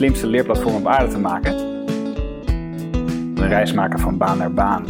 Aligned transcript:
slimste 0.00 0.26
leerplatform 0.26 0.74
op 0.74 0.86
aarde 0.86 1.12
te 1.12 1.18
maken. 1.18 1.58
Een 3.34 3.48
reis 3.48 3.72
maken 3.72 3.98
van 3.98 4.18
baan 4.18 4.38
naar 4.38 4.52
baan. 4.52 4.84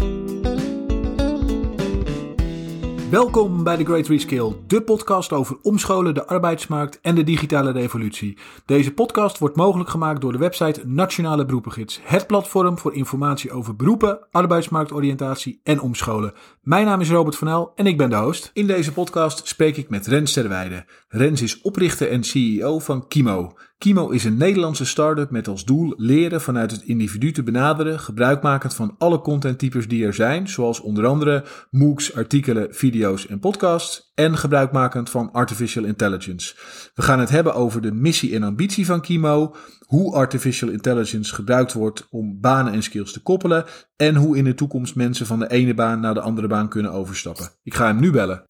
Welkom 3.10 3.64
bij 3.64 3.76
The 3.76 3.84
Great 3.84 4.06
Reskill, 4.06 4.52
de 4.66 4.82
podcast 4.82 5.32
over 5.32 5.58
omscholen, 5.62 6.14
de 6.14 6.26
arbeidsmarkt 6.26 7.00
en 7.00 7.14
de 7.14 7.24
digitale 7.24 7.72
revolutie. 7.72 8.38
Deze 8.66 8.92
podcast 8.92 9.38
wordt 9.38 9.56
mogelijk 9.56 9.90
gemaakt 9.90 10.20
door 10.20 10.32
de 10.32 10.38
website 10.38 10.82
Nationale 10.86 11.44
Beroepengids, 11.44 12.00
het 12.02 12.26
platform 12.26 12.78
voor 12.78 12.94
informatie 12.94 13.52
over 13.52 13.76
beroepen, 13.76 14.26
arbeidsmarktoriëntatie 14.30 15.60
en 15.62 15.80
omscholen. 15.80 16.32
Mijn 16.62 16.86
naam 16.86 17.00
is 17.00 17.10
Robert 17.10 17.36
van 17.36 17.48
El 17.48 17.72
en 17.74 17.86
ik 17.86 17.96
ben 17.96 18.10
de 18.10 18.16
host. 18.16 18.50
In 18.52 18.66
deze 18.66 18.92
podcast 18.92 19.46
spreek 19.46 19.76
ik 19.76 19.88
met 19.88 20.06
Rens 20.06 20.32
Terweide. 20.32 20.84
Rens 21.08 21.42
is 21.42 21.60
oprichter 21.60 22.10
en 22.10 22.24
CEO 22.24 22.78
van 22.78 23.08
Kimo. 23.08 23.52
Kimo 23.80 24.08
is 24.08 24.24
een 24.24 24.36
Nederlandse 24.36 24.84
start-up 24.84 25.30
met 25.30 25.48
als 25.48 25.64
doel 25.64 25.94
leren 25.96 26.40
vanuit 26.40 26.70
het 26.70 26.82
individu 26.82 27.32
te 27.32 27.42
benaderen, 27.42 28.00
gebruikmakend 28.00 28.74
van 28.74 28.94
alle 28.98 29.20
contenttypes 29.20 29.88
die 29.88 30.04
er 30.04 30.14
zijn, 30.14 30.48
zoals 30.48 30.80
onder 30.80 31.06
andere 31.06 31.44
MOOCs, 31.70 32.14
artikelen, 32.14 32.74
video's 32.74 33.26
en 33.26 33.38
podcasts, 33.38 34.12
en 34.14 34.36
gebruikmakend 34.36 35.10
van 35.10 35.32
artificial 35.32 35.84
intelligence. 35.84 36.54
We 36.94 37.02
gaan 37.02 37.20
het 37.20 37.28
hebben 37.28 37.54
over 37.54 37.80
de 37.80 37.92
missie 37.92 38.34
en 38.34 38.42
ambitie 38.42 38.86
van 38.86 39.00
Kimo, 39.00 39.54
hoe 39.86 40.14
artificial 40.14 40.70
intelligence 40.70 41.34
gebruikt 41.34 41.72
wordt 41.72 42.06
om 42.10 42.40
banen 42.40 42.72
en 42.72 42.82
skills 42.82 43.12
te 43.12 43.22
koppelen 43.22 43.64
en 43.96 44.16
hoe 44.16 44.36
in 44.36 44.44
de 44.44 44.54
toekomst 44.54 44.94
mensen 44.94 45.26
van 45.26 45.38
de 45.38 45.50
ene 45.50 45.74
baan 45.74 46.00
naar 46.00 46.14
de 46.14 46.20
andere 46.20 46.46
baan 46.46 46.68
kunnen 46.68 46.92
overstappen. 46.92 47.48
Ik 47.62 47.74
ga 47.74 47.86
hem 47.86 48.00
nu 48.00 48.10
bellen. 48.10 48.44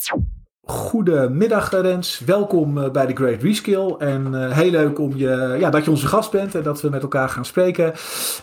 Goedemiddag 0.70 1.70
Rens, 1.70 2.19
welkom 2.19 2.78
eh, 2.78 2.91
bij 2.91 3.06
de 3.06 3.16
Great 3.16 3.42
Reskill 3.42 3.95
en 3.98 4.33
uh, 4.33 4.59
heel 4.59 4.70
leuk 4.70 4.98
om 4.98 5.16
je, 5.16 5.56
ja, 5.59 5.70
dat 5.70 5.84
je 5.84 5.91
onze 5.91 6.06
gast 6.06 6.30
bent 6.30 6.55
en 6.55 6.62
dat 6.62 6.80
we 6.80 6.88
met 6.88 7.02
elkaar 7.02 7.28
gaan 7.28 7.45
spreken. 7.45 7.92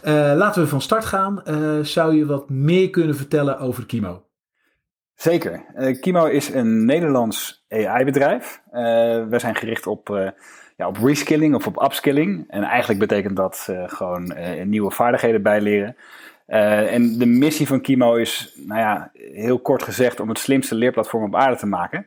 Uh, 0.03 0.33
laten 0.35 0.61
we 0.61 0.67
van 0.67 0.81
start 0.81 1.05
gaan. 1.05 1.41
zou 1.81 2.15
je 2.15 2.25
wat 2.25 2.49
meer 2.49 2.89
kunnen 2.89 3.15
vertellen 3.15 3.59
over 3.59 3.85
Kimo? 3.85 4.23
Zeker. 5.15 5.65
Kimo 6.02 6.25
is 6.25 6.53
een 6.53 6.85
Nederlands 6.85 7.65
AI-bedrijf. 7.69 8.61
we 9.30 9.35
zijn 9.37 9.55
gericht 9.55 9.87
op, 9.87 10.31
ja, 10.77 10.87
op 10.87 10.97
reskilling 10.97 11.55
of 11.55 11.67
op 11.67 11.81
upskilling. 11.83 12.45
En 12.47 12.63
eigenlijk 12.63 12.99
betekent 12.99 13.35
dat 13.35 13.69
gewoon 13.85 14.33
nieuwe 14.63 14.91
vaardigheden 14.91 15.41
bijleren. 15.41 15.95
En 16.47 17.17
de 17.17 17.25
missie 17.25 17.67
van 17.67 17.81
Kimo 17.81 18.15
is, 18.15 18.53
nou 18.55 18.79
ja, 18.79 19.11
heel 19.13 19.59
kort 19.59 19.83
gezegd, 19.83 20.19
om 20.19 20.29
het 20.29 20.39
slimste 20.39 20.75
leerplatform 20.75 21.23
op 21.23 21.35
aarde 21.35 21.57
te 21.57 21.67
maken. 21.67 22.05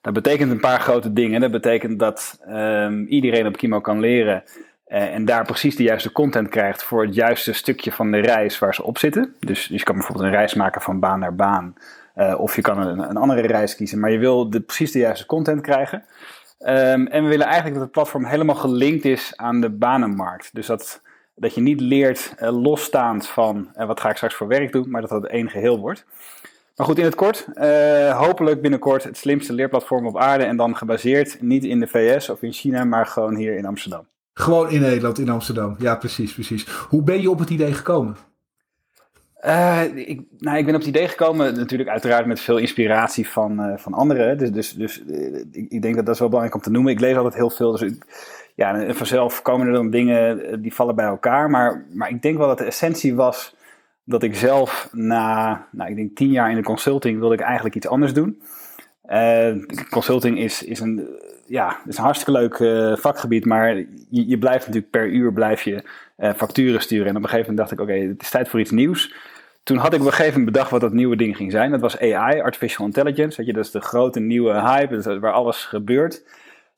Dat 0.00 0.12
betekent 0.12 0.50
een 0.50 0.60
paar 0.60 0.80
grote 0.80 1.12
dingen. 1.12 1.40
Dat 1.40 1.50
betekent 1.50 1.98
dat 1.98 2.40
um, 2.48 3.06
iedereen 3.06 3.46
op 3.46 3.56
Kimo 3.56 3.80
kan 3.80 4.00
leren 4.00 4.42
uh, 4.92 5.14
en 5.14 5.24
daar 5.24 5.44
precies 5.44 5.76
de 5.76 5.82
juiste 5.82 6.12
content 6.12 6.48
krijgt 6.48 6.82
voor 6.82 7.02
het 7.04 7.14
juiste 7.14 7.52
stukje 7.52 7.92
van 7.92 8.10
de 8.10 8.18
reis 8.18 8.58
waar 8.58 8.74
ze 8.74 8.82
op 8.82 8.98
zitten. 8.98 9.34
Dus, 9.40 9.66
je 9.66 9.82
kan 9.82 9.94
bijvoorbeeld 9.94 10.26
een 10.26 10.34
reis 10.34 10.54
maken 10.54 10.80
van 10.80 11.00
baan 11.00 11.18
naar 11.18 11.34
baan. 11.34 11.74
Uh, 12.16 12.40
of 12.40 12.56
je 12.56 12.62
kan 12.62 12.78
een, 12.78 12.98
een, 12.98 13.16
andere 13.16 13.46
reis 13.46 13.76
kiezen, 13.76 14.00
maar 14.00 14.10
je 14.10 14.18
wil 14.18 14.50
de, 14.50 14.60
precies 14.60 14.92
de 14.92 14.98
juiste 14.98 15.26
content 15.26 15.60
krijgen. 15.60 16.04
Um, 16.58 17.06
en 17.06 17.22
we 17.22 17.28
willen 17.28 17.46
eigenlijk 17.46 17.74
dat 17.74 17.82
het 17.82 17.92
platform 17.92 18.24
helemaal 18.24 18.54
gelinkt 18.54 19.04
is 19.04 19.32
aan 19.36 19.60
de 19.60 19.70
banenmarkt. 19.70 20.54
Dus 20.54 20.66
dat, 20.66 21.02
dat 21.34 21.54
je 21.54 21.60
niet 21.60 21.80
leert 21.80 22.34
uh, 22.42 22.62
losstaand 22.62 23.26
van 23.26 23.68
wat 23.74 24.00
ga 24.00 24.10
ik 24.10 24.16
straks 24.16 24.34
voor 24.34 24.46
werk 24.46 24.72
doen, 24.72 24.90
maar 24.90 25.00
dat 25.00 25.10
dat 25.10 25.26
één 25.26 25.50
geheel 25.50 25.78
wordt. 25.78 26.04
Maar 26.76 26.86
goed, 26.86 26.98
in 26.98 27.04
het 27.04 27.14
kort, 27.14 27.46
uh, 27.54 28.18
hopelijk 28.18 28.60
binnenkort 28.60 29.04
het 29.04 29.16
slimste 29.16 29.52
leerplatform 29.52 30.06
op 30.06 30.18
aarde 30.18 30.44
en 30.44 30.56
dan 30.56 30.76
gebaseerd 30.76 31.42
niet 31.42 31.64
in 31.64 31.80
de 31.80 31.86
VS 31.86 32.28
of 32.28 32.42
in 32.42 32.52
China, 32.52 32.84
maar 32.84 33.06
gewoon 33.06 33.36
hier 33.36 33.56
in 33.56 33.66
Amsterdam. 33.66 34.06
Gewoon 34.34 34.70
in 34.70 34.80
Nederland, 34.80 35.18
in 35.18 35.28
Amsterdam. 35.28 35.74
Ja, 35.78 35.96
precies, 35.96 36.34
precies. 36.34 36.68
Hoe 36.68 37.02
ben 37.02 37.20
je 37.20 37.30
op 37.30 37.38
het 37.38 37.50
idee 37.50 37.72
gekomen? 37.72 38.16
Uh, 39.46 39.82
ik, 39.94 40.20
nou, 40.38 40.58
ik 40.58 40.64
ben 40.64 40.74
op 40.74 40.80
het 40.80 40.88
idee 40.88 41.08
gekomen, 41.08 41.56
natuurlijk 41.56 41.90
uiteraard 41.90 42.26
met 42.26 42.40
veel 42.40 42.58
inspiratie 42.58 43.28
van, 43.28 43.60
uh, 43.60 43.76
van 43.76 43.94
anderen. 43.94 44.38
Dus, 44.38 44.50
dus, 44.50 44.72
dus 44.72 45.02
ik, 45.52 45.66
ik, 45.68 45.82
denk 45.82 45.94
dat 45.94 46.04
dat 46.04 46.14
is 46.14 46.20
wel 46.20 46.28
belangrijk 46.28 46.54
om 46.54 46.62
te 46.64 46.70
noemen. 46.70 46.92
Ik 46.92 47.00
lees 47.00 47.16
altijd 47.16 47.34
heel 47.34 47.50
veel, 47.50 47.72
dus 47.72 47.80
ik, 47.80 48.04
ja, 48.54 48.92
vanzelf 48.94 49.42
komen 49.42 49.66
er 49.66 49.72
dan 49.72 49.90
dingen 49.90 50.62
die 50.62 50.74
vallen 50.74 50.94
bij 50.94 51.06
elkaar. 51.06 51.50
Maar, 51.50 51.84
maar 51.92 52.10
ik 52.10 52.22
denk 52.22 52.38
wel 52.38 52.46
dat 52.46 52.58
de 52.58 52.64
essentie 52.64 53.14
was 53.14 53.56
dat 54.04 54.22
ik 54.22 54.34
zelf 54.34 54.88
na, 54.92 55.66
nou, 55.70 55.90
ik 55.90 55.96
denk 55.96 56.16
tien 56.16 56.30
jaar 56.30 56.50
in 56.50 56.56
de 56.56 56.62
consulting 56.62 57.18
wilde 57.18 57.34
ik 57.34 57.40
eigenlijk 57.40 57.74
iets 57.74 57.86
anders 57.86 58.12
doen. 58.12 58.42
Uh, 59.10 59.54
consulting 59.90 60.38
is, 60.38 60.62
is, 60.62 60.80
een, 60.80 61.08
ja, 61.46 61.80
is 61.86 61.96
een 61.96 62.04
hartstikke 62.04 62.40
leuk 62.40 62.58
uh, 62.58 62.96
vakgebied, 62.96 63.44
maar 63.44 63.84
je, 64.10 64.38
blijft 64.38 64.66
natuurlijk 64.66 64.92
per 64.92 65.08
uur 65.08 65.32
blijf 65.32 65.62
je, 65.62 65.84
facturen 66.36 66.80
sturen. 66.80 67.06
En 67.06 67.16
op 67.16 67.22
een 67.22 67.28
gegeven 67.28 67.50
moment 67.50 67.68
dacht 67.68 67.80
ik, 67.80 67.80
oké, 67.80 68.08
het 68.08 68.22
is 68.22 68.30
tijd 68.30 68.48
voor 68.48 68.60
iets 68.60 68.70
nieuws. 68.70 69.14
Toen 69.62 69.76
had 69.76 69.92
ik 69.92 70.00
op 70.00 70.06
een 70.06 70.12
gegeven 70.12 70.38
moment 70.38 70.52
bedacht 70.52 70.70
wat 70.70 70.80
dat 70.80 70.92
nieuwe 70.92 71.16
ding 71.16 71.36
ging 71.36 71.50
zijn. 71.50 71.70
Dat 71.70 71.80
was 71.80 72.00
AI, 72.00 72.40
Artificial 72.40 72.86
Intelligence. 72.86 73.36
Weet 73.36 73.46
je, 73.46 73.52
dat 73.52 73.64
is 73.64 73.70
de 73.70 73.80
grote 73.80 74.20
nieuwe 74.20 74.60
hype, 74.60 74.96
dat 74.96 75.06
is 75.06 75.18
waar 75.18 75.32
alles 75.32 75.64
gebeurt. 75.64 76.24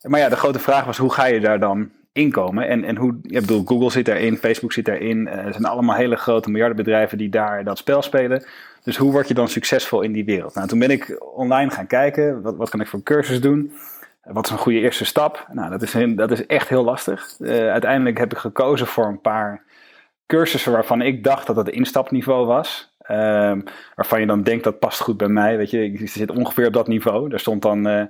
Maar 0.04 0.20
ja, 0.20 0.28
de 0.28 0.36
grote 0.36 0.58
vraag 0.58 0.84
was, 0.84 0.98
hoe 0.98 1.12
ga 1.12 1.26
je 1.26 1.40
daar 1.40 1.60
dan 1.60 1.90
inkomen. 2.12 2.68
En, 2.68 2.84
en 2.84 2.96
hoe, 2.96 3.18
ik 3.22 3.40
bedoel, 3.40 3.64
Google 3.64 3.90
zit 3.90 4.04
daarin, 4.04 4.36
Facebook 4.36 4.72
zit 4.72 4.84
daarin. 4.84 5.26
Uh, 5.26 5.32
er 5.32 5.52
zijn 5.52 5.64
allemaal 5.64 5.96
hele 5.96 6.16
grote 6.16 6.50
miljardenbedrijven 6.50 7.18
die 7.18 7.28
daar 7.28 7.64
dat 7.64 7.78
spel 7.78 8.02
spelen. 8.02 8.44
Dus 8.82 8.96
hoe 8.96 9.12
word 9.12 9.28
je 9.28 9.34
dan 9.34 9.48
succesvol 9.48 10.02
in 10.02 10.12
die 10.12 10.24
wereld? 10.24 10.54
Nou, 10.54 10.68
toen 10.68 10.78
ben 10.78 10.90
ik 10.90 11.18
online 11.34 11.70
gaan 11.70 11.86
kijken, 11.86 12.42
wat, 12.42 12.56
wat 12.56 12.70
kan 12.70 12.80
ik 12.80 12.86
voor 12.86 13.02
cursus 13.02 13.40
doen? 13.40 13.72
Wat 14.22 14.44
is 14.44 14.50
een 14.50 14.58
goede 14.58 14.80
eerste 14.80 15.04
stap? 15.04 15.46
Nou, 15.52 15.70
dat 15.70 15.82
is, 15.82 15.96
dat 16.16 16.30
is 16.30 16.46
echt 16.46 16.68
heel 16.68 16.84
lastig. 16.84 17.34
Uh, 17.38 17.50
uiteindelijk 17.70 18.18
heb 18.18 18.32
ik 18.32 18.38
gekozen 18.38 18.86
voor 18.86 19.06
een 19.06 19.20
paar 19.20 19.62
cursussen 20.26 20.72
waarvan 20.72 21.02
ik 21.02 21.24
dacht 21.24 21.46
dat 21.46 21.56
het 21.56 21.68
instapniveau 21.68 22.46
was. 22.46 22.96
Uh, 23.10 23.52
waarvan 23.94 24.20
je 24.20 24.26
dan 24.26 24.42
denkt 24.42 24.64
dat 24.64 24.78
past 24.78 25.00
goed 25.00 25.16
bij 25.16 25.28
mij. 25.28 25.56
Weet 25.56 25.70
je, 25.70 25.84
ik 25.84 26.08
zit 26.08 26.30
ongeveer 26.30 26.66
op 26.66 26.72
dat 26.72 26.88
niveau. 26.88 27.28
Daar 27.28 27.40
stond 27.40 27.62
dan 27.62 27.88
uh, 27.88 28.02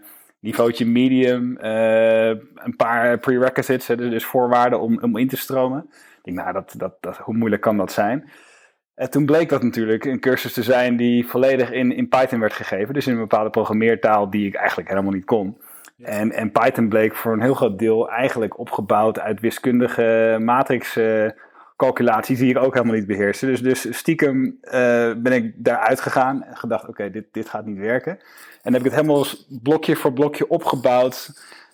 niveautje 0.44 0.86
medium, 0.86 1.58
uh, 1.62 2.28
een 2.54 2.76
paar 2.76 3.18
prerequisites, 3.18 3.86
dus, 3.86 4.10
dus 4.10 4.24
voorwaarden 4.24 4.80
om, 4.80 4.98
om 5.02 5.16
in 5.16 5.28
te 5.28 5.36
stromen. 5.36 5.86
Ik 5.90 6.20
denk, 6.22 6.36
nou, 6.36 6.52
dat, 6.52 6.74
dat, 6.76 6.94
dat, 7.00 7.16
hoe 7.16 7.34
moeilijk 7.34 7.62
kan 7.62 7.76
dat 7.76 7.92
zijn? 7.92 8.30
En 8.94 9.10
toen 9.10 9.26
bleek 9.26 9.48
dat 9.48 9.62
natuurlijk 9.62 10.04
een 10.04 10.20
cursus 10.20 10.52
te 10.52 10.62
zijn 10.62 10.96
die 10.96 11.26
volledig 11.26 11.70
in, 11.70 11.92
in 11.92 12.08
Python 12.08 12.40
werd 12.40 12.52
gegeven. 12.52 12.94
Dus 12.94 13.06
in 13.06 13.12
een 13.12 13.18
bepaalde 13.18 13.50
programmeertaal 13.50 14.30
die 14.30 14.46
ik 14.46 14.54
eigenlijk 14.54 14.88
helemaal 14.88 15.12
niet 15.12 15.24
kon. 15.24 15.58
En, 15.98 16.32
en 16.32 16.52
Python 16.52 16.88
bleek 16.88 17.14
voor 17.14 17.32
een 17.32 17.42
heel 17.42 17.54
groot 17.54 17.78
deel 17.78 18.10
eigenlijk 18.10 18.58
opgebouwd 18.58 19.18
uit 19.20 19.40
wiskundige 19.40 20.38
matrix 20.40 20.96
uh, 20.96 21.28
calculaties 21.76 22.38
die 22.38 22.50
ik 22.50 22.58
ook 22.58 22.74
helemaal 22.74 22.94
niet 22.94 23.06
beheerste. 23.06 23.46
Dus, 23.46 23.62
dus 23.62 23.96
stiekem 23.96 24.58
uh, 24.62 24.72
ben 25.16 25.32
ik 25.32 25.52
daaruit 25.56 26.00
gegaan 26.00 26.42
en 26.42 26.56
gedacht, 26.56 26.88
oké, 26.88 27.10
dit, 27.10 27.24
dit 27.32 27.48
gaat 27.48 27.66
niet 27.66 27.78
werken. 27.78 28.18
En 28.64 28.72
dan 28.72 28.82
heb 28.82 28.84
ik 28.84 28.90
het 28.90 29.00
helemaal 29.00 29.26
blokje 29.62 29.96
voor 29.96 30.12
blokje 30.12 30.48
opgebouwd. 30.48 31.30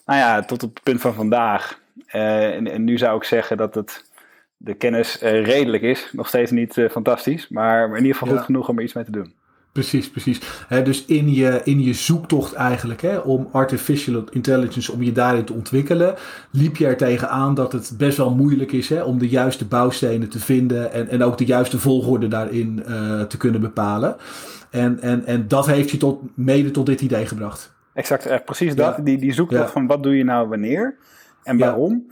Nou 0.06 0.18
ja, 0.18 0.42
tot 0.42 0.62
op 0.62 0.74
het 0.74 0.82
punt 0.82 1.00
van 1.00 1.14
vandaag. 1.14 1.80
Uh, 2.14 2.54
en, 2.54 2.66
en, 2.66 2.84
nu 2.84 2.98
zou 2.98 3.16
ik 3.16 3.24
zeggen 3.24 3.56
dat 3.56 3.74
het, 3.74 4.04
de 4.56 4.74
kennis 4.74 5.22
uh, 5.22 5.44
redelijk 5.44 5.82
is. 5.82 6.08
Nog 6.12 6.28
steeds 6.28 6.50
niet 6.50 6.76
uh, 6.76 6.90
fantastisch. 6.90 7.48
Maar, 7.48 7.88
maar, 7.88 7.98
in 7.98 8.04
ieder 8.04 8.18
geval 8.18 8.36
goed 8.36 8.44
genoeg 8.44 8.68
om 8.68 8.76
er 8.76 8.84
iets 8.84 8.92
mee 8.92 9.04
te 9.04 9.10
doen. 9.10 9.34
Precies, 9.72 10.10
precies. 10.10 10.40
He, 10.68 10.82
dus 10.82 11.04
in 11.04 11.34
je, 11.34 11.60
in 11.64 11.82
je 11.82 11.94
zoektocht 11.94 12.52
eigenlijk 12.52 13.00
hè, 13.00 13.16
om 13.16 13.48
artificial 13.52 14.24
intelligence, 14.30 14.92
om 14.92 15.02
je 15.02 15.12
daarin 15.12 15.44
te 15.44 15.52
ontwikkelen, 15.52 16.14
liep 16.50 16.76
je 16.76 16.86
er 16.86 16.96
tegenaan 16.96 17.54
dat 17.54 17.72
het 17.72 17.94
best 17.98 18.16
wel 18.16 18.34
moeilijk 18.34 18.72
is 18.72 18.88
hè, 18.88 19.02
om 19.02 19.18
de 19.18 19.28
juiste 19.28 19.64
bouwstenen 19.64 20.28
te 20.28 20.38
vinden 20.38 20.92
en, 20.92 21.08
en 21.08 21.22
ook 21.22 21.38
de 21.38 21.44
juiste 21.44 21.78
volgorde 21.78 22.28
daarin 22.28 22.82
uh, 22.88 23.22
te 23.22 23.36
kunnen 23.36 23.60
bepalen. 23.60 24.16
En, 24.70 25.00
en, 25.00 25.26
en 25.26 25.48
dat 25.48 25.66
heeft 25.66 25.90
je 25.90 25.96
tot, 25.96 26.20
mede 26.34 26.70
tot 26.70 26.86
dit 26.86 27.00
idee 27.00 27.26
gebracht. 27.26 27.72
Exact, 27.94 28.26
eh, 28.26 28.38
precies 28.44 28.74
dat. 28.74 28.98
Die, 29.04 29.18
die 29.18 29.32
zoektocht 29.32 29.62
ja. 29.62 29.68
van 29.68 29.86
wat 29.86 30.02
doe 30.02 30.16
je 30.16 30.24
nou 30.24 30.48
wanneer 30.48 30.96
en 31.42 31.58
waarom. 31.58 32.06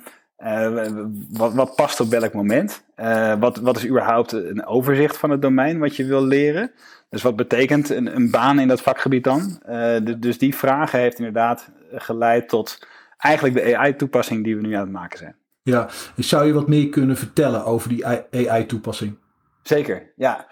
Uh, 0.44 0.86
wat, 1.30 1.54
wat, 1.54 1.74
past 1.74 2.00
op 2.00 2.08
welk 2.08 2.32
moment? 2.32 2.84
Uh, 2.96 3.34
wat, 3.38 3.56
wat 3.56 3.76
is 3.76 3.86
überhaupt 3.86 4.32
een 4.32 4.66
overzicht 4.66 5.16
van 5.16 5.30
het 5.30 5.42
domein 5.42 5.78
wat 5.78 5.96
je 5.96 6.04
wil 6.04 6.24
leren? 6.24 6.70
Dus 7.08 7.22
wat 7.22 7.36
betekent 7.36 7.90
een, 7.90 8.16
een 8.16 8.30
baan 8.30 8.58
in 8.58 8.68
dat 8.68 8.82
vakgebied 8.82 9.24
dan? 9.24 9.62
Uh, 9.68 9.96
dus, 10.18 10.38
die 10.38 10.54
vragen 10.54 10.98
heeft 10.98 11.18
inderdaad 11.18 11.70
geleid 11.92 12.48
tot 12.48 12.86
eigenlijk 13.18 13.54
de 13.54 13.76
AI-toepassing 13.76 14.44
die 14.44 14.56
we 14.56 14.62
nu 14.62 14.74
aan 14.74 14.80
het 14.80 14.90
maken 14.90 15.18
zijn. 15.18 15.36
Ja, 15.62 15.88
zou 16.16 16.46
je 16.46 16.52
wat 16.52 16.68
meer 16.68 16.88
kunnen 16.88 17.16
vertellen 17.16 17.64
over 17.64 17.88
die 17.88 18.06
AI-toepassing? 18.06 19.16
Zeker, 19.62 20.12
ja. 20.16 20.46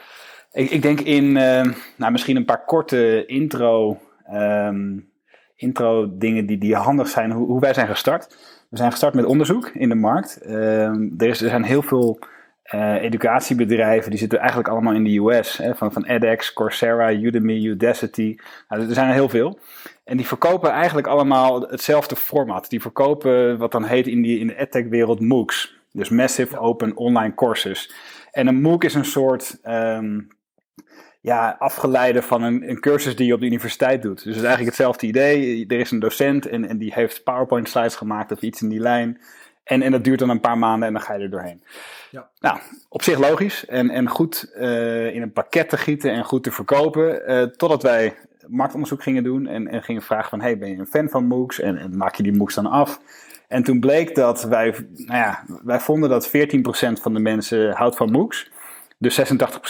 Ik, 0.53 0.70
ik 0.70 0.82
denk 0.82 1.00
in 1.00 1.32
nou, 1.97 2.12
misschien 2.12 2.37
een 2.37 2.44
paar 2.44 2.64
korte 2.64 3.26
intro, 3.26 4.00
um, 4.32 5.11
intro 5.56 6.19
dingen 6.19 6.47
die, 6.47 6.58
die 6.58 6.75
handig 6.75 7.08
zijn, 7.08 7.32
hoe, 7.32 7.47
hoe 7.47 7.61
wij 7.61 7.75
zijn 7.75 7.88
gestart. 7.88 8.37
We 8.70 8.76
zijn 8.76 8.91
gestart 8.91 9.14
met 9.14 9.25
onderzoek 9.25 9.69
in 9.69 9.88
de 9.88 9.94
markt. 9.94 10.38
Uh, 10.47 10.87
er, 10.87 11.29
is, 11.29 11.43
er 11.43 11.49
zijn 11.49 11.64
heel 11.64 11.82
veel 11.82 12.19
uh, 12.75 13.03
educatiebedrijven, 13.03 14.11
die 14.11 14.19
zitten 14.19 14.39
eigenlijk 14.39 14.69
allemaal 14.69 14.95
in 14.95 15.05
de 15.05 15.19
US. 15.19 15.57
Hè, 15.57 15.75
van, 15.75 15.93
van 15.93 16.05
edX, 16.05 16.53
Coursera, 16.53 17.13
Udemy, 17.13 17.65
Udacity. 17.65 18.37
Nou, 18.69 18.89
er 18.89 18.95
zijn 18.95 19.09
er 19.09 19.15
heel 19.15 19.29
veel. 19.29 19.59
En 20.05 20.17
die 20.17 20.27
verkopen 20.27 20.71
eigenlijk 20.71 21.07
allemaal 21.07 21.61
hetzelfde 21.61 22.17
format. 22.17 22.71
Die 22.71 22.81
verkopen 22.81 23.59
wat 23.59 23.73
dan 23.73 23.85
heet 23.85 24.07
in, 24.07 24.23
die, 24.23 24.39
in 24.39 24.47
de 24.47 24.59
edtech-wereld 24.59 25.21
MOOCs. 25.21 25.77
Dus 25.93 26.09
Massive 26.09 26.59
Open 26.59 26.97
Online 26.97 27.35
Courses. 27.35 27.95
En 28.31 28.47
een 28.47 28.61
MOOC 28.61 28.85
is 28.85 28.95
een 28.95 29.05
soort 29.05 29.59
ehm, 29.63 30.21
ja, 31.21 31.57
afgeleide 31.59 32.23
van 32.23 32.43
een, 32.43 32.69
een, 32.69 32.81
cursus 32.81 33.17
die 33.17 33.27
je 33.27 33.35
op 33.35 33.41
de 33.41 33.47
universiteit 33.47 34.03
doet. 34.03 34.17
Dus 34.17 34.25
het 34.25 34.37
is 34.37 34.43
eigenlijk 34.43 34.69
hetzelfde 34.69 35.07
idee. 35.07 35.67
Er 35.67 35.79
is 35.79 35.91
een 35.91 35.99
docent 35.99 36.47
en, 36.47 36.69
en 36.69 36.79
die 36.79 36.93
heeft 36.95 37.25
PowerPoint 37.25 37.69
slides 37.69 37.95
gemaakt 37.95 38.33
of 38.33 38.43
iets 38.43 38.63
in 38.63 38.69
die 38.69 38.81
lijn. 38.81 39.21
En, 39.67 39.83
en 39.83 39.91
dat 39.91 40.05
duurt 40.05 40.19
dan 40.19 40.31
een 40.31 40.41
paar 40.41 40.59
maanden 40.59 40.87
en 40.87 40.95
dan 40.95 41.03
ga 41.03 41.15
je 41.15 41.23
er 41.23 41.31
doorheen. 41.31 41.63
Ja. 42.11 42.29
Nou, 42.41 42.59
op 42.89 43.03
zich 43.03 43.19
logisch 43.19 43.67
en, 43.67 43.91
en 43.91 44.09
goed 44.09 44.53
uh, 44.57 45.15
in 45.15 45.23
een 45.23 45.33
pakket 45.33 45.69
te 45.69 45.77
gieten 45.77 46.13
en 46.13 46.25
goed 46.25 46.43
te 46.43 46.51
verkopen. 46.51 47.31
Uh, 47.31 47.43
totdat 47.43 47.83
wij 47.83 48.15
marktonderzoek 48.47 49.03
gingen 49.03 49.23
doen 49.23 49.47
en, 49.47 49.69
en 49.69 49.83
gingen 49.83 50.03
vragen 50.03 50.31
van... 50.31 50.41
hey, 50.41 50.59
ben 50.59 50.71
je 50.71 50.77
een 50.77 50.87
fan 50.87 51.09
van 51.09 51.27
MOOCs 51.27 51.61
en, 51.61 51.77
en 51.77 51.97
maak 51.97 52.15
je 52.15 52.23
die 52.23 52.33
MOOCs 52.33 52.55
dan 52.55 52.67
af? 52.67 53.01
En 53.49 53.63
toen 53.63 53.81
bleek 53.81 54.15
dat 54.15 54.45
wij, 54.45 54.75
nou 54.95 55.19
ja, 55.19 55.45
wij 55.65 55.81
vonden 55.81 56.11
dat 56.11 56.29
14% 56.29 56.31
van 57.01 57.15
de 57.15 57.21
mensen 57.21 57.73
houdt 57.73 57.97
van 57.97 58.11
MOOCs. 58.11 58.51
Dus 58.99 59.21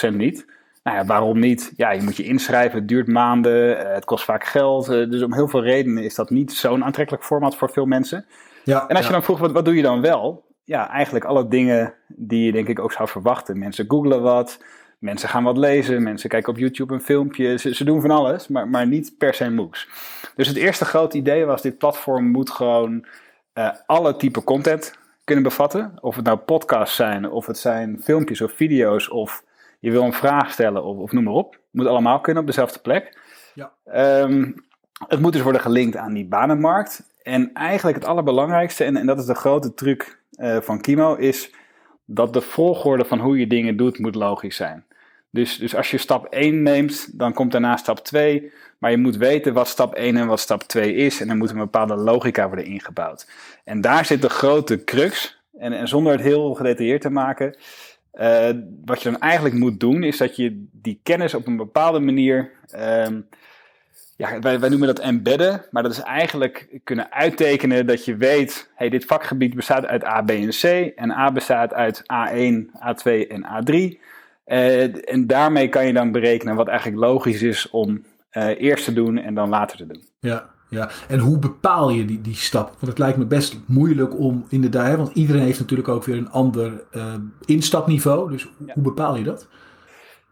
86% 0.09 0.13
niet. 0.13 0.45
Nou 0.83 0.97
ja, 0.97 1.05
waarom 1.05 1.39
niet? 1.39 1.73
Ja, 1.75 1.91
je 1.91 2.01
moet 2.01 2.17
je 2.17 2.23
inschrijven, 2.23 2.79
het 2.79 2.87
duurt 2.87 3.07
maanden, 3.07 3.85
eh, 3.85 3.93
het 3.93 4.05
kost 4.05 4.23
vaak 4.23 4.45
geld. 4.45 4.85
Dus 4.85 5.23
om 5.23 5.33
heel 5.33 5.47
veel 5.47 5.63
redenen 5.63 6.03
is 6.03 6.15
dat 6.15 6.29
niet 6.29 6.53
zo'n 6.53 6.83
aantrekkelijk 6.83 7.23
format 7.23 7.55
voor 7.55 7.69
veel 7.69 7.85
mensen. 7.85 8.25
Ja, 8.67 8.87
en 8.87 8.95
als 8.95 9.05
je 9.05 9.11
dan 9.11 9.23
vroeg, 9.23 9.39
wat, 9.39 9.51
wat 9.51 9.65
doe 9.65 9.75
je 9.75 9.81
dan 9.81 10.01
wel? 10.01 10.45
Ja, 10.63 10.89
eigenlijk 10.89 11.25
alle 11.25 11.47
dingen 11.47 11.93
die 12.07 12.45
je 12.45 12.51
denk 12.51 12.67
ik 12.67 12.79
ook 12.79 12.91
zou 12.91 13.09
verwachten. 13.09 13.59
Mensen 13.59 13.85
googlen 13.87 14.21
wat, 14.21 14.63
mensen 14.99 15.29
gaan 15.29 15.43
wat 15.43 15.57
lezen, 15.57 16.03
mensen 16.03 16.29
kijken 16.29 16.53
op 16.53 16.59
YouTube 16.59 16.93
een 16.93 17.01
filmpje. 17.01 17.57
Ze, 17.57 17.75
ze 17.75 17.83
doen 17.83 18.01
van 18.01 18.11
alles, 18.11 18.47
maar, 18.47 18.67
maar 18.67 18.87
niet 18.87 19.15
per 19.17 19.33
se 19.33 19.49
MOOCs. 19.49 19.89
Dus 20.35 20.47
het 20.47 20.57
eerste 20.57 20.85
grote 20.85 21.17
idee 21.17 21.45
was, 21.45 21.61
dit 21.61 21.77
platform 21.77 22.25
moet 22.25 22.49
gewoon 22.49 23.05
uh, 23.53 23.69
alle 23.85 24.15
type 24.15 24.43
content 24.43 24.97
kunnen 25.23 25.43
bevatten. 25.43 25.93
Of 26.01 26.15
het 26.15 26.25
nou 26.25 26.37
podcasts 26.37 26.95
zijn, 26.95 27.29
of 27.29 27.45
het 27.45 27.57
zijn 27.57 27.99
filmpjes 28.03 28.41
of 28.41 28.51
video's, 28.51 29.11
of 29.11 29.43
je 29.79 29.91
wil 29.91 30.03
een 30.03 30.13
vraag 30.13 30.51
stellen, 30.51 30.83
of, 30.83 30.97
of 30.97 31.11
noem 31.11 31.23
maar 31.23 31.33
op. 31.33 31.51
Het 31.53 31.61
moet 31.71 31.87
allemaal 31.87 32.21
kunnen 32.21 32.41
op 32.41 32.47
dezelfde 32.47 32.79
plek. 32.79 33.19
Ja. 33.53 33.71
Um, 34.21 34.65
het 35.07 35.19
moet 35.19 35.33
dus 35.33 35.41
worden 35.41 35.61
gelinkt 35.61 35.95
aan 35.95 36.13
die 36.13 36.27
banenmarkt. 36.27 37.15
En 37.27 37.53
eigenlijk 37.53 37.97
het 37.97 38.05
allerbelangrijkste, 38.05 38.83
en, 38.83 38.97
en 38.97 39.05
dat 39.05 39.19
is 39.19 39.25
de 39.25 39.35
grote 39.35 39.73
truc 39.73 40.19
uh, 40.39 40.57
van 40.61 40.81
Kimo, 40.81 41.15
is 41.15 41.51
dat 42.05 42.33
de 42.33 42.41
volgorde 42.41 43.05
van 43.05 43.19
hoe 43.19 43.39
je 43.39 43.47
dingen 43.47 43.77
doet 43.77 43.99
moet 43.99 44.15
logisch 44.15 44.55
zijn. 44.55 44.85
Dus, 45.29 45.57
dus 45.57 45.75
als 45.75 45.91
je 45.91 45.97
stap 45.97 46.25
1 46.25 46.61
neemt, 46.61 47.17
dan 47.17 47.33
komt 47.33 47.51
daarna 47.51 47.77
stap 47.77 47.99
2. 47.99 48.51
Maar 48.79 48.91
je 48.91 48.97
moet 48.97 49.17
weten 49.17 49.53
wat 49.53 49.67
stap 49.67 49.93
1 49.93 50.17
en 50.17 50.27
wat 50.27 50.39
stap 50.39 50.63
2 50.63 50.93
is. 50.93 51.21
En 51.21 51.29
er 51.29 51.35
moet 51.35 51.49
een 51.49 51.57
bepaalde 51.57 51.95
logica 51.95 52.47
worden 52.47 52.65
ingebouwd. 52.65 53.27
En 53.63 53.81
daar 53.81 54.05
zit 54.05 54.21
de 54.21 54.29
grote 54.29 54.83
crux. 54.83 55.41
En, 55.57 55.73
en 55.73 55.87
zonder 55.87 56.11
het 56.11 56.21
heel 56.21 56.53
gedetailleerd 56.53 57.01
te 57.01 57.09
maken. 57.09 57.57
Uh, 58.13 58.49
wat 58.85 59.01
je 59.01 59.09
dan 59.11 59.19
eigenlijk 59.19 59.55
moet 59.55 59.79
doen, 59.79 60.03
is 60.03 60.17
dat 60.17 60.35
je 60.35 60.67
die 60.71 60.99
kennis 61.03 61.33
op 61.33 61.47
een 61.47 61.57
bepaalde 61.57 61.99
manier. 61.99 62.51
Uh, 62.75 63.07
ja, 64.17 64.39
wij, 64.39 64.59
wij 64.59 64.69
noemen 64.69 64.87
dat 64.87 64.99
embedden, 64.99 65.65
maar 65.71 65.83
dat 65.83 65.91
is 65.91 65.99
eigenlijk 65.99 66.79
kunnen 66.83 67.11
uittekenen 67.11 67.85
dat 67.85 68.05
je 68.05 68.15
weet, 68.15 68.69
hey, 68.75 68.89
dit 68.89 69.05
vakgebied 69.05 69.55
bestaat 69.55 69.85
uit 69.85 70.05
A, 70.05 70.21
B 70.21 70.29
en 70.29 70.49
C 70.49 70.63
en 70.95 71.11
A 71.11 71.31
bestaat 71.31 71.73
uit 71.73 72.01
A1, 72.01 72.65
A2 72.65 73.27
en 73.27 73.45
A3. 73.45 73.97
Uh, 74.45 75.11
en 75.13 75.27
daarmee 75.27 75.69
kan 75.69 75.85
je 75.85 75.93
dan 75.93 76.11
berekenen 76.11 76.55
wat 76.55 76.67
eigenlijk 76.67 76.99
logisch 76.99 77.41
is 77.41 77.69
om 77.69 78.03
uh, 78.31 78.61
eerst 78.61 78.85
te 78.85 78.93
doen 78.93 79.17
en 79.17 79.33
dan 79.33 79.49
later 79.49 79.77
te 79.77 79.87
doen. 79.87 80.03
Ja, 80.19 80.49
ja. 80.69 80.89
en 81.07 81.19
hoe 81.19 81.39
bepaal 81.39 81.89
je 81.89 82.05
die, 82.05 82.21
die 82.21 82.35
stap? 82.35 82.67
Want 82.69 82.87
het 82.87 82.97
lijkt 82.97 83.17
me 83.17 83.25
best 83.25 83.59
moeilijk 83.65 84.19
om 84.19 84.45
inderdaad, 84.49 84.97
want 84.97 85.11
iedereen 85.13 85.41
heeft 85.41 85.59
natuurlijk 85.59 85.89
ook 85.89 86.03
weer 86.03 86.17
een 86.17 86.29
ander 86.29 86.83
uh, 86.91 87.13
instapniveau. 87.45 88.31
Dus 88.31 88.47
ja. 88.65 88.73
hoe 88.73 88.83
bepaal 88.83 89.15
je 89.15 89.23
dat? 89.23 89.47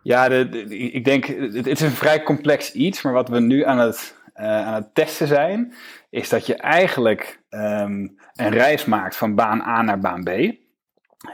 Ja, 0.05 0.25
ik 0.69 1.05
denk, 1.05 1.25
het 1.25 1.67
is 1.67 1.81
een 1.81 1.91
vrij 1.91 2.23
complex 2.23 2.71
iets, 2.71 3.01
maar 3.01 3.13
wat 3.13 3.29
we 3.29 3.39
nu 3.39 3.63
aan 3.63 3.77
het, 3.77 4.15
uh, 4.35 4.67
aan 4.67 4.73
het 4.73 4.95
testen 4.95 5.27
zijn, 5.27 5.73
is 6.09 6.29
dat 6.29 6.45
je 6.45 6.55
eigenlijk 6.55 7.39
um, 7.49 8.17
een 8.33 8.49
reis 8.49 8.85
maakt 8.85 9.15
van 9.15 9.35
baan 9.35 9.61
A 9.61 9.81
naar 9.81 9.99
baan 9.99 10.23
B. 10.23 10.29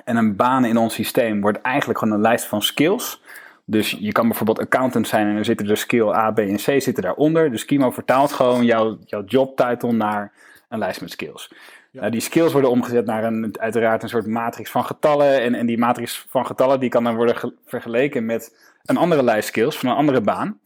En 0.03 0.15
een 0.15 0.35
baan 0.35 0.65
in 0.65 0.77
ons 0.77 0.94
systeem 0.94 1.41
wordt 1.41 1.62
eigenlijk 1.62 2.00
gewoon 2.00 2.13
een 2.13 2.21
lijst 2.21 2.45
van 2.45 2.62
skills. 2.62 3.21
Dus 3.65 3.97
je 4.00 4.12
kan 4.12 4.27
bijvoorbeeld 4.27 4.59
accountant 4.59 5.07
zijn 5.07 5.27
en 5.27 5.35
er 5.35 5.45
zitten 5.45 5.68
de 5.68 5.75
skill 5.75 6.07
A, 6.07 6.31
B 6.31 6.39
en 6.39 6.56
C 6.56 6.59
zitten 6.59 7.03
daaronder. 7.03 7.51
Dus 7.51 7.65
Kimo 7.65 7.91
vertaalt 7.91 8.31
gewoon 8.31 8.65
jouw, 8.65 8.97
jouw 9.06 9.23
jobtitle 9.23 9.91
naar 9.91 10.31
een 10.69 10.79
lijst 10.79 11.01
met 11.01 11.12
skills. 11.12 11.53
Ja. 11.91 11.99
Nou, 11.99 12.11
die 12.11 12.21
skills 12.21 12.51
worden 12.51 12.69
omgezet 12.69 13.05
naar 13.05 13.23
een, 13.23 13.55
uiteraard 13.59 14.03
een 14.03 14.09
soort 14.09 14.27
matrix 14.27 14.71
van 14.71 14.85
getallen. 14.85 15.41
En, 15.41 15.53
en 15.53 15.65
die 15.65 15.77
matrix 15.77 16.25
van 16.29 16.45
getallen 16.45 16.79
die 16.79 16.89
kan 16.89 17.03
dan 17.03 17.15
worden 17.15 17.53
vergeleken 17.65 18.25
met 18.25 18.55
een 18.85 18.97
andere 18.97 19.23
lijst 19.23 19.47
skills 19.47 19.77
van 19.77 19.89
een 19.89 19.95
andere 19.95 20.21
baan. 20.21 20.59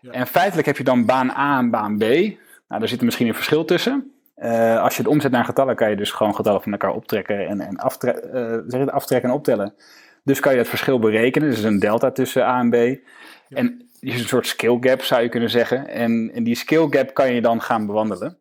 Ja. 0.00 0.10
En 0.10 0.26
feitelijk 0.26 0.66
heb 0.66 0.76
je 0.76 0.84
dan 0.84 1.06
baan 1.06 1.30
A 1.30 1.58
en 1.58 1.70
baan 1.70 1.98
B. 1.98 2.00
Nou, 2.00 2.34
daar 2.80 2.88
zit 2.88 2.98
er 2.98 3.04
misschien 3.04 3.28
een 3.28 3.34
verschil 3.34 3.64
tussen. 3.64 4.12
Uh, 4.36 4.82
als 4.82 4.96
je 4.96 5.02
het 5.02 5.10
omzet 5.10 5.30
naar 5.30 5.44
getallen, 5.44 5.76
kan 5.76 5.90
je 5.90 5.96
dus 5.96 6.10
gewoon 6.10 6.34
getallen 6.34 6.62
van 6.62 6.72
elkaar 6.72 6.92
optrekken 6.92 7.48
en, 7.48 7.60
en 7.60 7.76
aftre 7.76 8.22
uh, 8.34 8.70
zeg 8.70 8.80
het, 8.80 8.90
aftrekken 8.90 9.28
en 9.28 9.34
optellen. 9.34 9.74
Dus 10.24 10.40
kan 10.40 10.52
je 10.52 10.58
het 10.58 10.68
verschil 10.68 10.98
berekenen. 10.98 11.50
Dus 11.50 11.62
een 11.62 11.78
delta 11.78 12.10
tussen 12.10 12.42
A 12.42 12.58
en 12.58 12.70
B. 12.70 12.74
Ja. 12.74 13.00
En 13.48 13.88
is 14.00 14.20
een 14.20 14.28
soort 14.28 14.46
skill 14.46 14.76
gap, 14.80 15.02
zou 15.02 15.22
je 15.22 15.28
kunnen 15.28 15.50
zeggen. 15.50 15.88
En, 15.88 16.30
en 16.34 16.44
die 16.44 16.54
skill 16.54 16.86
gap 16.90 17.14
kan 17.14 17.34
je 17.34 17.40
dan 17.40 17.60
gaan 17.60 17.86
bewandelen. 17.86 18.38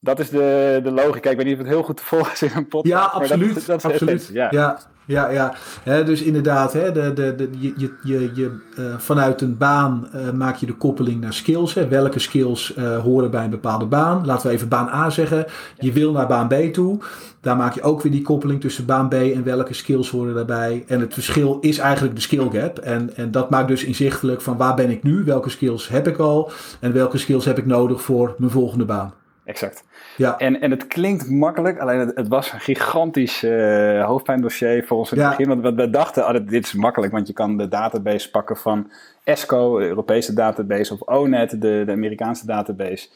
Dat 0.00 0.18
is 0.18 0.30
de, 0.30 0.80
de 0.82 0.90
logica. 0.90 1.30
Ik 1.30 1.36
weet 1.36 1.46
niet 1.46 1.54
of 1.54 1.60
het 1.60 1.68
heel 1.68 1.82
goed 1.82 1.96
te 1.96 2.04
volgen 2.04 2.32
is 2.32 2.42
in 2.42 2.50
een 2.54 2.68
podcast. 2.68 2.94
Ja, 2.94 3.04
absoluut. 3.04 3.54
Dat, 3.54 3.66
dat 3.66 3.92
absoluut. 3.92 4.30
ja. 4.32 4.48
ja. 4.50 4.78
Ja, 5.04 5.30
ja. 5.30 6.02
dus 6.02 6.22
inderdaad, 6.22 6.72
de, 6.72 6.92
de, 6.92 7.34
de, 7.34 7.48
je, 7.58 7.92
je, 8.02 8.30
je, 8.34 8.58
uh, 8.78 8.98
vanuit 8.98 9.40
een 9.40 9.56
baan 9.56 10.08
uh, 10.14 10.30
maak 10.30 10.56
je 10.56 10.66
de 10.66 10.74
koppeling 10.74 11.20
naar 11.20 11.32
skills. 11.32 11.74
Hè. 11.74 11.88
Welke 11.88 12.18
skills 12.18 12.74
uh, 12.76 12.98
horen 12.98 13.30
bij 13.30 13.44
een 13.44 13.50
bepaalde 13.50 13.84
baan? 13.84 14.26
Laten 14.26 14.46
we 14.46 14.52
even 14.52 14.68
baan 14.68 14.88
A 14.88 15.10
zeggen. 15.10 15.46
Je 15.78 15.92
wil 15.92 16.12
naar 16.12 16.26
baan 16.26 16.48
B 16.48 16.54
toe. 16.72 16.98
Daar 17.40 17.56
maak 17.56 17.74
je 17.74 17.82
ook 17.82 18.02
weer 18.02 18.12
die 18.12 18.22
koppeling 18.22 18.60
tussen 18.60 18.86
baan 18.86 19.08
B 19.08 19.14
en 19.14 19.44
welke 19.44 19.74
skills 19.74 20.10
horen 20.10 20.34
daarbij. 20.34 20.84
En 20.86 21.00
het 21.00 21.14
verschil 21.14 21.58
is 21.60 21.78
eigenlijk 21.78 22.14
de 22.14 22.20
skill 22.20 22.48
gap. 22.50 22.78
En, 22.78 23.16
en 23.16 23.30
dat 23.30 23.50
maakt 23.50 23.68
dus 23.68 23.84
inzichtelijk 23.84 24.40
van 24.40 24.56
waar 24.56 24.74
ben 24.74 24.90
ik 24.90 25.02
nu? 25.02 25.24
Welke 25.24 25.50
skills 25.50 25.88
heb 25.88 26.08
ik 26.08 26.18
al? 26.18 26.50
En 26.80 26.92
welke 26.92 27.18
skills 27.18 27.44
heb 27.44 27.58
ik 27.58 27.66
nodig 27.66 28.02
voor 28.02 28.34
mijn 28.38 28.50
volgende 28.50 28.84
baan? 28.84 29.14
Exact. 29.44 29.84
Ja. 30.16 30.38
En, 30.38 30.60
en 30.60 30.70
het 30.70 30.86
klinkt 30.86 31.30
makkelijk, 31.30 31.78
alleen 31.78 31.98
het, 31.98 32.16
het 32.16 32.28
was 32.28 32.52
een 32.52 32.60
gigantisch 32.60 33.44
uh, 33.44 34.04
hoofdpijndossier 34.04 34.84
voor 34.86 34.98
ons 34.98 35.12
in 35.12 35.18
het 35.18 35.26
ja. 35.26 35.36
begin. 35.36 35.60
Want 35.60 35.76
we 35.76 35.90
dachten, 35.90 36.28
oh, 36.28 36.46
dit, 36.46 36.64
is 36.64 36.72
makkelijk, 36.72 37.12
want 37.12 37.26
je 37.26 37.32
kan 37.32 37.56
de 37.56 37.68
database 37.68 38.30
pakken 38.30 38.56
van 38.56 38.90
ESCO, 39.24 39.78
de 39.78 39.86
Europese 39.86 40.34
database, 40.34 40.92
of 40.94 41.00
ONET, 41.00 41.50
de, 41.50 41.82
de 41.86 41.92
Amerikaanse 41.92 42.46
database. 42.46 43.08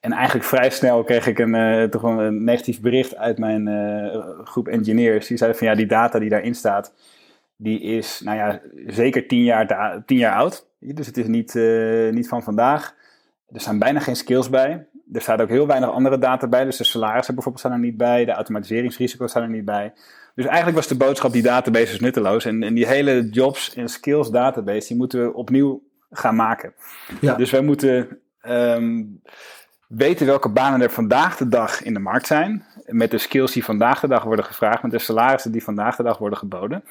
En 0.00 0.12
eigenlijk 0.12 0.46
vrij 0.46 0.70
snel 0.70 1.04
kreeg 1.04 1.26
ik 1.26 1.38
een, 1.38 1.54
uh, 1.54 1.82
toch 1.82 2.02
een 2.02 2.44
negatief 2.44 2.80
bericht 2.80 3.16
uit 3.16 3.38
mijn 3.38 3.68
uh, 3.68 4.20
groep 4.44 4.68
engineers. 4.68 5.26
Die 5.26 5.36
zeiden 5.36 5.58
van 5.58 5.68
ja, 5.68 5.74
die 5.74 5.86
data 5.86 6.18
die 6.18 6.28
daarin 6.28 6.54
staat, 6.54 6.94
die 7.56 7.80
is 7.80 8.20
nou 8.24 8.36
ja, 8.36 8.60
zeker 8.86 9.26
tien 9.26 9.42
jaar, 9.42 10.02
tien 10.06 10.18
jaar 10.18 10.36
oud. 10.36 10.66
Dus 10.78 11.06
het 11.06 11.16
is 11.16 11.26
niet, 11.26 11.54
niet 12.10 12.28
van 12.28 12.42
vandaag. 12.42 12.94
Er 13.52 13.60
staan 13.60 13.78
bijna 13.78 14.00
geen 14.00 14.16
skills 14.16 14.50
bij 14.50 14.86
er 15.14 15.20
staat 15.20 15.40
ook 15.40 15.48
heel 15.48 15.66
weinig 15.66 15.90
andere 15.90 16.18
data 16.18 16.46
bij. 16.46 16.64
Dus 16.64 16.76
de 16.76 16.84
salarissen 16.84 17.34
bijvoorbeeld 17.34 17.64
staan 17.64 17.78
er 17.78 17.84
niet 17.84 17.96
bij. 17.96 18.24
De 18.24 18.32
automatiseringsrisico's 18.32 19.30
staan 19.30 19.42
er 19.42 19.48
niet 19.48 19.64
bij. 19.64 19.92
Dus 20.34 20.44
eigenlijk 20.44 20.76
was 20.76 20.86
de 20.86 20.96
boodschap, 20.96 21.32
die 21.32 21.42
database 21.42 21.92
is 21.92 22.00
nutteloos. 22.00 22.44
En, 22.44 22.62
en 22.62 22.74
die 22.74 22.86
hele 22.86 23.28
jobs 23.28 23.74
en 23.74 23.88
skills 23.88 24.30
database, 24.30 24.88
die 24.88 24.96
moeten 24.96 25.22
we 25.22 25.34
opnieuw 25.34 25.82
gaan 26.10 26.36
maken. 26.36 26.74
Ja. 27.20 27.34
Dus 27.34 27.50
wij 27.50 27.60
moeten 27.60 28.18
um, 28.42 29.20
weten 29.88 30.26
welke 30.26 30.48
banen 30.48 30.80
er 30.80 30.90
vandaag 30.90 31.36
de 31.36 31.48
dag 31.48 31.82
in 31.82 31.94
de 31.94 32.00
markt 32.00 32.26
zijn. 32.26 32.64
Met 32.86 33.10
de 33.10 33.18
skills 33.18 33.52
die 33.52 33.64
vandaag 33.64 34.00
de 34.00 34.08
dag 34.08 34.22
worden 34.22 34.44
gevraagd. 34.44 34.82
Met 34.82 34.90
de 34.90 34.98
salarissen 34.98 35.52
die 35.52 35.64
vandaag 35.64 35.96
de 35.96 36.02
dag 36.02 36.18
worden 36.18 36.38
geboden. 36.38 36.84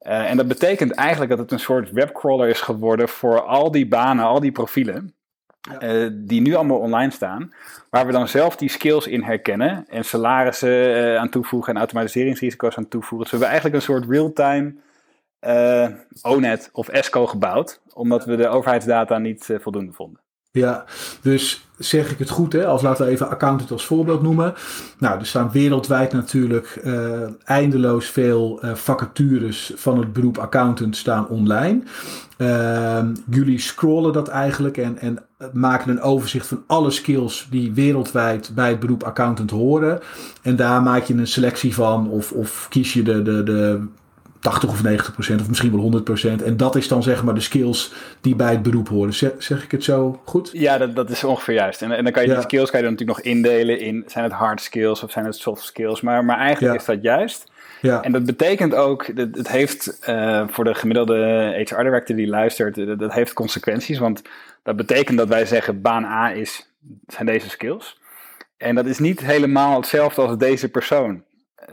Uh, 0.00 0.30
en 0.30 0.36
dat 0.36 0.48
betekent 0.48 0.92
eigenlijk 0.92 1.30
dat 1.30 1.38
het 1.38 1.52
een 1.52 1.60
soort 1.60 1.90
webcrawler 1.90 2.48
is 2.48 2.60
geworden 2.60 3.08
voor 3.08 3.40
al 3.40 3.70
die 3.70 3.88
banen, 3.88 4.24
al 4.24 4.40
die 4.40 4.52
profielen. 4.52 5.14
Ja. 5.70 6.04
Uh, 6.04 6.10
die 6.12 6.40
nu 6.40 6.54
allemaal 6.54 6.78
online 6.78 7.10
staan, 7.10 7.52
waar 7.90 8.06
we 8.06 8.12
dan 8.12 8.28
zelf 8.28 8.56
die 8.56 8.68
skills 8.68 9.06
in 9.06 9.22
herkennen 9.22 9.84
en 9.88 10.04
salarissen 10.04 10.96
uh, 10.96 11.16
aan 11.16 11.28
toevoegen 11.28 11.72
en 11.72 11.78
automatiseringsrisico's 11.78 12.76
aan 12.76 12.88
toevoegen. 12.88 13.30
Dus 13.30 13.38
we 13.38 13.44
hebben 13.44 13.48
eigenlijk 13.48 13.76
een 13.76 13.94
soort 13.94 14.10
real-time 14.10 14.74
uh, 15.40 15.88
ONET 16.22 16.70
of 16.72 16.88
ESCO 16.88 17.26
gebouwd, 17.26 17.80
omdat 17.92 18.24
we 18.24 18.36
de 18.36 18.48
overheidsdata 18.48 19.18
niet 19.18 19.56
voldoende 19.60 19.92
vonden. 19.92 20.20
Ja, 20.52 20.84
dus 21.22 21.68
zeg 21.78 22.10
ik 22.10 22.18
het 22.18 22.30
goed, 22.30 22.52
hè? 22.52 22.66
als 22.66 22.82
laten 22.82 23.06
we 23.06 23.10
even 23.10 23.28
accountant 23.28 23.70
als 23.70 23.86
voorbeeld 23.86 24.22
noemen. 24.22 24.54
Nou, 24.98 25.18
er 25.18 25.26
staan 25.26 25.50
wereldwijd 25.50 26.12
natuurlijk 26.12 26.80
uh, 26.84 27.28
eindeloos 27.44 28.06
veel 28.06 28.64
uh, 28.64 28.74
vacatures 28.74 29.72
van 29.74 29.98
het 29.98 30.12
beroep 30.12 30.38
accountant 30.38 30.96
staan 30.96 31.28
online. 31.28 31.82
Uh, 32.38 33.04
jullie 33.30 33.58
scrollen 33.58 34.12
dat 34.12 34.28
eigenlijk 34.28 34.76
en, 34.76 34.98
en 34.98 35.18
maken 35.52 35.90
een 35.90 36.00
overzicht 36.00 36.46
van 36.46 36.64
alle 36.66 36.90
skills 36.90 37.46
die 37.50 37.72
wereldwijd 37.72 38.50
bij 38.54 38.68
het 38.68 38.80
beroep 38.80 39.02
accountant 39.02 39.50
horen. 39.50 40.00
En 40.42 40.56
daar 40.56 40.82
maak 40.82 41.04
je 41.04 41.14
een 41.14 41.26
selectie 41.26 41.74
van 41.74 42.08
of, 42.08 42.32
of 42.32 42.66
kies 42.70 42.92
je 42.92 43.02
de, 43.02 43.22
de, 43.22 43.42
de 43.42 43.86
80 44.42 44.70
of 44.70 44.82
90 44.82 45.12
procent 45.12 45.40
of 45.40 45.48
misschien 45.48 45.70
wel 45.70 45.80
100 45.80 46.04
procent. 46.04 46.42
En 46.42 46.56
dat 46.56 46.76
is 46.76 46.88
dan 46.88 47.02
zeg 47.02 47.24
maar 47.24 47.34
de 47.34 47.40
skills 47.40 47.92
die 48.20 48.36
bij 48.36 48.50
het 48.50 48.62
beroep 48.62 48.88
horen. 48.88 49.14
Zeg, 49.14 49.32
zeg 49.38 49.64
ik 49.64 49.70
het 49.70 49.84
zo 49.84 50.20
goed? 50.24 50.50
Ja, 50.52 50.78
dat, 50.78 50.96
dat 50.96 51.10
is 51.10 51.24
ongeveer 51.24 51.54
juist. 51.54 51.82
En, 51.82 51.92
en 51.92 52.04
dan 52.04 52.12
kan 52.12 52.22
je 52.22 52.34
die 52.34 52.42
skills 52.42 52.70
kan 52.70 52.80
je 52.80 52.84
dan 52.86 52.94
natuurlijk 52.94 53.18
nog 53.24 53.34
indelen 53.34 53.80
in 53.80 54.04
zijn 54.06 54.24
het 54.24 54.32
hard 54.32 54.60
skills 54.60 55.02
of 55.02 55.10
zijn 55.10 55.24
het 55.24 55.36
soft 55.36 55.64
skills. 55.64 56.00
Maar, 56.00 56.24
maar 56.24 56.38
eigenlijk 56.38 56.80
is 56.80 56.84
dat 56.84 57.02
juist. 57.02 57.50
Ja. 57.82 58.02
En 58.02 58.12
dat 58.12 58.24
betekent 58.24 58.74
ook, 58.74 59.06
het 59.14 59.48
heeft 59.48 59.98
uh, 60.08 60.48
voor 60.48 60.64
de 60.64 60.74
gemiddelde 60.74 61.52
HR-director 61.56 62.16
die 62.16 62.26
luistert, 62.26 62.74
dat, 62.74 62.98
dat 62.98 63.12
heeft 63.12 63.32
consequenties. 63.32 63.98
Want 63.98 64.22
dat 64.62 64.76
betekent 64.76 65.18
dat 65.18 65.28
wij 65.28 65.46
zeggen 65.46 65.80
baan 65.80 66.04
A 66.04 66.32
is, 66.32 66.70
zijn 67.06 67.26
deze 67.26 67.50
skills. 67.50 68.00
En 68.56 68.74
dat 68.74 68.86
is 68.86 68.98
niet 68.98 69.20
helemaal 69.20 69.76
hetzelfde 69.76 70.22
als 70.22 70.38
deze 70.38 70.68
persoon 70.68 71.22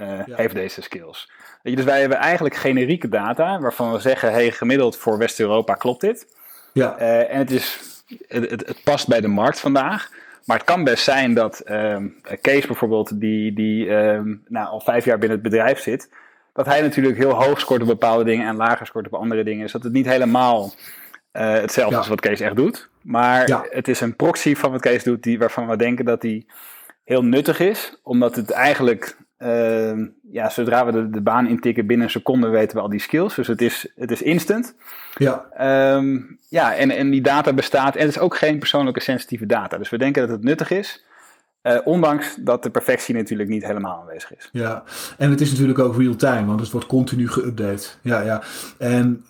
uh, 0.01 0.19
heeft 0.25 0.53
deze 0.53 0.81
skills. 0.81 1.31
Je, 1.63 1.75
dus 1.75 1.85
wij 1.85 1.99
hebben 1.99 2.17
eigenlijk 2.17 2.55
generieke 2.55 3.09
data 3.09 3.59
waarvan 3.59 3.91
we 3.91 3.99
zeggen, 3.99 4.31
hey, 4.31 4.51
gemiddeld 4.51 4.97
voor 4.97 5.17
West-Europa 5.17 5.73
klopt 5.73 6.01
dit. 6.01 6.27
Ja. 6.73 6.99
Uh, 6.99 7.33
en 7.33 7.37
het, 7.37 7.51
is, 7.51 7.79
het, 8.27 8.49
het, 8.49 8.67
het, 8.67 8.83
past 8.83 9.07
bij 9.07 9.21
de 9.21 9.27
markt 9.27 9.59
vandaag. 9.59 10.09
Maar 10.49 10.57
het 10.57 10.67
kan 10.67 10.83
best 10.83 11.03
zijn 11.03 11.33
dat 11.33 11.63
um, 11.71 12.15
Kees 12.41 12.65
bijvoorbeeld, 12.65 13.19
die, 13.19 13.53
die 13.53 13.89
um, 13.89 14.43
nou, 14.47 14.67
al 14.67 14.79
vijf 14.79 15.05
jaar 15.05 15.17
binnen 15.17 15.39
het 15.39 15.49
bedrijf 15.49 15.79
zit, 15.79 16.09
dat 16.53 16.65
hij 16.65 16.81
natuurlijk 16.81 17.17
heel 17.17 17.43
hoog 17.43 17.59
scoort 17.59 17.81
op 17.81 17.87
bepaalde 17.87 18.23
dingen 18.23 18.47
en 18.47 18.55
lager 18.55 18.85
scoort 18.85 19.05
op 19.05 19.13
andere 19.13 19.43
dingen. 19.43 19.61
Dus 19.61 19.71
dat 19.71 19.83
het 19.83 19.93
niet 19.93 20.05
helemaal 20.05 20.63
uh, 21.33 21.51
hetzelfde 21.53 21.95
ja. 21.95 22.01
is 22.01 22.07
wat 22.07 22.19
Kees 22.19 22.39
echt 22.39 22.55
doet. 22.55 22.89
Maar 23.01 23.47
ja. 23.47 23.65
het 23.69 23.87
is 23.87 24.01
een 24.01 24.15
proxy 24.15 24.55
van 24.55 24.71
wat 24.71 24.81
Kees 24.81 25.03
doet, 25.03 25.23
die, 25.23 25.39
waarvan 25.39 25.67
we 25.67 25.77
denken 25.77 26.05
dat 26.05 26.21
die 26.21 26.45
heel 27.03 27.23
nuttig 27.23 27.59
is, 27.59 27.99
omdat 28.03 28.35
het 28.35 28.51
eigenlijk 28.51 29.17
uh, 29.39 30.07
ja, 30.31 30.49
zodra 30.49 30.85
we 30.85 30.91
de, 30.91 31.09
de, 31.09 31.21
baan 31.21 31.47
intikken, 31.47 31.87
binnen 31.87 32.05
een 32.05 32.11
seconde 32.11 32.47
weten 32.47 32.77
we 32.77 32.83
al 32.83 32.89
die 32.89 32.99
skills. 32.99 33.35
Dus 33.35 33.47
het 33.47 33.61
is, 33.61 33.91
het 33.95 34.11
is 34.11 34.21
instant. 34.21 34.75
Ja. 35.15 35.45
Um, 35.95 36.39
ja, 36.49 36.75
en, 36.75 36.91
en 36.91 37.09
die 37.09 37.21
data 37.21 37.53
bestaat. 37.53 37.95
En 37.95 38.05
het 38.05 38.15
is 38.15 38.21
ook 38.21 38.37
geen 38.37 38.59
persoonlijke 38.59 38.99
sensitieve 38.99 39.45
data. 39.45 39.77
Dus 39.77 39.89
we 39.89 39.97
denken 39.97 40.21
dat 40.21 40.31
het 40.31 40.43
nuttig 40.43 40.71
is. 40.71 41.03
Uh, 41.63 41.77
ondanks 41.83 42.35
dat 42.39 42.63
de 42.63 42.69
perfectie 42.69 43.15
natuurlijk 43.15 43.49
niet 43.49 43.65
helemaal 43.65 43.99
aanwezig 43.99 44.35
is. 44.35 44.49
Ja, 44.51 44.83
en 45.17 45.29
het 45.29 45.41
is 45.41 45.51
natuurlijk 45.51 45.79
ook 45.79 45.97
real-time, 45.97 46.45
want 46.45 46.59
het 46.59 46.71
wordt 46.71 46.87
continu 46.87 47.29
geüpdate. 47.29 47.87
Ja, 48.01 48.21
ja. 48.21 48.41
En 48.77 49.25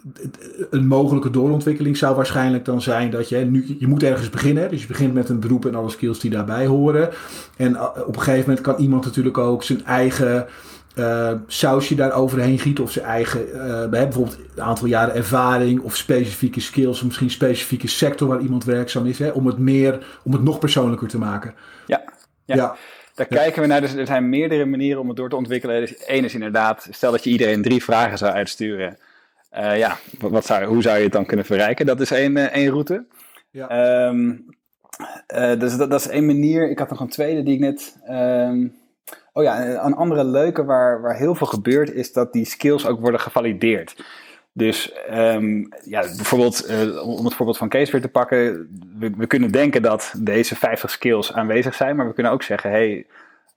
een 0.69 0.87
mogelijke 0.87 1.29
doorontwikkeling 1.29 1.97
zou 1.97 2.15
waarschijnlijk 2.15 2.65
dan 2.65 2.81
zijn 2.81 3.11
dat 3.11 3.29
je 3.29 3.37
nu, 3.37 3.75
je 3.79 3.87
moet 3.87 4.03
ergens 4.03 4.29
beginnen. 4.29 4.69
Dus 4.69 4.81
je 4.81 4.87
begint 4.87 5.13
met 5.13 5.29
een 5.29 5.39
beroep 5.39 5.65
en 5.65 5.75
alle 5.75 5.89
skills 5.89 6.19
die 6.19 6.31
daarbij 6.31 6.65
horen. 6.65 7.09
En 7.57 7.71
uh, 7.71 7.83
op 8.05 8.15
een 8.15 8.21
gegeven 8.21 8.49
moment 8.49 8.61
kan 8.61 8.77
iemand 8.77 9.05
natuurlijk 9.05 9.37
ook 9.37 9.63
zijn 9.63 9.85
eigen 9.85 10.47
uh, 10.95 11.31
sausje 11.47 11.95
daar 11.95 12.13
overheen 12.13 12.59
gieten. 12.59 12.83
Of 12.83 12.91
zijn 12.91 13.05
eigen, 13.05 13.47
uh, 13.53 13.87
bijvoorbeeld 13.87 14.37
een 14.55 14.63
aantal 14.63 14.87
jaren 14.87 15.15
ervaring 15.15 15.81
of 15.81 15.95
specifieke 15.95 16.59
skills. 16.59 16.97
Of 16.97 17.05
misschien 17.05 17.29
specifieke 17.29 17.87
sector 17.87 18.27
waar 18.27 18.41
iemand 18.41 18.63
werkzaam 18.63 19.05
is. 19.05 19.19
Hè, 19.19 19.29
om 19.29 19.45
het 19.47 19.57
meer, 19.57 20.19
om 20.23 20.31
het 20.31 20.43
nog 20.43 20.59
persoonlijker 20.59 21.07
te 21.07 21.17
maken. 21.17 21.53
Ja, 21.85 22.01
ja. 22.55 22.55
ja. 22.55 22.75
Daar 23.15 23.27
kijken 23.27 23.61
we 23.61 23.67
naar. 23.67 23.81
Dus 23.81 23.93
er 23.93 24.05
zijn 24.05 24.29
meerdere 24.29 24.65
manieren 24.65 25.01
om 25.01 25.07
het 25.07 25.17
door 25.17 25.29
te 25.29 25.35
ontwikkelen. 25.35 25.81
Dus 25.81 26.03
Eén 26.07 26.23
is 26.23 26.33
inderdaad, 26.33 26.87
stel 26.91 27.11
dat 27.11 27.23
je 27.23 27.29
iedereen 27.29 27.61
drie 27.61 27.83
vragen 27.83 28.17
zou 28.17 28.33
uitsturen. 28.33 28.97
Uh, 29.53 29.77
ja, 29.77 29.97
wat 30.19 30.45
zou, 30.45 30.65
hoe 30.65 30.81
zou 30.81 30.97
je 30.97 31.03
het 31.03 31.11
dan 31.11 31.25
kunnen 31.25 31.45
verrijken? 31.45 31.85
Dat 31.85 32.01
is 32.01 32.11
één, 32.11 32.51
één 32.51 32.69
route. 32.69 33.05
Ja. 33.51 34.07
Um, 34.07 34.45
dus 35.59 35.77
dat, 35.77 35.91
dat, 35.91 35.99
is 35.99 36.07
één 36.07 36.25
manier. 36.25 36.69
Ik 36.69 36.79
had 36.79 36.89
nog 36.89 36.99
een 36.99 37.09
tweede 37.09 37.43
die 37.43 37.53
ik 37.53 37.59
net... 37.59 37.97
Um, 38.09 38.77
Oh 39.33 39.45
ja, 39.45 39.85
een 39.85 39.93
andere 39.93 40.23
leuke 40.23 40.63
waar, 40.63 41.01
waar 41.01 41.15
heel 41.15 41.35
veel 41.35 41.47
gebeurt 41.47 41.91
is 41.91 42.13
dat 42.13 42.33
die 42.33 42.45
skills 42.45 42.85
ook 42.85 42.99
worden 42.99 43.19
gevalideerd. 43.19 44.03
Dus 44.59 44.91
um, 45.11 45.69
ja, 45.83 46.01
bijvoorbeeld, 46.01 46.69
uh, 46.69 47.07
om 47.07 47.25
het 47.25 47.33
voorbeeld 47.33 47.57
van 47.57 47.69
Kees 47.69 47.91
weer 47.91 48.01
te 48.01 48.07
pakken, 48.07 48.69
we, 48.99 49.11
we, 49.17 49.27
kunnen 49.27 49.51
denken 49.51 49.81
dat 49.81 50.13
deze 50.17 50.55
50 50.55 50.89
skills 50.89 51.33
aanwezig 51.33 51.75
zijn, 51.75 51.95
maar 51.95 52.07
we 52.07 52.13
kunnen 52.13 52.31
ook 52.31 52.43
zeggen, 52.43 52.69
hey, 52.69 53.05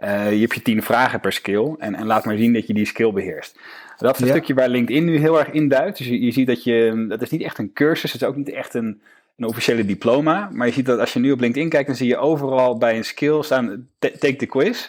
uh, 0.01 0.33
je 0.33 0.41
hebt 0.41 0.55
je 0.55 0.63
10 0.63 0.83
vragen 0.83 1.21
per 1.21 1.33
skill 1.33 1.75
en, 1.79 1.95
en 1.95 2.07
laat 2.07 2.25
maar 2.25 2.37
zien 2.37 2.53
dat 2.53 2.67
je 2.67 2.75
die 2.75 2.87
skill 2.87 3.13
beheerst. 3.13 3.59
Dat 3.97 4.15
is 4.15 4.21
een 4.21 4.27
ja. 4.27 4.33
stukje 4.33 4.55
waar 4.55 4.69
LinkedIn 4.69 5.05
nu 5.05 5.19
heel 5.19 5.39
erg 5.39 5.51
induikt. 5.51 5.99
Dus 5.99 6.07
je, 6.07 6.21
je 6.21 6.33
ziet 6.33 6.47
dat 6.47 6.65
je, 6.65 7.07
dat 7.09 7.23
is 7.23 7.31
niet 7.31 7.43
echt 7.43 7.59
een 7.59 7.73
cursus, 7.73 8.13
het 8.13 8.23
is 8.23 8.29
ook 8.29 8.37
niet 8.37 8.53
echt 8.53 8.75
een, 8.75 9.01
een 9.37 9.47
officiële 9.47 9.85
diploma, 9.85 10.49
maar 10.53 10.67
je 10.67 10.73
ziet 10.73 10.87
dat 10.87 10.99
als 10.99 11.13
je 11.13 11.19
nu 11.19 11.33
op 11.33 11.41
LinkedIn 11.41 11.69
kijkt, 11.69 11.87
dan 11.87 11.97
zie 11.97 12.09
je 12.09 12.17
overal 12.17 12.79
bij 12.79 12.97
een 12.97 13.05
skill 13.05 13.43
staan, 13.43 13.89
take 13.99 14.37
the 14.37 14.47
quiz. 14.47 14.89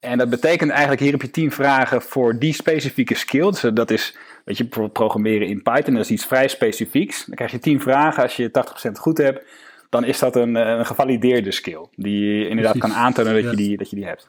En 0.00 0.18
dat 0.18 0.30
betekent 0.30 0.70
eigenlijk, 0.70 1.00
hier 1.00 1.12
heb 1.12 1.22
je 1.22 1.30
tien 1.30 1.52
vragen 1.52 2.02
voor 2.02 2.38
die 2.38 2.52
specifieke 2.52 3.14
skill. 3.14 3.50
Dus 3.50 3.60
dat 3.60 3.90
is, 3.90 4.16
weet 4.46 4.56
je, 4.56 4.62
bijvoorbeeld 4.62 4.92
programmeren 4.92 5.46
in 5.48 5.62
Python, 5.62 5.94
dat 5.94 6.04
is 6.04 6.10
iets 6.10 6.26
vrij 6.26 6.48
specifieks. 6.48 7.24
Dan 7.24 7.34
krijg 7.34 7.50
je 7.50 7.58
tien 7.58 7.80
vragen, 7.80 8.22
als 8.22 8.36
je 8.36 8.50
80% 8.88 8.98
goed 8.98 9.18
hebt, 9.18 9.44
dan 9.88 10.04
is 10.04 10.18
dat 10.18 10.36
een, 10.36 10.56
eh, 10.56 10.78
een 10.78 10.86
gevalideerde 10.86 11.50
skill. 11.50 11.86
Die 11.94 12.24
je 12.24 12.48
inderdaad 12.48 12.78
kan 12.78 12.92
aantonen 12.92 13.34
dat, 13.34 13.50
je 13.50 13.56
die, 13.56 13.76
dat 13.76 13.90
je 13.90 13.96
die 13.96 14.04
hebt. 14.04 14.26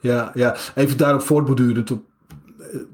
Ja, 0.00 0.30
ja. 0.34 0.56
even 0.74 0.96
daarop 0.96 1.20
voortbordurend, 1.20 1.90
eh, 1.90 1.96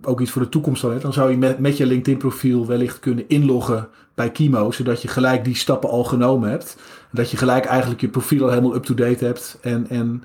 ook 0.02 0.20
iets 0.20 0.30
voor 0.30 0.42
de 0.42 0.48
toekomst 0.48 0.82
dan. 0.82 0.92
Hè. 0.92 0.98
Dan 0.98 1.12
zou 1.12 1.30
je 1.30 1.36
met, 1.36 1.58
met 1.58 1.76
je 1.76 1.86
LinkedIn 1.86 2.18
profiel 2.18 2.66
wellicht 2.66 3.00
kunnen 3.00 3.28
inloggen 3.28 3.88
bij 4.14 4.30
Kimo, 4.30 4.70
zodat 4.70 5.02
je 5.02 5.08
gelijk 5.08 5.44
die 5.44 5.56
stappen 5.56 5.90
al 5.90 6.04
genomen 6.04 6.50
hebt. 6.50 6.76
Dat 7.10 7.30
je 7.30 7.36
gelijk 7.36 7.64
eigenlijk 7.64 8.00
je 8.00 8.08
profiel 8.08 8.42
al 8.42 8.48
helemaal 8.48 8.74
up-to-date 8.74 9.24
hebt 9.24 9.58
en, 9.62 9.86
en 9.88 10.24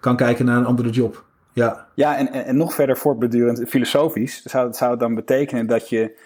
kan 0.00 0.16
kijken 0.16 0.44
naar 0.44 0.56
een 0.56 0.66
andere 0.66 0.90
job. 0.90 1.24
Ja, 1.52 1.86
ja 1.94 2.16
en, 2.16 2.32
en, 2.32 2.56
nog 2.56 2.74
verder 2.74 2.96
voortbedurend 2.96 3.68
filosofisch 3.68 4.42
zou, 4.42 4.72
zou 4.72 4.90
het 4.90 5.00
dan 5.00 5.14
betekenen 5.14 5.66
dat 5.66 5.88
je 5.88 6.18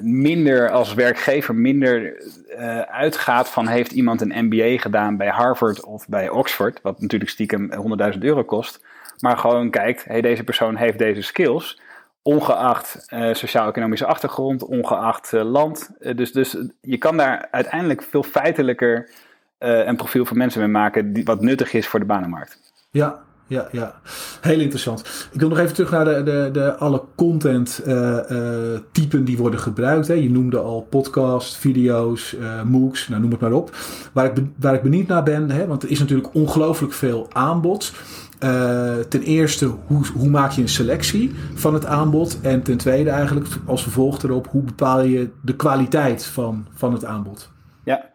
minder 0.00 0.70
als 0.70 0.94
werkgever 0.94 1.54
minder 1.54 2.22
uh, 2.58 2.80
uitgaat 2.80 3.48
van 3.48 3.66
heeft 3.66 3.92
iemand 3.92 4.20
een 4.20 4.44
MBA 4.44 4.78
gedaan 4.78 5.16
bij 5.16 5.28
Harvard 5.28 5.84
of 5.84 6.08
bij 6.08 6.28
Oxford, 6.28 6.80
wat 6.82 7.00
natuurlijk 7.00 7.30
stiekem 7.30 7.70
100.000 8.12 8.18
euro 8.18 8.44
kost, 8.44 8.84
maar 9.18 9.38
gewoon 9.38 9.70
kijkt, 9.70 10.04
hey, 10.04 10.20
deze 10.20 10.44
persoon 10.44 10.76
heeft 10.76 10.98
deze 10.98 11.22
skills, 11.22 11.80
ongeacht 12.22 13.06
uh, 13.14 13.34
sociaal-economische 13.34 14.06
achtergrond, 14.06 14.64
ongeacht 14.64 15.32
uh, 15.32 15.42
land. 15.44 15.90
dus, 16.16 16.32
dus 16.32 16.56
je 16.80 16.98
kan 16.98 17.16
daar 17.16 17.48
uiteindelijk 17.50 18.02
veel 18.02 18.22
feitelijker 18.22 19.10
een 19.58 19.96
profiel 19.96 20.24
van 20.24 20.36
mensen 20.36 20.60
mee 20.60 20.68
maken 20.68 21.12
die, 21.12 21.24
wat 21.24 21.40
nuttig 21.40 21.72
is 21.72 21.86
voor 21.88 22.00
de 22.00 22.06
banenmarkt. 22.06 22.72
Ja, 22.90 23.22
ja, 23.46 23.68
ja. 23.72 24.00
Heel 24.40 24.60
interessant. 24.60 25.28
Ik 25.32 25.40
wil 25.40 25.48
nog 25.48 25.58
even 25.58 25.74
terug 25.74 25.90
naar 25.90 26.04
de, 26.04 26.22
de, 26.22 26.48
de 26.52 26.76
alle 26.76 27.02
content 27.14 27.82
uh, 27.86 28.18
uh, 28.30 28.78
typen 28.92 29.24
die 29.24 29.36
worden 29.36 29.60
gebruikt. 29.60 30.08
Hè. 30.08 30.14
Je 30.14 30.30
noemde 30.30 30.58
al 30.58 30.86
podcast, 30.90 31.56
video's, 31.56 32.36
uh, 32.40 32.62
MOOCs, 32.62 33.08
nou 33.08 33.20
noem 33.20 33.30
het 33.30 33.40
maar 33.40 33.52
op. 33.52 33.76
Waar 34.12 34.24
ik, 34.24 34.44
waar 34.56 34.74
ik 34.74 34.82
benieuwd 34.82 35.06
naar 35.06 35.22
ben, 35.22 35.50
hè, 35.50 35.66
want 35.66 35.82
er 35.82 35.90
is 35.90 35.98
natuurlijk 35.98 36.34
ongelooflijk 36.34 36.92
veel 36.92 37.28
aanbod. 37.32 37.92
ten 39.08 39.22
eerste, 39.22 39.66
hoe, 39.86 40.06
hoe 40.14 40.28
maak 40.28 40.50
je 40.50 40.62
een 40.62 40.68
selectie 40.68 41.32
van 41.54 41.74
het 41.74 41.86
aanbod? 41.86 42.38
En 42.40 42.62
ten 42.62 42.76
tweede 42.76 43.10
eigenlijk, 43.10 43.46
als 43.66 43.82
vervolg 43.82 44.22
erop, 44.22 44.46
hoe 44.50 44.62
bepaal 44.62 45.02
je 45.02 45.28
de 45.42 45.56
kwaliteit 45.56 46.24
van, 46.24 46.66
van 46.74 46.92
het 46.92 47.04
aanbod? 47.04 47.50
Ja, 47.84 48.10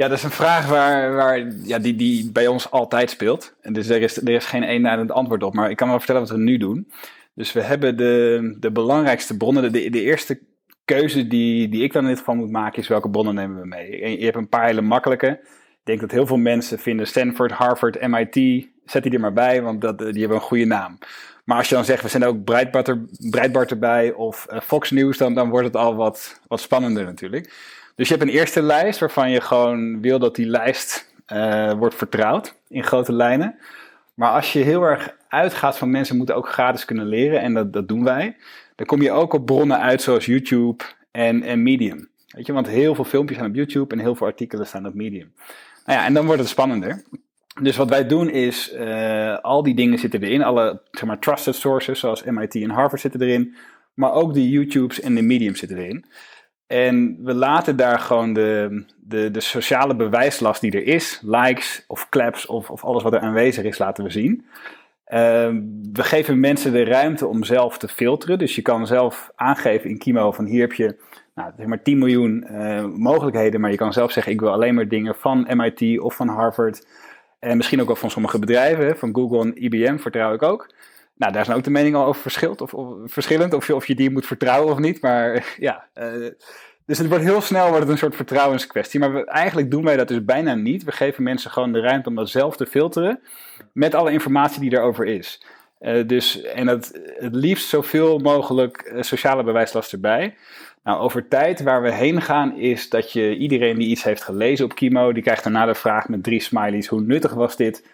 ja, 0.00 0.08
dat 0.08 0.18
is 0.18 0.24
een 0.24 0.30
vraag 0.30 0.68
waar, 0.68 1.14
waar, 1.14 1.46
ja, 1.62 1.78
die, 1.78 1.96
die 1.96 2.32
bij 2.32 2.46
ons 2.46 2.70
altijd 2.70 3.10
speelt. 3.10 3.54
En 3.60 3.72
dus 3.72 3.88
er 3.88 4.02
is, 4.02 4.16
er 4.16 4.28
is 4.28 4.44
geen 4.44 4.62
eenduidend 4.62 5.12
antwoord 5.12 5.42
op. 5.42 5.54
Maar 5.54 5.70
ik 5.70 5.76
kan 5.76 5.88
wel 5.88 5.98
vertellen 5.98 6.20
wat 6.20 6.30
we 6.30 6.38
nu 6.38 6.56
doen. 6.56 6.92
Dus 7.34 7.52
we 7.52 7.60
hebben 7.60 7.96
de, 7.96 8.56
de 8.60 8.70
belangrijkste 8.70 9.36
bronnen. 9.36 9.72
De, 9.72 9.90
de 9.90 10.02
eerste 10.02 10.40
keuze 10.84 11.26
die, 11.26 11.68
die 11.68 11.82
ik 11.82 11.92
dan 11.92 12.02
in 12.02 12.08
dit 12.08 12.18
geval 12.18 12.34
moet 12.34 12.50
maken 12.50 12.82
is 12.82 12.88
welke 12.88 13.10
bronnen 13.10 13.34
nemen 13.34 13.60
we 13.60 13.66
mee. 13.66 14.18
Je 14.18 14.24
hebt 14.24 14.36
een 14.36 14.48
paar 14.48 14.66
hele 14.66 14.80
makkelijke. 14.80 15.40
Ik 15.70 15.86
denk 15.86 16.00
dat 16.00 16.10
heel 16.10 16.26
veel 16.26 16.36
mensen 16.36 16.78
vinden 16.78 17.06
Stanford, 17.06 17.50
Harvard, 17.50 18.06
MIT. 18.06 18.66
Zet 18.84 19.02
die 19.02 19.12
er 19.12 19.20
maar 19.20 19.32
bij, 19.32 19.62
want 19.62 19.80
dat, 19.80 19.98
die 19.98 20.20
hebben 20.20 20.36
een 20.36 20.42
goede 20.42 20.64
naam. 20.64 20.98
Maar 21.44 21.56
als 21.56 21.68
je 21.68 21.74
dan 21.74 21.84
zegt, 21.84 22.02
we 22.02 22.08
zijn 22.08 22.24
ook 22.24 22.44
Breitbart, 22.44 22.96
Breitbart 23.30 23.70
erbij 23.70 24.12
of 24.12 24.46
uh, 24.50 24.60
Fox 24.60 24.90
News, 24.90 25.18
dan, 25.18 25.34
dan 25.34 25.50
wordt 25.50 25.66
het 25.66 25.76
al 25.76 25.94
wat, 25.94 26.40
wat 26.48 26.60
spannender 26.60 27.04
natuurlijk. 27.04 27.52
Dus 28.00 28.08
je 28.08 28.14
hebt 28.14 28.28
een 28.28 28.36
eerste 28.36 28.62
lijst 28.62 29.00
waarvan 29.00 29.30
je 29.30 29.40
gewoon 29.40 30.00
wil 30.00 30.18
dat 30.18 30.36
die 30.36 30.46
lijst 30.46 31.14
uh, 31.32 31.72
wordt 31.72 31.94
vertrouwd 31.94 32.54
in 32.68 32.84
grote 32.84 33.12
lijnen. 33.12 33.58
Maar 34.14 34.32
als 34.32 34.52
je 34.52 34.58
heel 34.58 34.82
erg 34.82 35.16
uitgaat 35.28 35.78
van 35.78 35.90
mensen 35.90 36.16
moeten 36.16 36.34
ook 36.34 36.48
gratis 36.48 36.84
kunnen 36.84 37.06
leren, 37.06 37.40
en 37.40 37.54
dat, 37.54 37.72
dat 37.72 37.88
doen 37.88 38.04
wij, 38.04 38.36
dan 38.76 38.86
kom 38.86 39.02
je 39.02 39.12
ook 39.12 39.32
op 39.32 39.46
bronnen 39.46 39.80
uit 39.80 40.02
zoals 40.02 40.26
YouTube 40.26 40.84
en, 41.10 41.42
en 41.42 41.62
Medium. 41.62 42.08
Weet 42.28 42.46
je, 42.46 42.52
want 42.52 42.68
heel 42.68 42.94
veel 42.94 43.04
filmpjes 43.04 43.36
staan 43.38 43.50
op 43.50 43.56
YouTube 43.56 43.94
en 43.94 44.00
heel 44.00 44.14
veel 44.14 44.26
artikelen 44.26 44.66
staan 44.66 44.86
op 44.86 44.94
Medium. 44.94 45.32
Nou 45.84 45.98
ja, 45.98 46.04
en 46.04 46.14
dan 46.14 46.26
wordt 46.26 46.40
het 46.40 46.50
spannender. 46.50 47.02
Dus 47.62 47.76
wat 47.76 47.88
wij 47.88 48.06
doen 48.06 48.30
is, 48.30 48.72
uh, 48.74 49.38
al 49.38 49.62
die 49.62 49.74
dingen 49.74 49.98
zitten 49.98 50.22
erin, 50.22 50.42
alle 50.42 50.82
zeg 50.90 51.04
maar, 51.04 51.18
trusted 51.18 51.54
sources 51.54 52.00
zoals 52.00 52.22
MIT 52.22 52.54
en 52.54 52.70
Harvard 52.70 53.00
zitten 53.00 53.22
erin, 53.22 53.56
maar 53.94 54.12
ook 54.12 54.34
de 54.34 54.48
YouTubes 54.48 55.00
en 55.00 55.14
de 55.14 55.22
Medium 55.22 55.54
zitten 55.54 55.78
erin. 55.78 56.04
En 56.70 57.18
we 57.22 57.34
laten 57.34 57.76
daar 57.76 57.98
gewoon 57.98 58.32
de, 58.32 58.82
de, 59.00 59.30
de 59.30 59.40
sociale 59.40 59.96
bewijslast 59.96 60.60
die 60.60 60.72
er 60.72 60.86
is, 60.86 61.20
likes 61.22 61.84
of 61.86 62.08
claps 62.08 62.46
of, 62.46 62.70
of 62.70 62.84
alles 62.84 63.02
wat 63.02 63.12
er 63.12 63.20
aanwezig 63.20 63.64
is, 63.64 63.78
laten 63.78 64.04
we 64.04 64.10
zien. 64.10 64.44
Ehm, 65.04 65.60
we 65.92 66.02
geven 66.02 66.40
mensen 66.40 66.72
de 66.72 66.84
ruimte 66.84 67.26
om 67.26 67.44
zelf 67.44 67.78
te 67.78 67.88
filteren. 67.88 68.38
Dus 68.38 68.54
je 68.54 68.62
kan 68.62 68.86
zelf 68.86 69.30
aangeven 69.36 69.90
in 69.90 69.98
Kimo 69.98 70.32
van 70.32 70.44
hier 70.44 70.60
heb 70.60 70.72
je 70.72 70.96
nou, 71.34 71.52
zeg 71.56 71.66
maar 71.66 71.82
10 71.82 71.98
miljoen 71.98 72.46
uh, 72.50 72.84
mogelijkheden. 72.84 73.60
Maar 73.60 73.70
je 73.70 73.76
kan 73.76 73.92
zelf 73.92 74.12
zeggen 74.12 74.32
ik 74.32 74.40
wil 74.40 74.52
alleen 74.52 74.74
maar 74.74 74.88
dingen 74.88 75.14
van 75.14 75.46
MIT 75.56 76.00
of 76.00 76.16
van 76.16 76.28
Harvard. 76.28 76.86
En 77.38 77.56
misschien 77.56 77.80
ook 77.80 77.86
wel 77.86 77.96
van 77.96 78.10
sommige 78.10 78.38
bedrijven, 78.38 78.98
van 78.98 79.14
Google 79.14 79.40
en 79.40 79.62
IBM 79.64 79.96
vertrouw 79.96 80.34
ik 80.34 80.42
ook. 80.42 80.74
Nou, 81.20 81.32
daar 81.32 81.44
zijn 81.44 81.56
ook 81.56 81.64
de 81.64 81.70
meningen 81.70 81.98
al 81.98 82.06
over 82.06 82.20
verschilt, 82.20 82.60
of, 82.60 82.74
of, 82.74 82.96
verschillend, 83.04 83.54
of 83.54 83.66
je, 83.66 83.74
of 83.74 83.86
je 83.86 83.94
die 83.94 84.10
moet 84.10 84.26
vertrouwen 84.26 84.72
of 84.72 84.78
niet. 84.78 85.02
Maar 85.02 85.46
ja, 85.58 85.84
uh, 85.98 86.30
dus 86.86 86.98
het 86.98 87.08
wordt 87.08 87.24
heel 87.24 87.40
snel 87.40 87.68
wordt 87.68 87.80
het 87.80 87.88
een 87.88 87.98
soort 87.98 88.14
vertrouwenskwestie. 88.14 89.00
Maar 89.00 89.12
we, 89.12 89.24
eigenlijk 89.24 89.70
doen 89.70 89.84
wij 89.84 89.96
dat 89.96 90.08
dus 90.08 90.24
bijna 90.24 90.54
niet. 90.54 90.84
We 90.84 90.92
geven 90.92 91.22
mensen 91.22 91.50
gewoon 91.50 91.72
de 91.72 91.80
ruimte 91.80 92.08
om 92.08 92.14
dat 92.14 92.28
zelf 92.28 92.56
te 92.56 92.66
filteren 92.66 93.20
met 93.72 93.94
alle 93.94 94.12
informatie 94.12 94.60
die 94.60 94.72
erover 94.72 95.06
is. 95.06 95.42
Uh, 95.80 96.06
dus, 96.06 96.42
en 96.42 96.66
het, 96.66 97.00
het 97.18 97.34
liefst 97.34 97.68
zoveel 97.68 98.18
mogelijk 98.18 98.90
uh, 98.94 99.02
sociale 99.02 99.42
bewijslast 99.42 99.92
erbij. 99.92 100.34
Nou, 100.84 101.00
over 101.00 101.28
tijd 101.28 101.62
waar 101.62 101.82
we 101.82 101.92
heen 101.92 102.22
gaan 102.22 102.56
is 102.56 102.88
dat 102.88 103.12
je 103.12 103.36
iedereen 103.36 103.78
die 103.78 103.88
iets 103.88 104.02
heeft 104.02 104.22
gelezen 104.22 104.64
op 104.64 104.74
Kimo, 104.74 105.12
die 105.12 105.22
krijgt 105.22 105.42
daarna 105.42 105.66
de 105.66 105.74
vraag 105.74 106.08
met 106.08 106.22
drie 106.22 106.40
smileys, 106.40 106.86
hoe 106.86 107.00
nuttig 107.00 107.34
was 107.34 107.56
dit 107.56 107.88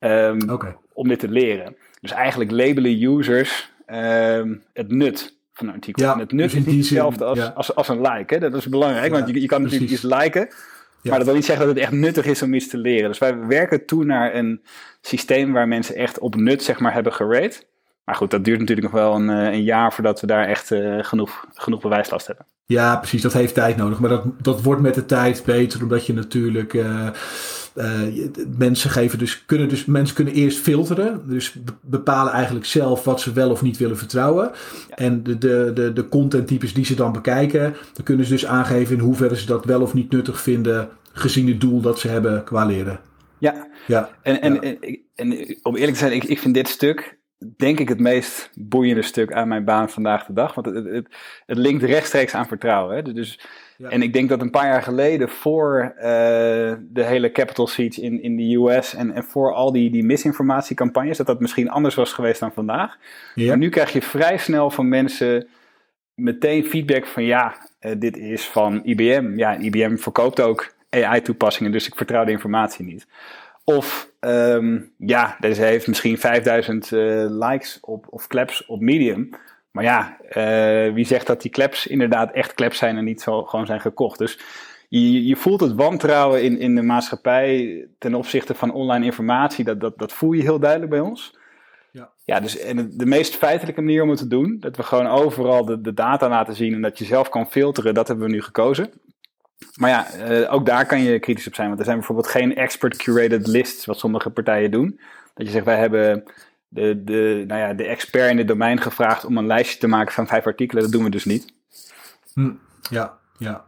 um, 0.00 0.50
okay. 0.50 0.76
om 0.92 1.08
dit 1.08 1.18
te 1.18 1.28
leren? 1.28 1.76
Dus 2.02 2.10
eigenlijk 2.10 2.50
labelen 2.50 3.02
users 3.02 3.72
um, 3.86 4.62
het 4.72 4.90
nut 4.90 5.36
van 5.52 5.68
een 5.68 5.74
artikel. 5.74 6.04
Ja, 6.04 6.12
en 6.12 6.18
het 6.18 6.32
nut 6.32 6.50
dus 6.50 6.60
is 6.60 6.66
niet 6.66 6.76
hetzelfde 6.76 7.24
als, 7.24 7.38
ja. 7.38 7.52
als, 7.54 7.74
als 7.74 7.88
een 7.88 8.00
like. 8.00 8.34
Hè? 8.34 8.40
Dat 8.40 8.54
is 8.54 8.68
belangrijk, 8.68 9.12
Ja, 9.12 9.18
want 9.18 9.28
je, 9.28 9.40
je 9.40 9.46
kan 9.46 9.62
natuurlijk 9.62 9.90
iets 9.90 10.02
liken, 10.02 10.48
maar 11.02 11.16
dat 11.16 11.26
wil 11.26 11.34
niet 11.34 11.44
zeggen 11.44 11.66
dat 11.66 11.74
het 11.74 11.84
echt 11.84 11.92
nuttig 11.92 12.24
is 12.24 12.42
om 12.42 12.54
iets 12.54 12.68
te 12.68 12.78
leren. 12.78 13.08
Dus 13.08 13.18
wij 13.18 13.38
werken 13.46 13.86
toe 13.86 14.04
naar 14.04 14.34
een 14.34 14.62
systeem 15.00 15.52
waar 15.52 15.68
mensen 15.68 15.94
echt 15.94 16.18
op 16.18 16.34
nut 16.34 16.62
zeg 16.62 16.78
maar, 16.78 16.92
hebben 16.92 17.12
gerate. 17.12 17.62
Maar 18.04 18.14
goed, 18.14 18.30
dat 18.30 18.44
duurt 18.44 18.58
natuurlijk 18.58 18.92
nog 18.92 19.02
wel 19.02 19.14
een, 19.14 19.30
eh, 19.30 19.52
een 19.52 19.62
jaar 19.62 19.92
voordat 19.92 20.20
we 20.20 20.26
daar 20.26 20.48
echt 20.48 20.70
eh, 20.70 20.98
genoeg, 21.04 21.46
genoeg 21.54 21.80
bewijslast 21.80 22.26
hebben. 22.26 22.46
Ja, 22.72 22.96
precies. 22.96 23.22
Dat 23.22 23.32
heeft 23.32 23.54
tijd 23.54 23.76
nodig. 23.76 23.98
Maar 23.98 24.10
dat, 24.10 24.24
dat 24.42 24.62
wordt 24.62 24.82
met 24.82 24.94
de 24.94 25.06
tijd 25.06 25.42
beter, 25.46 25.82
omdat 25.82 26.06
je 26.06 26.12
natuurlijk. 26.12 26.74
eh, 26.74 27.06
eh, 27.74 28.00
mensen 28.58 28.90
geven 28.90 29.18
dus, 29.18 29.44
kunnen 29.46 29.68
dus. 29.68 29.84
Mensen 29.84 30.14
kunnen 30.16 30.34
eerst 30.34 30.58
filteren. 30.58 31.22
Dus 31.28 31.52
be- 31.52 31.72
bepalen 31.80 32.32
eigenlijk 32.32 32.66
zelf 32.66 33.04
wat 33.04 33.20
ze 33.20 33.32
wel 33.32 33.50
of 33.50 33.62
niet 33.62 33.76
willen 33.76 33.98
vertrouwen. 33.98 34.50
En 34.94 35.22
de, 35.22 35.38
de, 35.38 35.70
de, 35.74 35.92
de 35.92 36.08
contenttypes 36.08 36.74
die 36.74 36.84
ze 36.84 36.94
dan 36.94 37.12
bekijken, 37.12 37.74
dan 37.92 38.04
kunnen 38.04 38.26
ze 38.26 38.32
dus 38.32 38.46
aangeven 38.46 38.94
in 38.96 39.00
hoeverre 39.02 39.36
ze 39.36 39.46
dat 39.46 39.64
wel 39.64 39.80
of 39.82 39.94
niet 39.94 40.10
nuttig 40.12 40.40
vinden. 40.40 40.88
gezien 41.12 41.48
het 41.48 41.60
doel 41.60 41.80
dat 41.80 41.98
ze 41.98 42.08
hebben 42.08 42.44
qua 42.44 42.64
leren. 42.64 43.00
Ja, 43.38 43.66
Ja, 43.86 44.10
en, 44.22 44.40
en, 44.42 44.54
Ja. 44.54 44.60
en, 44.60 44.78
en 45.14 45.58
om 45.62 45.74
eerlijk 45.76 45.92
te 45.92 45.98
zijn, 45.98 46.12
ik, 46.12 46.24
ik 46.24 46.38
vind 46.38 46.54
dit 46.54 46.68
stuk 46.68 47.18
denk 47.56 47.78
ik 47.78 47.88
het 47.88 48.00
meest 48.00 48.50
boeiende 48.54 49.02
stuk 49.02 49.32
aan 49.32 49.48
mijn 49.48 49.64
baan 49.64 49.90
vandaag 49.90 50.26
de 50.26 50.32
dag. 50.32 50.54
Want 50.54 50.66
het, 50.66 50.84
het, 50.84 51.06
het 51.46 51.58
linkt 51.58 51.82
rechtstreeks 51.82 52.34
aan 52.34 52.46
vertrouwen. 52.46 52.96
Hè? 52.96 53.12
Dus, 53.12 53.40
Ja. 53.76 53.88
En 53.88 54.02
ik 54.02 54.12
denk 54.12 54.28
dat 54.28 54.40
een 54.40 54.50
paar 54.50 54.66
jaar 54.66 54.82
geleden, 54.82 55.28
voor 55.28 55.94
eh, 55.96 56.04
de 56.80 57.02
hele 57.04 57.32
capital 57.32 57.66
siege 57.66 58.00
in, 58.00 58.22
in 58.22 58.36
de 58.36 58.54
US 58.54 58.94
en, 58.94 59.14
en 59.14 59.24
voor 59.24 59.54
al 59.54 59.72
die, 59.72 59.90
die 59.90 60.04
misinformatiecampagnes, 60.04 61.16
dat 61.16 61.26
dat 61.26 61.40
misschien 61.40 61.70
anders 61.70 61.94
was 61.94 62.12
geweest 62.12 62.40
dan 62.40 62.52
vandaag. 62.52 62.96
ja. 63.34 63.46
Maar 63.46 63.58
nu 63.58 63.68
krijg 63.68 63.92
je 63.92 64.02
vrij 64.02 64.38
snel 64.38 64.70
van 64.70 64.88
mensen 64.88 65.46
meteen 66.14 66.64
feedback 66.64 67.06
van 67.06 67.24
ja, 67.24 67.54
eh, 67.78 67.92
dit 67.98 68.16
is 68.16 68.44
van 68.44 68.80
IBM. 68.84 69.32
Ja, 69.36 69.54
en 69.54 69.62
IBM 69.62 69.96
verkoopt 69.96 70.40
ook 70.40 70.74
AI-toepassingen, 70.90 71.72
dus 71.72 71.86
ik 71.86 71.94
vertrouw 71.94 72.24
de 72.24 72.30
informatie 72.30 72.84
niet. 72.84 73.06
Of 73.64 74.10
ehm, 74.20 74.80
ja, 74.98 75.36
deze 75.40 75.62
heeft 75.62 75.86
misschien 75.86 76.18
5000 76.18 76.92
eh, 76.92 76.98
likes 77.28 77.78
op, 77.80 78.06
of 78.10 78.26
claps 78.26 78.66
op 78.66 78.80
Medium. 78.80 79.30
Maar 79.70 79.84
ja, 79.84 80.16
eh, 80.28 80.94
wie 80.94 81.06
zegt 81.06 81.26
dat 81.26 81.42
die 81.42 81.50
claps 81.50 81.86
inderdaad 81.86 82.32
echt 82.32 82.54
claps 82.54 82.78
zijn 82.78 82.96
en 82.96 83.04
niet 83.04 83.20
zo 83.20 83.44
gewoon 83.44 83.66
zijn 83.66 83.80
gekocht? 83.80 84.18
Dus 84.18 84.38
je, 84.88 85.26
je 85.26 85.36
voelt 85.36 85.60
het 85.60 85.74
wantrouwen 85.74 86.42
in, 86.42 86.58
in 86.58 86.74
de 86.74 86.82
maatschappij 86.82 87.86
ten 87.98 88.14
opzichte 88.14 88.54
van 88.54 88.72
online 88.72 89.04
informatie. 89.04 89.64
Dat, 89.64 89.80
dat, 89.80 89.98
dat 89.98 90.12
voel 90.12 90.32
je 90.32 90.42
heel 90.42 90.58
duidelijk 90.58 90.90
bij 90.90 91.00
ons. 91.00 91.36
Ja. 91.90 92.10
Ja, 92.24 92.40
dus 92.40 92.58
en 92.58 92.90
de 92.96 93.06
meest 93.06 93.36
feitelijke 93.36 93.80
manier 93.80 94.02
om 94.02 94.08
het 94.08 94.18
te 94.18 94.26
doen, 94.26 94.56
dat 94.60 94.76
we 94.76 94.82
gewoon 94.82 95.06
overal 95.06 95.64
de, 95.64 95.80
de 95.80 95.94
data 95.94 96.28
laten 96.28 96.54
zien 96.54 96.74
en 96.74 96.82
dat 96.82 96.98
je 96.98 97.04
zelf 97.04 97.28
kan 97.28 97.50
filteren, 97.50 97.94
dat 97.94 98.08
hebben 98.08 98.26
we 98.26 98.32
nu 98.32 98.42
gekozen. 98.42 98.90
Maar 99.76 99.90
ja, 99.90 100.10
eh, 100.10 100.54
ook 100.54 100.66
daar 100.66 100.86
kan 100.86 101.02
je 101.02 101.18
kritisch 101.18 101.46
op 101.46 101.54
zijn, 101.54 101.66
want 101.66 101.78
er 101.78 101.84
zijn 101.84 101.96
bijvoorbeeld 101.96 102.28
geen 102.28 102.56
expert 102.56 102.96
curated 102.96 103.46
lists, 103.46 103.84
wat 103.84 103.98
sommige 103.98 104.30
partijen 104.30 104.70
doen. 104.70 105.00
Dat 105.34 105.46
je 105.46 105.52
zegt, 105.52 105.64
wij 105.64 105.78
hebben 105.78 106.24
de, 106.68 107.02
de, 107.04 107.44
nou 107.46 107.60
ja, 107.60 107.74
de 107.74 107.84
expert 107.84 108.30
in 108.30 108.38
het 108.38 108.48
domein 108.48 108.80
gevraagd 108.80 109.24
om 109.24 109.36
een 109.38 109.46
lijstje 109.46 109.78
te 109.78 109.86
maken 109.86 110.12
van 110.12 110.26
vijf 110.26 110.46
artikelen, 110.46 110.82
dat 110.82 110.92
doen 110.92 111.04
we 111.04 111.10
dus 111.10 111.24
niet. 111.24 111.52
Hm, 112.34 112.50
ja, 112.90 113.18
ja. 113.38 113.64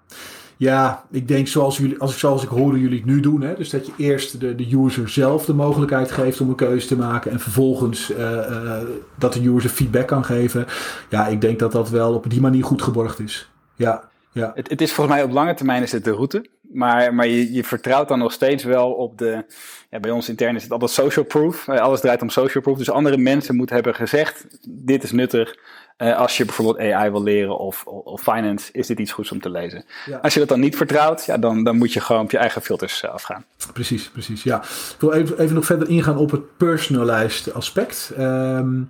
Ja, 0.57 1.05
ik 1.11 1.29
denk 1.29 1.49
zoals, 1.49 1.79
jullie, 1.79 1.99
als, 1.99 2.19
zoals 2.19 2.43
ik 2.43 2.49
hoorde 2.49 2.81
jullie 2.81 2.99
het 2.99 3.07
nu 3.07 3.21
doen. 3.21 3.41
Hè, 3.41 3.55
dus 3.55 3.71
dat 3.71 3.87
je 3.87 3.93
eerst 3.97 4.41
de, 4.41 4.55
de 4.55 4.77
user 4.77 5.09
zelf 5.09 5.45
de 5.45 5.55
mogelijkheid 5.55 6.11
geeft 6.11 6.41
om 6.41 6.49
een 6.49 6.55
keuze 6.55 6.87
te 6.87 6.97
maken. 6.97 7.31
En 7.31 7.41
vervolgens 7.41 8.13
eh, 8.13 8.39
eh, 8.39 8.83
dat 9.19 9.33
de 9.33 9.49
user 9.49 9.71
feedback 9.71 10.07
kan 10.07 10.25
geven. 10.25 10.67
Ja, 11.09 11.27
ik 11.27 11.41
denk 11.41 11.59
dat 11.59 11.73
dat 11.73 11.91
wel 11.91 12.15
op 12.15 12.31
die 12.31 12.41
manier 12.41 12.65
goed 12.65 12.83
geborgd 12.83 13.21
is. 13.21 13.51
Ja, 13.75 14.09
ja. 14.35 14.51
Het, 14.55 14.71
het 14.71 14.81
is 14.81 14.93
volgens 14.93 15.17
mij 15.17 15.25
op 15.25 15.33
lange 15.33 15.55
termijn 15.55 15.83
is 15.83 15.93
het 15.93 16.05
de 16.05 16.11
route. 16.11 16.47
Maar, 16.61 17.15
maar 17.15 17.27
je, 17.27 17.53
je 17.53 17.65
vertrouwt 17.65 18.09
dan 18.09 18.19
nog 18.19 18.33
steeds 18.33 18.65
wel 18.65 18.93
op 18.93 19.19
de. 19.19 19.45
Ja, 19.91 20.01
bij 20.01 20.11
ons 20.11 20.29
intern 20.29 20.57
is 20.57 20.63
het 20.63 20.73
altijd 20.73 20.91
social 20.91 21.25
proof. 21.25 21.69
Eh, 21.69 21.81
Alles 21.81 22.01
draait 22.01 22.23
om 22.23 22.29
social 22.29 22.63
proof. 22.63 22.79
Dus 22.79 22.91
andere 22.91 23.17
mensen 23.17 23.57
moeten 23.57 23.75
hebben 23.75 23.95
gezegd: 23.95 24.47
dit 24.69 25.03
is 25.03 25.13
nuttig. 25.13 25.57
Eh, 25.97 26.19
als 26.19 26.37
je 26.37 26.45
bijvoorbeeld 26.45 26.79
AI 26.79 27.11
wil 27.11 27.23
leren 27.23 27.59
of, 27.59 27.85
of, 27.87 28.23
finance, 28.23 28.73
is 28.73 28.87
dit 28.87 28.99
iets 28.99 29.13
goeds 29.13 29.33
om 29.33 29.41
te 29.41 29.51
lezen. 29.51 29.85
Ja. 30.07 30.19
Als 30.19 30.35
je 30.35 30.41
dat 30.41 30.49
dan 30.49 30.61
niet 30.61 30.77
vertrouwt, 30.77 31.25
ja, 31.25 31.39
dan, 31.39 31.65
dan 31.65 31.77
moet 31.77 31.93
je 31.93 32.01
gewoon 32.01 32.23
op 32.23 32.31
je 32.31 32.39
eigen 32.39 32.63
filters 32.63 33.03
eh, 33.03 33.11
afgaan. 33.11 33.45
Precies, 33.73 34.09
precies. 34.09 34.43
Ja. 34.43 34.63
Ik 34.63 34.97
wil 34.99 35.13
even, 35.13 35.39
even 35.39 35.55
nog 35.55 35.65
verder 35.65 35.89
ingaan 35.89 36.17
op 36.17 36.31
het 36.31 36.57
personalized 36.57 37.55
aspect. 37.55 38.13
Ehm, 38.17 38.83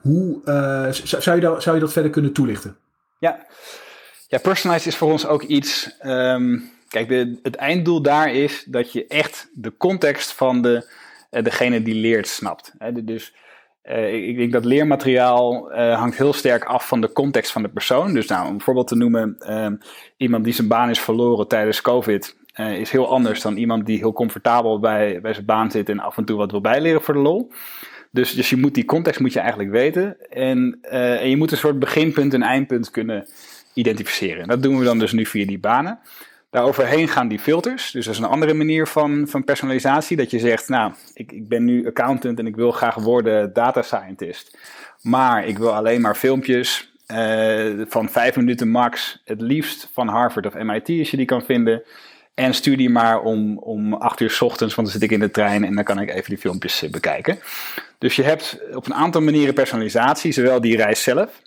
hoe, 0.00 0.40
zou, 0.92 1.36
je 1.36 1.42
dat, 1.42 1.62
zou 1.62 1.76
je 1.76 1.82
dat 1.82 1.92
verder 1.92 2.10
kunnen 2.10 2.32
toelichten? 2.32 2.76
Ja, 3.18 3.46
ja 4.32 4.38
personalized 4.38 4.86
is 4.86 4.96
voor 4.96 5.10
ons 5.10 5.26
ook 5.26 5.42
iets. 5.42 5.96
ehm, 5.98 6.58
kijk, 6.88 7.08
de, 7.08 7.38
het 7.42 7.56
einddoel 7.56 8.02
daar 8.02 8.32
is 8.34 8.64
dat 8.68 8.92
je 8.92 9.06
echt 9.06 9.48
de 9.54 9.76
context 9.76 10.32
van 10.32 10.62
de, 10.62 10.90
eh, 11.30 11.42
degene 11.42 11.82
die 11.82 11.94
leert 11.94 12.28
snapt. 12.28 12.72
Dus 13.02 13.34
eh, 13.82 14.28
ik, 14.28 14.36
denk 14.36 14.52
dat 14.52 14.64
leermateriaal 14.64 15.72
eh, 15.72 15.98
hangt 15.98 16.16
heel 16.16 16.32
sterk 16.32 16.64
af 16.64 16.88
van 16.88 17.00
de 17.00 17.12
context 17.12 17.52
van 17.52 17.62
de 17.62 17.68
persoon. 17.68 18.14
Dus 18.14 18.26
nou, 18.26 18.46
om 18.46 18.54
een 18.54 18.60
voorbeeld 18.60 18.88
te 18.88 18.96
noemen, 18.96 19.36
ehm, 19.38 19.74
iemand 20.16 20.44
die 20.44 20.52
zijn 20.52 20.68
baan 20.68 20.90
is 20.90 21.00
verloren 21.00 21.48
tijdens 21.48 21.80
COVID. 21.80 22.40
is 22.56 22.90
heel 22.90 23.08
anders 23.08 23.40
dan 23.40 23.56
iemand 23.56 23.86
die 23.86 23.98
heel 23.98 24.12
comfortabel 24.12 24.80
bij, 24.80 25.20
bij 25.20 25.32
zijn 25.32 25.46
baan 25.46 25.70
zit 25.70 25.88
en 25.88 26.00
af 26.00 26.16
en 26.16 26.24
toe 26.24 26.36
wat 26.36 26.50
wil 26.50 26.60
bijleren 26.60 27.02
voor 27.02 27.14
de 27.14 27.20
lol. 27.20 27.52
Dus, 28.10 28.34
dus 28.34 28.50
je 28.50 28.56
moet 28.56 28.74
die 28.74 28.84
context 28.84 29.20
moet 29.20 29.32
je 29.32 29.38
eigenlijk 29.38 29.70
weten. 29.70 30.30
En, 30.30 30.78
en 30.90 31.30
je 31.30 31.36
moet 31.36 31.52
een 31.52 31.58
soort 31.58 31.78
beginpunt 31.78 32.34
en 32.34 32.42
eindpunt 32.42 32.90
kunnen 32.90 33.26
identificeren. 33.74 34.42
En 34.42 34.48
dat 34.48 34.62
doen 34.62 34.78
we 34.78 34.84
dan 34.84 34.98
dus 34.98 35.12
nu 35.12 35.26
via 35.26 35.46
die 35.46 35.58
banen. 35.58 35.98
Daaroverheen 36.50 37.08
gaan 37.08 37.28
die 37.28 37.38
filters. 37.38 37.90
Dus 37.90 38.04
dat 38.04 38.14
is 38.14 38.20
een 38.20 38.26
andere 38.26 38.54
manier 38.54 38.86
van, 38.86 39.28
van 39.28 39.44
personalisatie. 39.44 40.16
Dat 40.16 40.30
je 40.30 40.38
zegt, 40.38 40.68
nou, 40.68 40.92
ik, 41.14 41.32
ik 41.32 41.48
ben 41.48 41.64
nu 41.64 41.86
accountant 41.86 42.38
en 42.38 42.46
ik 42.46 42.56
wil 42.56 42.70
graag 42.70 42.94
worden 42.94 43.52
data 43.52 43.82
scientist. 43.82 44.58
Maar 45.02 45.46
ik 45.46 45.58
wil 45.58 45.74
alleen 45.74 46.00
maar 46.00 46.14
filmpjes 46.14 46.92
eh, 47.06 47.70
van 47.88 48.08
vijf 48.08 48.36
minuten 48.36 48.68
max. 48.68 49.22
Het 49.24 49.40
liefst 49.40 49.88
van 49.92 50.08
Harvard 50.08 50.46
of 50.46 50.54
MIT 50.54 50.88
als 50.98 51.10
je 51.10 51.16
die 51.16 51.26
kan 51.26 51.42
vinden. 51.42 51.82
En 52.34 52.54
stuur 52.54 52.76
die 52.76 52.90
maar 52.90 53.22
om, 53.22 53.58
om 53.58 53.94
acht 53.94 54.20
uur 54.20 54.30
's 54.30 54.40
ochtends, 54.40 54.74
want 54.74 54.88
dan 54.88 55.00
zit 55.00 55.10
ik 55.10 55.14
in 55.16 55.20
de 55.20 55.30
trein 55.30 55.64
en 55.64 55.74
dan 55.74 55.84
kan 55.84 56.00
ik 56.00 56.10
even 56.10 56.28
die 56.28 56.38
filmpjes 56.38 56.82
eh, 56.82 56.90
bekijken. 56.90 57.38
Dus 57.98 58.16
je 58.16 58.22
hebt 58.22 58.58
op 58.74 58.86
een 58.86 58.94
aantal 58.94 59.20
manieren 59.20 59.54
personalisatie, 59.54 60.32
zowel 60.32 60.60
die 60.60 60.76
reis 60.76 61.02
zelf, 61.02 61.42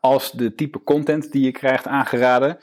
als 0.00 0.32
de 0.32 0.54
type 0.54 0.82
content 0.82 1.32
die 1.32 1.44
je 1.44 1.52
krijgt 1.52 1.86
aangeraden, 1.86 2.58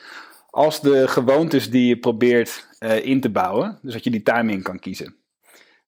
als 0.49 0.81
de 0.81 1.07
gewoontes 1.07 1.69
die 1.69 1.87
je 1.87 1.97
probeert 1.97 2.67
eh, 2.79 3.05
in 3.05 3.21
te 3.21 3.29
bouwen. 3.29 3.79
Dus 3.81 3.93
dat 3.93 4.03
je 4.03 4.11
die 4.11 4.23
timing 4.23 4.63
kan 4.63 4.79
kiezen. 4.79 5.15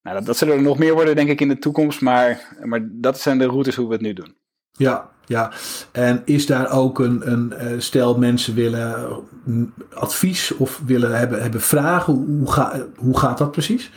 Nou, 0.01 0.15
dat, 0.15 0.25
dat 0.25 0.37
zullen 0.37 0.55
er 0.55 0.61
nog 0.61 0.77
meer 0.77 0.93
worden, 0.93 1.15
denk 1.15 1.29
ik, 1.29 1.41
in 1.41 1.47
de 1.47 1.59
toekomst, 1.59 2.01
maar, 2.01 2.57
maar 2.63 2.87
dat 2.91 3.19
zijn 3.19 3.37
de 3.37 3.45
routes 3.45 3.75
hoe 3.75 3.87
we 3.87 3.93
het 3.93 4.01
nu 4.01 4.13
doen. 4.13 4.35
Ja, 4.71 5.09
ja. 5.25 5.51
En 5.91 6.21
is 6.25 6.45
daar 6.45 6.71
ook 6.71 6.99
een, 6.99 7.31
een 7.31 7.53
eh, 7.53 7.79
stel 7.79 8.17
mensen 8.17 8.55
willen 8.55 9.23
mm, 9.43 9.73
advies 9.93 10.51
of 10.51 10.81
willen 10.85 11.17
hebben, 11.17 11.41
hebben 11.41 11.61
vragen? 11.61 12.13
Hoe, 12.13 12.51
ga, 12.51 12.85
hoe 12.95 13.17
gaat 13.17 13.37
dat 13.37 13.51
precies? 13.51 13.91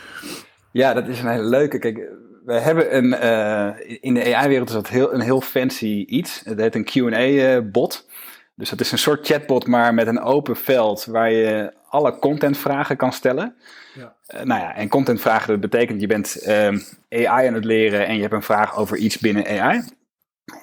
Ja, 0.71 0.93
dat 0.93 1.07
is 1.07 1.19
een 1.19 1.29
hele 1.29 1.49
leuke. 1.49 1.79
Kijk, 1.79 2.09
we 2.45 2.53
hebben 2.53 2.95
een, 2.95 3.13
eh, 3.13 3.97
in 3.99 4.13
de 4.13 4.35
AI-wereld 4.35 4.67
is 4.67 4.75
dat 4.75 4.87
heel, 4.87 5.13
een 5.13 5.21
heel 5.21 5.41
fancy 5.41 6.05
iets. 6.07 6.41
Het 6.45 6.59
heet 6.59 6.75
een 6.75 6.83
Q&A-bot. 6.83 8.09
Dus 8.55 8.69
dat 8.69 8.79
is 8.79 8.91
een 8.91 8.97
soort 8.97 9.25
chatbot, 9.25 9.67
maar 9.67 9.93
met 9.93 10.07
een 10.07 10.19
open 10.19 10.55
veld 10.55 11.05
waar 11.05 11.31
je 11.31 11.73
alle 11.89 12.19
contentvragen 12.19 12.97
kan 12.97 13.13
stellen. 13.13 13.55
Ja. 13.93 14.15
Uh, 14.35 14.41
nou 14.41 14.61
ja, 14.61 14.75
en 14.75 14.89
contentvragen, 14.89 15.47
dat 15.47 15.69
betekent 15.69 16.01
je 16.01 16.07
bent 16.07 16.47
uh, 16.47 17.27
AI 17.27 17.47
aan 17.47 17.53
het 17.53 17.65
leren 17.65 18.07
en 18.07 18.15
je 18.15 18.21
hebt 18.21 18.33
een 18.33 18.41
vraag 18.41 18.77
over 18.77 18.97
iets 18.97 19.17
binnen 19.17 19.61
AI. 19.61 19.81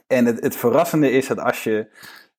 En 0.06 0.24
het, 0.24 0.40
het 0.42 0.56
verrassende 0.56 1.10
is 1.10 1.26
dat 1.26 1.38
als 1.38 1.64
je 1.64 1.86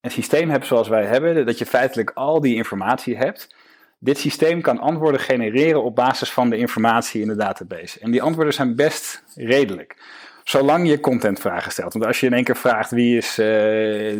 een 0.01 0.11
systeem 0.11 0.49
hebt 0.49 0.65
zoals 0.65 0.87
wij 0.87 1.05
hebben, 1.05 1.45
dat 1.45 1.57
je 1.57 1.65
feitelijk 1.65 2.11
al 2.13 2.41
die 2.41 2.55
informatie 2.55 3.17
hebt. 3.17 3.55
Dit 3.99 4.17
systeem 4.17 4.61
kan 4.61 4.79
antwoorden 4.79 5.21
genereren 5.21 5.83
op 5.83 5.95
basis 5.95 6.31
van 6.31 6.49
de 6.49 6.57
informatie 6.57 7.21
in 7.21 7.27
de 7.27 7.35
database. 7.35 7.99
En 7.99 8.11
die 8.11 8.21
antwoorden 8.21 8.53
zijn 8.53 8.75
best 8.75 9.23
redelijk. 9.35 9.95
Zolang 10.43 10.87
je 10.87 10.99
contentvragen 10.99 11.71
stelt. 11.71 11.93
Want 11.93 12.05
als 12.05 12.19
je 12.19 12.25
in 12.25 12.33
één 12.33 12.43
keer 12.43 12.57
vraagt 12.57 12.91
wie 12.91 13.17
is 13.17 13.39
uh, 13.39 13.45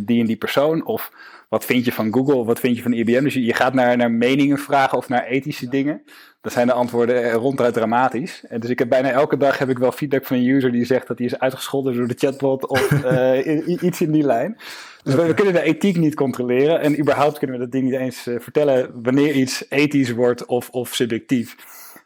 die 0.04 0.20
en 0.20 0.26
die 0.26 0.38
persoon, 0.38 0.86
of 0.86 1.12
wat 1.50 1.66
vind 1.66 1.86
je 1.86 1.92
van 1.92 2.14
Google, 2.14 2.44
wat 2.44 2.60
vind 2.60 2.76
je 2.76 2.82
van 2.82 2.94
IBM, 2.94 3.24
dus 3.24 3.34
je, 3.34 3.54
gaat 3.54 3.74
naar, 3.74 3.98
naar 3.98 4.12
meningen 4.12 4.58
vragen 4.58 4.98
of 4.98 5.10
naar 5.10 5.26
ethische 5.26 5.70
dingen, 5.70 6.02
dan 6.42 6.52
zijn 6.52 6.68
de 6.68 6.74
antwoorden 6.74 7.32
ronduit 7.32 7.74
dramatisch. 7.74 8.44
En 8.48 8.60
dus 8.60 8.70
ik 8.70 8.80
heb 8.80 8.90
bijna 8.90 9.10
elke 9.12 9.38
dag 9.38 9.58
heb 9.58 9.70
ik 9.70 9.78
wel 9.78 9.92
feedback 9.92 10.26
van 10.26 10.38
een 10.38 10.48
user 10.48 10.72
die 10.72 10.86
zegt 10.86 11.08
dat 11.08 11.18
hij 11.18 11.28
is 11.28 11.40
uitgescholden 11.40 11.96
door 11.96 12.08
de 12.08 12.18
chatbot 12.18 12.68
of 12.68 12.92
uh, 13.06 13.82
iets 13.82 14.02
in 14.02 14.12
die 14.12 14.24
lijn. 14.24 14.58
Dus 15.04 15.16
we, 15.16 15.34
kunnen 15.34 15.54
de 15.54 15.62
ethiek 15.62 15.98
niet 15.98 16.16
controleren 16.16 16.80
en 16.80 17.00
überhaupt 17.00 17.38
kunnen 17.38 17.58
we 17.58 17.64
dat 17.64 17.72
ding 17.72 17.84
niet 17.84 18.00
eens 18.00 18.28
uh, 18.28 18.40
vertellen 18.40 19.02
wanneer 19.04 19.34
iets 19.34 19.66
ethisch 19.70 20.12
wordt 20.12 20.46
of, 20.46 20.70
of 20.70 20.96
subjectief. 20.96 21.56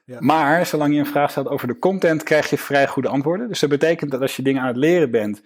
Ja. 0.06 0.17
Maar 0.19 0.65
zolang 0.65 0.93
je 0.93 0.99
een 0.99 1.06
vraag 1.06 1.32
stelt 1.32 1.47
over 1.47 1.67
de 1.67 1.79
content, 1.79 2.23
krijg 2.23 2.49
je 2.49 2.58
vrij 2.58 2.88
goede 2.88 3.08
antwoorden. 3.08 3.47
Dus 3.47 3.60
dat 3.60 3.69
betekent 3.69 4.12
dat 4.12 4.21
als 4.21 4.36
je 4.36 4.43
dingen 4.43 4.62
aan 4.62 4.67
het 4.67 4.77
leren 4.77 5.12
bent, 5.12 5.41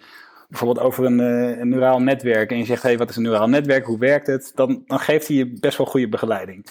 bijvoorbeeld 0.47 0.85
over 0.85 1.05
een, 1.05 1.19
uh, 1.19 1.59
een 1.59 1.69
neuraal 1.69 1.99
netwerk, 1.99 2.51
en 2.51 2.57
je 2.57 2.65
zegt: 2.65 2.81
hé, 2.81 2.89
hey, 2.89 2.97
wat 2.97 3.09
is 3.09 3.15
een 3.15 3.21
neuraal 3.21 3.49
netwerk? 3.49 3.85
Hoe 3.85 3.99
werkt 3.99 4.27
het? 4.27 4.51
Dan, 4.55 4.83
dan 4.85 4.99
geeft 4.99 5.27
hij 5.27 5.37
je 5.37 5.53
best 5.59 5.77
wel 5.77 5.87
goede 5.87 6.09
begeleiding. 6.09 6.65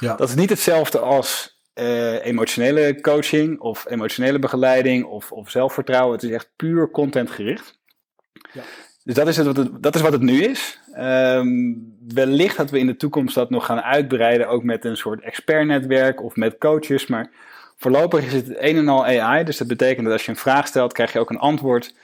Ja. 0.00 0.16
Dat 0.16 0.28
is 0.28 0.34
niet 0.34 0.50
hetzelfde 0.50 0.98
als 0.98 1.58
uh, 1.74 2.24
emotionele 2.24 3.00
coaching 3.00 3.60
of 3.60 3.86
emotionele 3.88 4.38
begeleiding 4.38 5.04
of, 5.04 5.32
of 5.32 5.50
zelfvertrouwen. 5.50 6.14
Het 6.14 6.22
is 6.22 6.30
echt 6.30 6.50
puur 6.56 6.90
contentgericht. 6.90 7.78
Ja. 8.52 8.62
Dus 9.04 9.14
dat 9.14 9.28
is, 9.28 9.36
het, 9.36 9.46
wat 9.46 9.56
het, 9.56 9.82
dat 9.82 9.94
is 9.94 10.00
wat 10.00 10.12
het 10.12 10.22
nu 10.22 10.42
is. 10.42 10.80
Um, 10.98 11.96
wellicht 12.08 12.56
dat 12.56 12.70
we 12.70 12.78
in 12.78 12.86
de 12.86 12.96
toekomst 12.96 13.34
dat 13.34 13.50
nog 13.50 13.66
gaan 13.66 13.80
uitbreiden, 13.80 14.48
ook 14.48 14.62
met 14.62 14.84
een 14.84 14.96
soort 14.96 15.22
expertnetwerk 15.22 16.22
of 16.22 16.36
met 16.36 16.58
coaches. 16.58 17.06
Maar 17.06 17.30
voorlopig 17.76 18.24
is 18.24 18.32
het 18.32 18.48
een 18.48 18.76
en 18.76 18.88
al 18.88 19.04
AI. 19.04 19.44
Dus 19.44 19.56
dat 19.56 19.68
betekent 19.68 20.04
dat 20.04 20.12
als 20.12 20.24
je 20.24 20.30
een 20.30 20.36
vraag 20.36 20.66
stelt, 20.66 20.92
krijg 20.92 21.12
je 21.12 21.18
ook 21.18 21.30
een 21.30 21.38
antwoord 21.38 21.94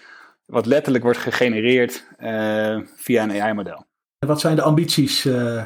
wat 0.47 0.67
letterlijk 0.67 1.05
wordt 1.05 1.19
gegenereerd 1.19 2.07
uh, 2.21 2.79
via 2.97 3.23
een 3.23 3.43
AI-model. 3.43 3.85
Wat 4.19 4.41
zijn 4.41 4.57
de 4.57 4.63
ambities 4.63 5.25
uh, 5.25 5.65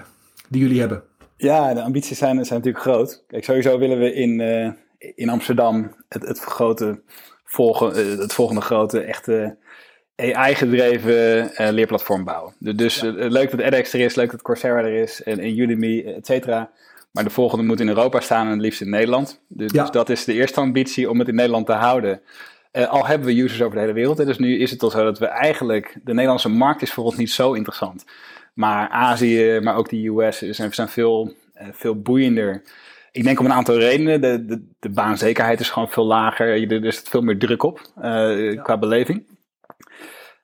die 0.48 0.60
jullie 0.60 0.80
hebben? 0.80 1.02
Ja, 1.36 1.74
de 1.74 1.82
ambities 1.82 2.18
zijn, 2.18 2.44
zijn 2.44 2.58
natuurlijk 2.58 2.84
groot. 2.84 3.24
Kijk, 3.26 3.44
sowieso 3.44 3.78
willen 3.78 3.98
we 3.98 4.14
in, 4.14 4.40
uh, 4.40 4.70
in 5.14 5.28
Amsterdam 5.28 5.94
het, 6.08 6.26
het, 6.26 6.38
grote, 6.38 7.02
volgen, 7.44 8.18
het 8.18 8.32
volgende 8.32 8.60
grote 8.60 9.00
echte 9.00 9.58
AI-gedreven 10.16 11.50
leerplatform 11.74 12.24
bouwen. 12.24 12.54
Dus 12.58 13.00
ja. 13.00 13.10
leuk 13.12 13.50
dat 13.50 13.60
edX 13.60 13.92
er 13.92 14.00
is, 14.00 14.14
leuk 14.14 14.30
dat 14.30 14.42
Coursera 14.42 14.78
er 14.78 14.94
is 14.94 15.22
en, 15.22 15.38
en 15.38 15.58
Udemy, 15.58 16.04
et 16.04 16.26
cetera. 16.26 16.70
Maar 17.10 17.24
de 17.24 17.30
volgende 17.30 17.64
moet 17.64 17.80
in 17.80 17.88
Europa 17.88 18.20
staan 18.20 18.46
en 18.46 18.52
het 18.52 18.60
liefst 18.60 18.80
in 18.80 18.90
Nederland. 18.90 19.42
Dus, 19.48 19.72
ja. 19.72 19.82
dus 19.82 19.90
dat 19.90 20.08
is 20.08 20.24
de 20.24 20.32
eerste 20.32 20.60
ambitie 20.60 21.10
om 21.10 21.18
het 21.18 21.28
in 21.28 21.34
Nederland 21.34 21.66
te 21.66 21.72
houden. 21.72 22.20
Uh, 22.72 22.88
al 22.88 23.06
hebben 23.06 23.26
we 23.26 23.42
users 23.42 23.62
over 23.62 23.74
de 23.74 23.80
hele 23.80 23.92
wereld. 23.92 24.18
Hè, 24.18 24.24
dus 24.24 24.38
nu 24.38 24.58
is 24.58 24.70
het 24.70 24.82
al 24.82 24.90
zo 24.90 25.04
dat 25.04 25.18
we 25.18 25.26
eigenlijk... 25.26 25.96
De 26.04 26.12
Nederlandse 26.12 26.48
markt 26.48 26.82
is 26.82 26.92
voor 26.92 27.04
ons 27.04 27.16
niet 27.16 27.30
zo 27.30 27.52
interessant. 27.52 28.04
Maar 28.54 28.88
Azië, 28.88 29.58
maar 29.62 29.76
ook 29.76 29.88
de 29.88 30.06
US 30.06 30.38
zijn, 30.38 30.74
zijn 30.74 30.88
veel, 30.88 31.34
uh, 31.54 31.68
veel 31.72 32.00
boeiender. 32.00 32.62
Ik 33.12 33.24
denk 33.24 33.40
om 33.40 33.44
een 33.44 33.52
aantal 33.52 33.78
redenen. 33.78 34.20
De, 34.20 34.44
de, 34.44 34.66
de 34.78 34.88
baanzekerheid 34.88 35.60
is 35.60 35.70
gewoon 35.70 35.90
veel 35.90 36.06
lager. 36.06 36.72
Er 36.72 36.84
is 36.84 36.98
veel 36.98 37.22
meer 37.22 37.38
druk 37.38 37.62
op 37.62 37.80
uh, 37.98 38.52
ja. 38.52 38.62
qua 38.62 38.78
beleving. 38.78 39.24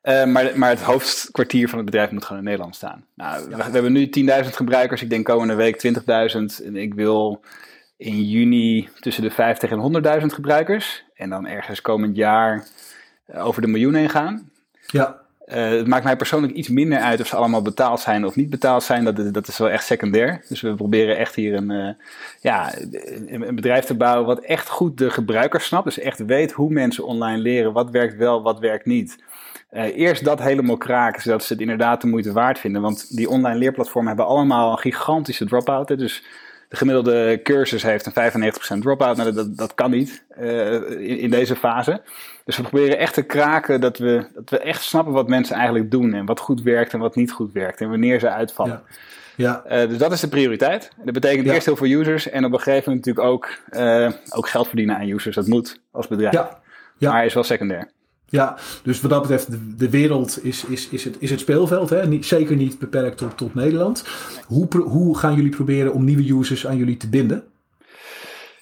Uh, 0.02 0.24
maar, 0.24 0.58
maar 0.58 0.70
het 0.70 0.82
hoofdkwartier 0.82 1.68
van 1.68 1.78
het 1.78 1.86
bedrijf 1.86 2.10
moet 2.10 2.24
gewoon 2.24 2.38
in 2.38 2.48
Nederland 2.48 2.74
staan. 2.74 3.04
Nou, 3.14 3.48
we, 3.48 3.56
we, 3.56 3.62
hebben 3.62 3.92
nu 3.92 4.10
10.000 4.44 4.48
gebruikers. 4.50 5.02
Ik 5.02 5.10
denk 5.10 5.24
komende 5.24 5.54
week 5.54 5.86
20.000. 5.86 6.64
En 6.64 6.76
ik 6.76 6.94
wil 6.94 7.40
in 7.96 8.22
juni 8.22 8.88
tussen 9.00 9.22
de 9.22 9.30
50 9.30 9.70
en 9.70 10.20
100.000 10.20 10.26
gebruikers. 10.26 11.05
En 11.16 11.30
dan 11.30 11.46
ergens 11.46 11.80
komend 11.80 12.16
jaar 12.16 12.66
over 13.34 13.62
de 13.62 13.68
miljoen 13.68 13.94
heen 13.94 14.10
gaan. 14.10 14.50
Ja. 14.86 15.24
Uh, 15.46 15.54
het 15.54 15.86
maakt 15.86 16.04
mij 16.04 16.16
persoonlijk 16.16 16.52
iets 16.52 16.68
minder 16.68 16.98
uit 16.98 17.20
of 17.20 17.26
ze 17.26 17.36
allemaal 17.36 17.62
betaald 17.62 18.00
zijn 18.00 18.26
of 18.26 18.36
niet 18.36 18.50
betaald 18.50 18.82
zijn. 18.82 19.04
Dat, 19.04 19.34
dat 19.34 19.48
is 19.48 19.58
wel 19.58 19.70
echt 19.70 19.84
secundair. 19.84 20.44
Dus 20.48 20.60
we 20.60 20.74
proberen 20.74 21.16
echt 21.16 21.34
hier 21.34 21.54
een, 21.54 21.70
uh, 21.70 21.88
ja, 22.40 22.72
een, 23.26 23.54
bedrijf 23.54 23.84
te 23.84 23.94
bouwen 23.94 24.26
wat 24.26 24.40
echt 24.40 24.68
goed 24.68 24.98
de 24.98 25.10
gebruiker 25.10 25.60
snapt. 25.60 25.84
Dus 25.84 25.98
echt 25.98 26.24
weet 26.24 26.52
hoe 26.52 26.70
mensen 26.70 27.04
online 27.04 27.42
leren. 27.42 27.72
Wat 27.72 27.90
werkt 27.90 28.16
wel, 28.16 28.42
wat 28.42 28.58
werkt 28.58 28.86
niet. 28.86 29.18
Uh, 29.72 29.96
eerst 29.96 30.24
dat 30.24 30.42
helemaal 30.42 30.76
kraken, 30.76 31.22
zodat 31.22 31.44
ze 31.44 31.52
het 31.52 31.62
inderdaad 31.62 32.00
de 32.00 32.06
moeite 32.06 32.32
waard 32.32 32.58
vinden. 32.58 32.82
Want 32.82 33.16
die 33.16 33.28
online 33.28 33.58
leerplatformen 33.58 34.08
hebben 34.08 34.34
allemaal 34.34 34.72
een 34.72 34.78
gigantische 34.78 35.46
drop-out. 35.46 35.88
Dus 35.98 36.24
de 36.68 36.76
gemiddelde 36.76 37.40
cursus 37.42 37.82
heeft 37.82 38.06
een 38.06 38.52
95% 38.78 38.82
drop-out. 38.82 39.16
Nou, 39.16 39.32
dat, 39.32 39.56
dat 39.56 39.74
kan 39.74 39.90
niet 39.90 40.24
uh, 40.40 40.72
in, 40.90 41.18
in, 41.18 41.30
deze 41.30 41.56
fase. 41.56 42.00
Dus 42.44 42.56
we 42.56 42.62
proberen 42.62 42.98
echt 42.98 43.14
te 43.14 43.22
kraken 43.22 43.80
dat 43.80 43.98
we, 43.98 44.26
dat 44.34 44.50
we 44.50 44.58
echt 44.58 44.82
snappen 44.82 45.12
wat 45.12 45.28
mensen 45.28 45.56
eigenlijk 45.56 45.90
doen. 45.90 46.14
En 46.14 46.26
wat 46.26 46.40
goed 46.40 46.62
werkt 46.62 46.92
en 46.92 46.98
wat 46.98 47.16
niet 47.16 47.32
goed 47.32 47.52
werkt. 47.52 47.80
En 47.80 47.90
wanneer 47.90 48.20
ze 48.20 48.30
uitvallen. 48.30 48.82
Ja. 48.86 48.96
Ja. 49.36 49.82
Uh, 49.82 49.88
dus 49.88 49.98
dat 49.98 50.12
is 50.12 50.20
de 50.20 50.28
prioriteit. 50.28 50.90
Dat 51.04 51.14
betekent 51.14 51.46
ja. 51.46 51.52
eerst 51.52 51.66
heel 51.66 51.76
veel 51.76 52.00
users. 52.00 52.30
En 52.30 52.44
op 52.44 52.52
een 52.52 52.60
gegeven 52.60 52.90
moment 52.90 53.06
natuurlijk 53.06 53.34
ook, 53.34 53.58
uh, 53.70 54.10
ook 54.30 54.48
geld 54.48 54.66
verdienen 54.68 54.96
aan 54.96 55.08
users. 55.08 55.36
Dat 55.36 55.46
moet 55.46 55.80
als 55.90 56.06
bedrijf. 56.06 56.32
Ja. 56.34 56.58
Ja. 56.98 57.12
Maar 57.12 57.24
is 57.24 57.34
wel 57.34 57.42
secundair. 57.42 57.90
Ja, 58.28 58.56
dus 58.82 59.00
wat 59.00 59.10
dat 59.10 59.20
betreft, 59.20 59.48
de, 59.78 59.90
wereld 59.90 60.44
is, 60.44 60.64
is, 60.64 60.88
is, 60.88 61.04
het, 61.04 61.16
is 61.18 61.30
het 61.30 61.40
speelveld. 61.40 61.90
Hè? 61.90 62.06
Niet, 62.06 62.26
zeker 62.26 62.56
niet 62.56 62.78
beperkt 62.78 63.18
tot, 63.18 63.36
tot 63.36 63.54
Nederland. 63.54 64.04
Hoe, 64.46 64.66
hoe 64.78 65.18
gaan 65.18 65.34
jullie 65.34 65.50
proberen 65.50 65.92
om 65.92 66.04
nieuwe 66.04 66.32
users 66.32 66.66
aan 66.66 66.76
jullie 66.76 66.96
te 66.96 67.08
binden? 67.08 67.44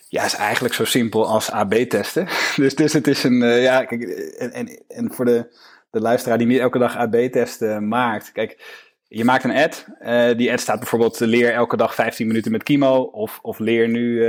Ja, 0.09 0.25
is 0.25 0.35
eigenlijk 0.35 0.75
zo 0.75 0.85
simpel 0.85 1.27
als 1.27 1.51
AB-testen. 1.51 2.29
Dus, 2.57 2.75
dus 2.75 2.93
het 2.93 3.07
is 3.07 3.25
een, 3.25 3.43
uh, 3.43 3.63
ja, 3.63 3.85
kijk, 3.85 4.03
en, 4.03 4.53
en, 4.53 4.83
en 4.89 5.13
voor 5.13 5.25
de, 5.25 5.47
de 5.91 6.01
luisteraar 6.01 6.39
die 6.39 6.47
niet 6.47 6.59
elke 6.59 6.79
dag 6.79 6.97
AB-testen 6.97 7.89
maakt. 7.89 8.33
Kijk, 8.33 8.83
je 9.09 9.25
maakt 9.25 9.45
een 9.45 9.57
ad. 9.57 9.87
Uh, 10.01 10.37
die 10.37 10.53
ad 10.53 10.61
staat 10.61 10.79
bijvoorbeeld 10.79 11.21
leer 11.21 11.53
elke 11.53 11.77
dag 11.77 11.95
15 11.95 12.27
minuten 12.27 12.53
met 12.53 12.63
Kimo. 12.63 13.03
Of, 13.03 13.39
of 13.43 13.59
leer 13.59 13.89
nu 13.89 14.27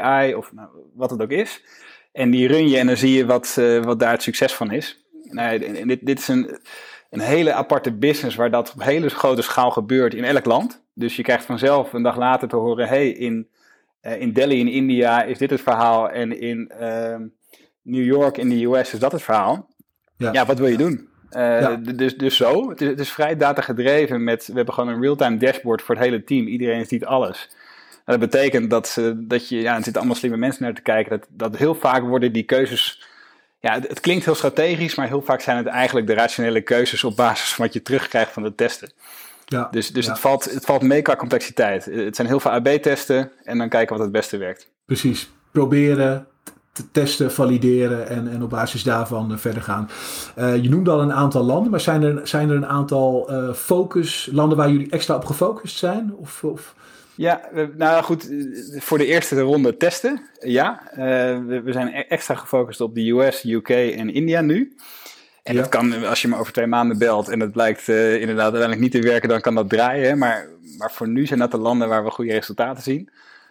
AI, 0.00 0.34
of 0.34 0.52
nou, 0.52 0.68
wat 0.94 1.10
het 1.10 1.22
ook 1.22 1.30
is. 1.30 1.62
En 2.14 2.30
die 2.30 2.48
run 2.48 2.68
je 2.68 2.78
en 2.78 2.86
dan 2.86 2.96
zie 2.96 3.12
je 3.12 3.26
wat, 3.26 3.56
uh, 3.58 3.84
wat 3.84 3.98
daar 3.98 4.12
het 4.12 4.22
succes 4.22 4.54
van 4.54 4.70
is. 4.70 5.04
Nou, 5.22 5.58
dit, 5.86 6.06
dit 6.06 6.18
is 6.18 6.28
een, 6.28 6.58
een 7.10 7.20
hele 7.20 7.52
aparte 7.52 7.92
business 7.92 8.36
waar 8.36 8.50
dat 8.50 8.72
op 8.74 8.82
hele 8.82 9.08
grote 9.08 9.42
schaal 9.42 9.70
gebeurt 9.70 10.14
in 10.14 10.24
elk 10.24 10.44
land. 10.44 10.84
Dus 10.92 11.16
je 11.16 11.22
krijgt 11.22 11.44
vanzelf 11.44 11.92
een 11.92 12.02
dag 12.02 12.16
later 12.16 12.48
te 12.48 12.56
horen: 12.56 12.88
hey, 12.88 13.08
in, 13.08 13.48
uh, 14.02 14.20
in 14.20 14.32
Delhi 14.32 14.58
in 14.58 14.68
India 14.68 15.22
is 15.22 15.38
dit 15.38 15.50
het 15.50 15.60
verhaal. 15.60 16.10
En 16.10 16.40
in 16.40 16.72
uh, 16.80 17.16
New 17.82 18.04
York 18.04 18.38
in 18.38 18.48
de 18.48 18.64
US 18.64 18.92
is 18.92 19.00
dat 19.00 19.12
het 19.12 19.22
verhaal. 19.22 19.68
Ja, 20.16 20.32
ja 20.32 20.46
wat 20.46 20.58
wil 20.58 20.68
je 20.68 20.76
doen? 20.76 21.08
Uh, 21.30 21.60
ja. 21.60 21.76
dus, 21.76 22.16
dus 22.16 22.36
zo. 22.36 22.68
Het 22.68 22.80
is, 22.80 22.88
het 22.88 23.00
is 23.00 23.10
vrij 23.10 23.36
data 23.36 23.62
gedreven. 23.62 24.24
Met, 24.24 24.46
we 24.46 24.52
hebben 24.54 24.74
gewoon 24.74 24.94
een 24.94 25.00
real-time 25.00 25.36
dashboard 25.36 25.82
voor 25.82 25.94
het 25.94 26.04
hele 26.04 26.24
team. 26.24 26.46
Iedereen 26.46 26.86
ziet 26.86 27.04
alles. 27.04 27.50
Dat 28.04 28.20
betekent 28.20 28.70
dat, 28.70 28.88
ze, 28.88 29.26
dat 29.26 29.48
je, 29.48 29.60
ja, 29.60 29.70
er 29.70 29.82
zitten 29.82 29.96
allemaal 29.96 30.18
slimme 30.18 30.36
mensen 30.36 30.62
naar 30.62 30.74
te 30.74 30.82
kijken, 30.82 31.18
dat, 31.18 31.28
dat 31.30 31.56
heel 31.56 31.74
vaak 31.74 32.02
worden 32.02 32.32
die 32.32 32.42
keuzes, 32.42 33.06
ja, 33.60 33.72
het, 33.72 33.88
het, 33.88 34.00
klinkt 34.00 34.24
heel 34.24 34.34
strategisch, 34.34 34.94
maar 34.94 35.06
heel 35.06 35.22
vaak 35.22 35.40
zijn 35.40 35.56
het 35.56 35.66
eigenlijk 35.66 36.06
de 36.06 36.14
rationele 36.14 36.60
keuzes 36.60 37.04
op 37.04 37.16
basis 37.16 37.54
van 37.54 37.64
wat 37.64 37.74
je 37.74 37.82
terugkrijgt 37.82 38.32
van 38.32 38.42
de 38.42 38.54
testen. 38.54 38.92
Ja, 39.44 39.68
dus 39.70 39.90
dus 39.90 40.04
ja. 40.04 40.10
het, 40.10 40.20
valt, 40.20 40.44
het 40.44 40.64
valt 40.64 40.82
mee 40.82 41.02
qua 41.02 41.16
complexiteit. 41.16 41.84
Het 41.84 42.16
zijn 42.16 42.28
heel 42.28 42.40
veel 42.40 42.50
AB-testen 42.50 43.30
en 43.42 43.58
dan 43.58 43.68
kijken 43.68 43.96
wat 43.96 44.04
het 44.04 44.12
beste 44.12 44.36
werkt. 44.36 44.70
Precies. 44.86 45.30
Proberen, 45.50 46.26
te 46.74 46.90
testen, 46.90 47.32
valideren 47.32 48.08
en, 48.08 48.28
en 48.28 48.42
op 48.42 48.50
basis 48.50 48.82
daarvan 48.82 49.32
uh, 49.32 49.38
verder 49.38 49.62
gaan. 49.62 49.90
Uh, 50.38 50.62
je 50.62 50.68
noemde 50.68 50.90
al 50.90 51.02
een 51.02 51.12
aantal 51.12 51.42
landen, 51.42 51.70
maar 51.70 51.80
zijn 51.80 52.02
er, 52.02 52.28
zijn 52.28 52.50
er 52.50 52.56
een 52.56 52.66
aantal 52.66 53.32
uh, 53.32 53.52
focus, 53.52 54.28
landen 54.32 54.56
waar 54.56 54.70
jullie 54.70 54.90
extra 54.90 55.14
op 55.14 55.24
gefocust 55.24 55.76
zijn? 55.76 56.14
Of, 56.16 56.44
of... 56.44 56.74
Ja, 57.16 57.40
nou 57.76 58.04
goed, 58.04 58.28
voor 58.72 58.98
de 58.98 59.06
eerste 59.06 59.40
ronde 59.40 59.76
testen, 59.76 60.22
ja. 60.40 60.82
Uh, 60.90 60.96
we, 61.46 61.60
we, 61.64 61.72
zijn 61.72 61.92
extra 61.92 62.34
gefocust 62.34 62.80
op 62.80 62.94
de 62.94 63.10
US, 63.10 63.44
UK 63.44 63.68
en 63.68 64.14
India 64.14 64.40
nu. 64.40 64.74
En 65.42 65.54
ja. 65.54 65.60
dat 65.60 65.68
kan, 65.68 66.04
als 66.04 66.22
je 66.22 66.28
me 66.28 66.36
over 66.36 66.52
twee 66.52 66.66
maanden 66.66 66.98
belt 66.98 67.28
en 67.28 67.40
het 67.40 67.52
blijkt 67.52 67.88
uh, 67.88 68.20
inderdaad 68.20 68.52
uiteindelijk 68.52 68.80
niet 68.80 69.02
te 69.02 69.08
werken, 69.08 69.28
dan 69.28 69.40
kan 69.40 69.54
dat 69.54 69.68
draaien. 69.68 70.18
Maar, 70.18 70.48
maar 70.78 70.92
voor 70.92 71.08
nu 71.08 71.26
zijn 71.26 71.38
dat 71.38 71.50
de 71.50 71.58
landen 71.58 71.88
waar 71.88 72.04
we 72.04 72.10
goede 72.10 72.32
resultaten 72.32 72.82
zien. 72.82 73.10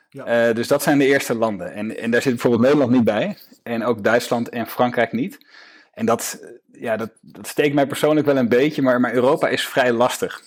Ja. 0.10 0.47
Uh, 0.47 0.56
dus 0.56 0.67
dat 0.67 0.84
zijn 0.84 0.97
de 0.97 1.06
eerste 1.06 1.36
landen. 1.36 1.73
En, 1.73 1.97
en 1.97 2.12
daar 2.12 2.21
zit 2.21 2.32
bijvoorbeeld 2.32 2.63
Nederland 2.63 2.91
niet 2.91 3.04
bij. 3.04 3.38
En 3.63 3.86
ook 3.86 4.04
Duitsland 4.04 4.49
en 4.49 4.67
Frankrijk 4.67 5.12
niet. 5.12 5.38
En 5.93 6.06
dat, 6.06 6.39
ja, 6.71 6.97
dat, 6.97 7.10
dat 7.21 7.47
steekt 7.47 7.76
mij 7.76 7.88
persoonlijk 7.88 8.26
wel 8.26 8.38
een 8.38 8.49
beetje, 8.49 8.82
maar, 8.82 8.99
maar 8.99 9.13
Europa 9.13 9.47
is 9.47 9.67
vrij 9.67 9.91
lastig 9.91 10.41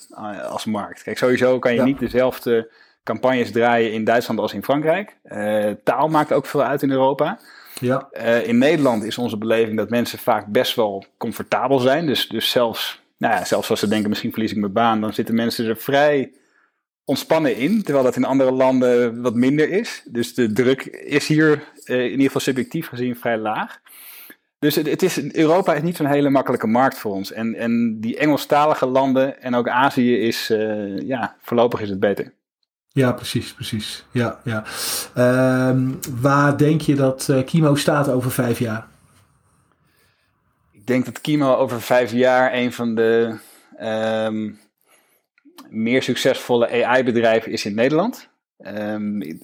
als 0.49 0.65
markt. 0.65 1.03
Kijk, 1.03 1.19
sowieso 1.19 1.59
kan 1.59 1.75
je 1.75 1.83
niet 1.83 1.99
dezelfde 1.99 2.71
campagnes 3.07 3.51
draaien 3.51 3.93
in 3.93 4.05
Duitsland 4.05 4.41
als 4.41 4.53
in 4.53 4.63
Frankrijk. 4.63 5.17
Uh, 5.25 5.71
taal 5.85 6.09
maakt 6.09 6.33
ook 6.33 6.47
veel 6.47 6.63
uit 6.63 6.83
in 6.83 6.91
Europa. 6.91 7.39
Ja. 7.81 8.09
Uh, 8.13 8.47
in 8.47 8.59
Nederland 8.59 9.05
is 9.05 9.19
onze 9.19 9.39
beleving 9.39 9.77
dat 9.77 9.91
mensen 9.91 10.19
vaak 10.19 10.47
best 10.47 10.75
wel 10.75 11.05
comfortabel 11.17 11.79
zijn. 11.79 12.07
Dus, 12.07 12.29
dus 12.29 12.51
zelfs, 12.51 13.03
nou 13.17 13.35
ja, 13.35 13.45
zelfs 13.45 13.71
als 13.71 13.81
ze 13.81 13.89
denken, 13.89 14.09
misschien 14.09 14.33
verlies 14.33 14.51
ik 14.51 14.57
mijn 14.57 14.73
baan, 14.73 15.01
dan 15.01 15.13
zitten 15.13 15.35
mensen 15.35 15.67
er 15.67 15.77
vrij 15.77 16.33
ontspannen 17.05 17.57
in. 17.57 17.83
Terwijl 17.83 18.05
dat 18.05 18.17
in 18.17 18.25
andere 18.25 18.51
landen 18.51 19.23
wat 19.23 19.35
minder 19.35 19.71
is. 19.71 20.03
Dus 20.05 20.35
de 20.35 20.53
druk 20.53 20.85
is 20.87 21.27
hier 21.27 21.63
uh, 21.85 22.05
in 22.05 22.11
ieder 22.11 22.27
geval 22.27 22.41
subjectief 22.41 22.89
gezien 22.89 23.17
vrij 23.17 23.39
laag. 23.39 23.81
Dus 24.59 24.75
het, 24.75 24.87
het 24.87 25.03
is, 25.03 25.33
Europa 25.33 25.75
is 25.75 25.83
niet 25.83 25.97
zo'n 25.97 26.07
hele 26.07 26.31
makkelijke 26.31 26.67
markt 26.67 26.99
voor 26.99 27.13
ons. 27.13 27.33
En, 27.33 27.55
en 27.55 28.01
die 28.01 28.17
Engelstalige 28.17 28.87
landen 28.87 29.43
en 29.43 29.55
ook 29.55 29.69
Azië 29.69 30.19
is, 30.19 30.47
ja, 30.99 31.37
voorlopig 31.43 31.81
is 31.81 31.91
het 31.91 32.01
beter. 32.01 32.33
Ja, 32.97 33.13
precies, 33.13 33.53
precies. 33.55 34.05
Ja, 34.11 34.41
ja. 34.45 34.65
Uh, 35.17 35.93
waar 36.21 36.57
denk 36.57 36.81
je 36.81 36.95
dat 36.95 37.29
uh, 37.31 37.45
Kimo 37.45 37.75
staat 37.75 38.09
over 38.09 38.31
vijf 38.31 38.59
jaar? 38.59 38.87
Ik 40.73 40.87
denk 40.87 41.05
dat 41.05 41.21
Kimo 41.21 41.55
over 41.55 41.81
vijf 41.81 42.13
jaar 42.13 42.55
een 42.55 42.73
van 42.73 42.95
de 42.95 43.37
um, 43.81 44.59
meer 45.69 46.03
succesvolle 46.03 46.85
AI-bedrijven 46.85 47.53
is 47.53 47.65
in 47.65 47.75
Nederland. 47.75 48.29
Um, 48.59 49.23
ik, 49.23 49.43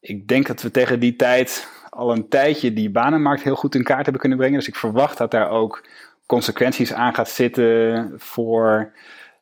ik 0.00 0.28
denk 0.28 0.46
dat 0.46 0.62
we 0.62 0.70
tegen 0.70 1.00
die 1.00 1.16
tijd 1.16 1.68
al 1.90 2.12
een 2.12 2.28
tijdje 2.28 2.72
die 2.72 2.90
banenmarkt 2.90 3.42
heel 3.42 3.56
goed 3.56 3.74
in 3.74 3.84
kaart 3.84 4.02
hebben 4.02 4.20
kunnen 4.20 4.38
brengen. 4.38 4.58
Dus 4.58 4.68
ik 4.68 4.76
verwacht 4.76 5.18
dat 5.18 5.30
daar 5.30 5.50
ook 5.50 5.88
consequenties 6.26 6.92
aan 6.92 7.14
gaat 7.14 7.30
zitten 7.30 8.12
voor 8.16 8.92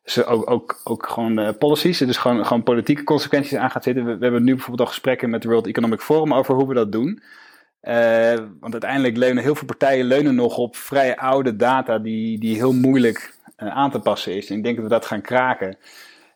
ze 0.07 0.25
ook, 0.25 0.51
ook, 0.51 0.81
ook 0.85 1.09
gewoon 1.09 1.41
uh, 1.41 1.49
policies, 1.59 1.99
dus 1.99 2.17
gewoon, 2.17 2.47
gewoon 2.47 2.63
politieke 2.63 3.05
consequenties 3.05 3.55
aan 3.55 3.71
gaat 3.71 3.83
zitten. 3.83 4.05
We, 4.05 4.11
hebben 4.11 4.45
nu 4.45 4.53
bijvoorbeeld 4.55 4.81
al 4.81 4.95
gesprekken 4.95 5.31
met 5.31 5.43
het 5.43 5.53
World 5.53 5.67
Economic 5.67 6.01
Forum 6.01 6.35
over 6.35 6.55
hoe 6.55 6.69
we 6.69 6.75
dat 6.75 6.93
doen. 6.93 7.23
Uh, 7.83 8.35
want 8.61 8.73
uiteindelijk 8.73 9.17
leunen 9.17 9.43
heel 9.43 9.55
veel 9.55 9.67
partijen 9.67 10.05
leunen 10.05 10.35
nog 10.35 10.57
op 10.57 10.77
vrij 10.77 11.17
oude 11.17 11.57
data 11.57 11.99
die, 11.99 12.39
die 12.39 12.55
heel 12.55 12.73
moeilijk 12.73 13.35
uh, 13.59 13.69
aan 13.69 13.91
te 13.91 13.99
passen 13.99 14.37
is. 14.37 14.51
En 14.51 14.57
ik 14.57 14.63
denk 14.63 14.75
dat 14.77 14.85
we 14.85 14.91
dat 14.91 15.07
gaan 15.07 15.21
kraken. 15.21 15.79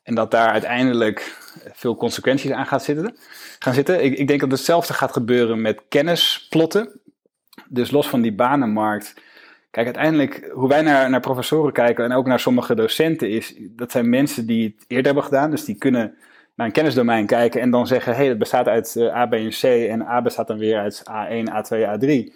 En 0.02 0.14
dat 0.14 0.30
daar 0.30 0.50
uiteindelijk 0.50 1.36
veel 1.72 1.96
consequenties 1.96 2.50
aan 2.50 2.66
gaat 2.66 2.84
zitten, 2.84 3.16
gaan 3.58 3.74
zitten. 3.74 4.04
Ik, 4.04 4.18
ik 4.18 4.28
denk 4.28 4.40
dat 4.40 4.50
hetzelfde 4.50 4.92
gaat 4.92 5.12
gebeuren 5.12 5.60
met 5.60 5.82
kennisplotten. 5.88 7.00
Dus 7.68 7.90
los 7.90 8.08
van 8.08 8.20
die 8.20 8.34
banenmarkt 8.34 9.14
Kijk, 9.70 9.86
uiteindelijk, 9.86 10.50
hoe 10.52 10.68
wij 10.68 10.82
naar, 10.82 11.10
naar 11.10 11.20
professoren 11.20 11.72
kijken 11.72 12.04
en 12.04 12.12
ook 12.12 12.26
naar 12.26 12.40
sommige 12.40 12.74
docenten, 12.74 13.30
is 13.30 13.54
dat 13.58 13.90
zijn 13.90 14.08
mensen 14.08 14.46
die 14.46 14.64
het 14.64 14.84
eerder 14.86 15.06
hebben 15.06 15.24
gedaan. 15.24 15.50
Dus 15.50 15.64
die 15.64 15.78
kunnen 15.78 16.14
naar 16.54 16.66
een 16.66 16.72
kennisdomein 16.72 17.26
kijken 17.26 17.60
en 17.60 17.70
dan 17.70 17.86
zeggen: 17.86 18.12
hé, 18.12 18.18
hey, 18.18 18.28
het 18.28 18.38
bestaat 18.38 18.66
uit 18.66 18.94
uh, 18.98 19.14
A, 19.14 19.26
B 19.26 19.32
en 19.32 19.48
C 19.48 19.62
en 19.62 20.06
A 20.06 20.22
bestaat 20.22 20.46
dan 20.46 20.58
weer 20.58 20.78
uit 20.78 21.02
A1, 21.10 21.52
A2, 21.52 21.78
A3. 21.78 22.34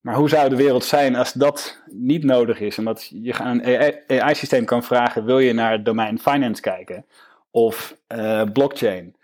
Maar 0.00 0.14
hoe 0.14 0.28
zou 0.28 0.48
de 0.48 0.56
wereld 0.56 0.84
zijn 0.84 1.16
als 1.16 1.32
dat 1.32 1.82
niet 1.90 2.24
nodig 2.24 2.60
is? 2.60 2.78
Omdat 2.78 3.10
je 3.12 3.34
aan 3.38 3.64
een 3.64 4.20
AI-systeem 4.20 4.64
kan 4.64 4.82
vragen: 4.82 5.24
wil 5.24 5.38
je 5.38 5.52
naar 5.52 5.72
het 5.72 5.84
domein 5.84 6.18
finance 6.18 6.62
kijken 6.62 7.06
of 7.50 7.96
uh, 8.16 8.42
blockchain? 8.52 9.16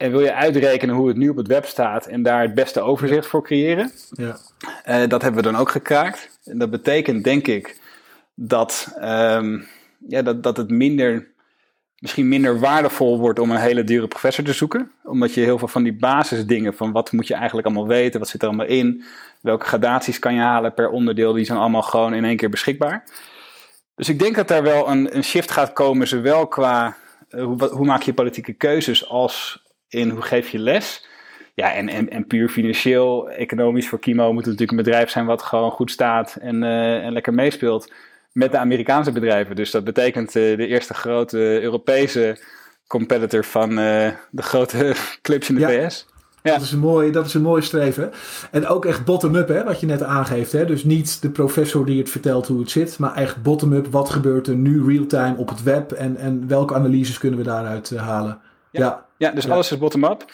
En 0.00 0.10
wil 0.10 0.20
je 0.20 0.34
uitrekenen 0.34 0.94
hoe 0.94 1.08
het 1.08 1.16
nu 1.16 1.28
op 1.28 1.36
het 1.36 1.46
web 1.46 1.64
staat 1.64 2.06
en 2.06 2.22
daar 2.22 2.42
het 2.42 2.54
beste 2.54 2.80
overzicht 2.80 3.26
voor 3.26 3.42
creëren? 3.42 3.92
Ja. 4.10 4.36
Uh, 4.86 5.08
dat 5.08 5.22
hebben 5.22 5.42
we 5.42 5.50
dan 5.50 5.60
ook 5.60 5.70
gekraakt. 5.70 6.38
En 6.44 6.58
dat 6.58 6.70
betekent, 6.70 7.24
denk 7.24 7.46
ik, 7.46 7.80
dat, 8.34 8.94
um, 9.02 9.66
ja, 10.08 10.22
dat, 10.22 10.42
dat 10.42 10.56
het 10.56 10.70
minder, 10.70 11.28
misschien 11.98 12.28
minder 12.28 12.58
waardevol 12.60 13.18
wordt 13.18 13.38
om 13.38 13.50
een 13.50 13.60
hele 13.60 13.84
dure 13.84 14.08
professor 14.08 14.44
te 14.44 14.52
zoeken. 14.52 14.90
Omdat 15.04 15.34
je 15.34 15.40
heel 15.40 15.58
veel 15.58 15.68
van 15.68 15.82
die 15.82 15.96
basisdingen, 15.96 16.74
van 16.74 16.92
wat 16.92 17.12
moet 17.12 17.26
je 17.26 17.34
eigenlijk 17.34 17.66
allemaal 17.66 17.86
weten, 17.86 18.20
wat 18.20 18.28
zit 18.28 18.42
er 18.42 18.48
allemaal 18.48 18.66
in, 18.66 19.04
welke 19.40 19.66
gradaties 19.66 20.18
kan 20.18 20.34
je 20.34 20.40
halen 20.40 20.74
per 20.74 20.90
onderdeel, 20.90 21.32
die 21.32 21.44
zijn 21.44 21.58
allemaal 21.58 21.82
gewoon 21.82 22.14
in 22.14 22.24
één 22.24 22.36
keer 22.36 22.50
beschikbaar. 22.50 23.04
Dus 23.94 24.08
ik 24.08 24.18
denk 24.18 24.36
dat 24.36 24.48
daar 24.48 24.62
wel 24.62 24.88
een, 24.88 25.16
een 25.16 25.24
shift 25.24 25.50
gaat 25.50 25.72
komen, 25.72 26.08
zowel 26.08 26.46
qua 26.46 26.96
uh, 27.30 27.44
hoe, 27.44 27.64
hoe 27.64 27.86
maak 27.86 28.02
je 28.02 28.14
politieke 28.14 28.52
keuzes 28.52 29.08
als 29.08 29.68
in 29.90 30.10
hoe 30.10 30.22
geef 30.22 30.48
je 30.48 30.58
les. 30.58 31.08
Ja, 31.54 31.72
en, 31.74 31.88
en, 31.88 32.10
en 32.10 32.26
puur 32.26 32.48
financieel, 32.48 33.30
economisch 33.30 33.88
voor 33.88 33.98
Kimo 33.98 34.32
moet 34.32 34.44
het 34.46 34.58
natuurlijk 34.58 34.78
een 34.78 34.84
bedrijf 34.84 35.10
zijn 35.10 35.26
wat 35.26 35.42
gewoon 35.42 35.70
goed 35.70 35.90
staat 35.90 36.36
en, 36.40 36.62
uh, 36.62 37.04
en 37.04 37.12
lekker 37.12 37.34
meespeelt 37.34 37.92
met 38.32 38.52
de 38.52 38.58
Amerikaanse 38.58 39.12
bedrijven. 39.12 39.56
Dus 39.56 39.70
dat 39.70 39.84
betekent 39.84 40.36
uh, 40.36 40.56
de 40.56 40.66
eerste 40.66 40.94
grote 40.94 41.38
Europese 41.62 42.38
competitor 42.86 43.44
van 43.44 43.70
uh, 43.70 44.08
de 44.30 44.42
grote 44.42 44.94
clubs 45.22 45.48
in 45.48 45.54
de 45.54 45.60
ja. 45.60 45.68
VS. 45.68 46.06
Ja. 46.42 46.52
Dat, 46.52 46.62
is 46.62 46.72
een 46.72 46.78
mooi, 46.78 47.10
dat 47.10 47.26
is 47.26 47.34
een 47.34 47.42
mooi 47.42 47.62
streven. 47.62 48.10
En 48.50 48.66
ook 48.66 48.84
echt 48.84 49.04
bottom-up, 49.04 49.48
hè, 49.48 49.64
wat 49.64 49.80
je 49.80 49.86
net 49.86 50.02
aangeeft. 50.02 50.52
Hè? 50.52 50.64
Dus 50.64 50.84
niet 50.84 51.22
de 51.22 51.30
professor 51.30 51.86
die 51.86 51.98
het 51.98 52.10
vertelt 52.10 52.46
hoe 52.46 52.60
het 52.60 52.70
zit, 52.70 52.98
maar 52.98 53.14
echt 53.14 53.42
bottom-up. 53.42 53.86
Wat 53.86 54.10
gebeurt 54.10 54.46
er 54.46 54.54
nu 54.54 54.84
real-time 54.86 55.36
op 55.36 55.48
het 55.48 55.62
web 55.62 55.92
en, 55.92 56.16
en 56.16 56.48
welke 56.48 56.74
analyses 56.74 57.18
kunnen 57.18 57.38
we 57.38 57.44
daaruit 57.44 57.96
halen? 57.96 58.40
Ja, 58.70 58.80
ja. 58.80 59.08
Ja 59.20 59.30
dus 59.30 59.48
alles 59.48 59.72
is 59.72 59.78
bottom-up. 59.78 60.24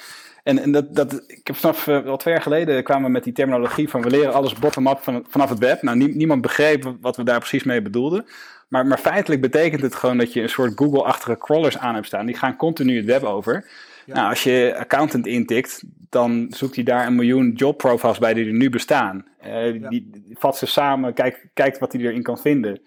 En, 0.42 0.58
en 0.58 0.72
dat, 0.72 0.94
dat, 0.94 1.24
ik 1.26 1.46
heb 1.46 1.56
vanaf 1.56 1.86
uh, 1.86 1.98
wel 1.98 2.16
twee 2.16 2.34
jaar 2.34 2.42
geleden 2.42 2.82
kwamen 2.82 3.04
we 3.04 3.10
met 3.10 3.24
die 3.24 3.32
terminologie 3.32 3.88
van 3.88 4.02
we 4.02 4.10
leren 4.10 4.32
alles 4.32 4.52
bottom-up 4.52 4.98
van, 5.00 5.24
vanaf 5.28 5.48
het 5.48 5.58
web. 5.58 5.82
Nou, 5.82 5.96
nie, 5.96 6.16
niemand 6.16 6.42
begreep 6.42 6.94
wat 7.00 7.16
we 7.16 7.24
daar 7.24 7.38
precies 7.38 7.64
mee 7.64 7.82
bedoelden. 7.82 8.26
Maar, 8.68 8.86
maar 8.86 8.98
feitelijk 8.98 9.40
betekent 9.40 9.82
het 9.82 9.94
gewoon 9.94 10.18
dat 10.18 10.32
je 10.32 10.42
een 10.42 10.48
soort 10.48 10.72
Google-achtige 10.76 11.38
crawlers 11.38 11.78
aan 11.78 11.94
hebt 11.94 12.06
staan. 12.06 12.26
Die 12.26 12.36
gaan 12.36 12.56
continu 12.56 12.96
het 12.96 13.04
web 13.04 13.22
over. 13.22 13.70
Ja. 14.04 14.14
Nou, 14.14 14.28
als 14.28 14.42
je 14.42 14.74
accountant 14.78 15.26
intikt, 15.26 15.82
dan 16.08 16.46
zoekt 16.50 16.74
hij 16.74 16.84
daar 16.84 17.06
een 17.06 17.14
miljoen 17.14 17.52
job 17.52 17.78
profiles 17.78 18.18
bij 18.18 18.34
die 18.34 18.46
er 18.46 18.52
nu 18.52 18.70
bestaan. 18.70 19.26
Uh, 19.46 19.80
ja. 19.80 19.88
die, 19.88 20.10
die 20.10 20.36
vat 20.38 20.56
ze 20.56 20.66
samen, 20.66 21.14
kijkt, 21.14 21.46
kijkt 21.54 21.78
wat 21.78 21.92
hij 21.92 22.02
erin 22.02 22.22
kan 22.22 22.38
vinden. 22.38 22.80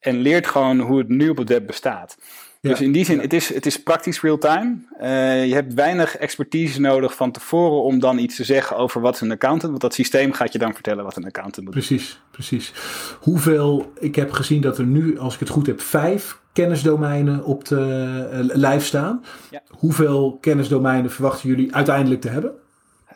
En 0.00 0.16
leert 0.16 0.46
gewoon 0.46 0.80
hoe 0.80 0.98
het 0.98 1.08
nu 1.08 1.28
op 1.28 1.36
het 1.36 1.48
web 1.48 1.66
bestaat. 1.66 2.16
Ja. 2.64 2.70
Dus 2.70 2.80
in 2.80 2.92
die 2.92 3.04
zin, 3.04 3.20
het, 3.20 3.32
is, 3.32 3.54
het 3.54 3.66
is 3.66 3.82
praktisch 3.82 4.20
real-time. 4.20 4.76
Uh, 5.00 5.46
je 5.46 5.54
hebt 5.54 5.74
weinig 5.74 6.16
expertise 6.16 6.80
nodig 6.80 7.14
van 7.14 7.32
tevoren 7.32 7.82
om 7.82 7.98
dan 7.98 8.18
iets 8.18 8.36
te 8.36 8.44
zeggen 8.44 8.76
over 8.76 9.00
wat 9.00 9.14
is 9.14 9.20
een 9.20 9.30
accountant. 9.30 9.70
Want 9.70 9.80
dat 9.80 9.94
systeem 9.94 10.32
gaat 10.32 10.52
je 10.52 10.58
dan 10.58 10.74
vertellen 10.74 11.04
wat 11.04 11.16
een 11.16 11.24
accountant 11.24 11.64
moet 11.64 11.74
precies, 11.74 12.08
doen. 12.10 12.18
Precies, 12.30 12.72
Hoeveel, 13.20 13.92
ik 13.98 14.14
heb 14.14 14.32
gezien 14.32 14.60
dat 14.60 14.78
er 14.78 14.84
nu, 14.84 15.18
als 15.18 15.34
ik 15.34 15.40
het 15.40 15.48
goed 15.48 15.66
heb, 15.66 15.80
vijf 15.80 16.38
kennisdomeinen 16.52 17.44
op 17.44 17.64
de 17.64 18.28
uh, 18.32 18.56
lijf 18.56 18.84
staan. 18.84 19.24
Ja. 19.50 19.62
Hoeveel 19.68 20.38
kennisdomeinen 20.40 21.10
verwachten 21.10 21.48
jullie 21.48 21.74
uiteindelijk 21.74 22.20
te 22.20 22.28
hebben? 22.28 22.52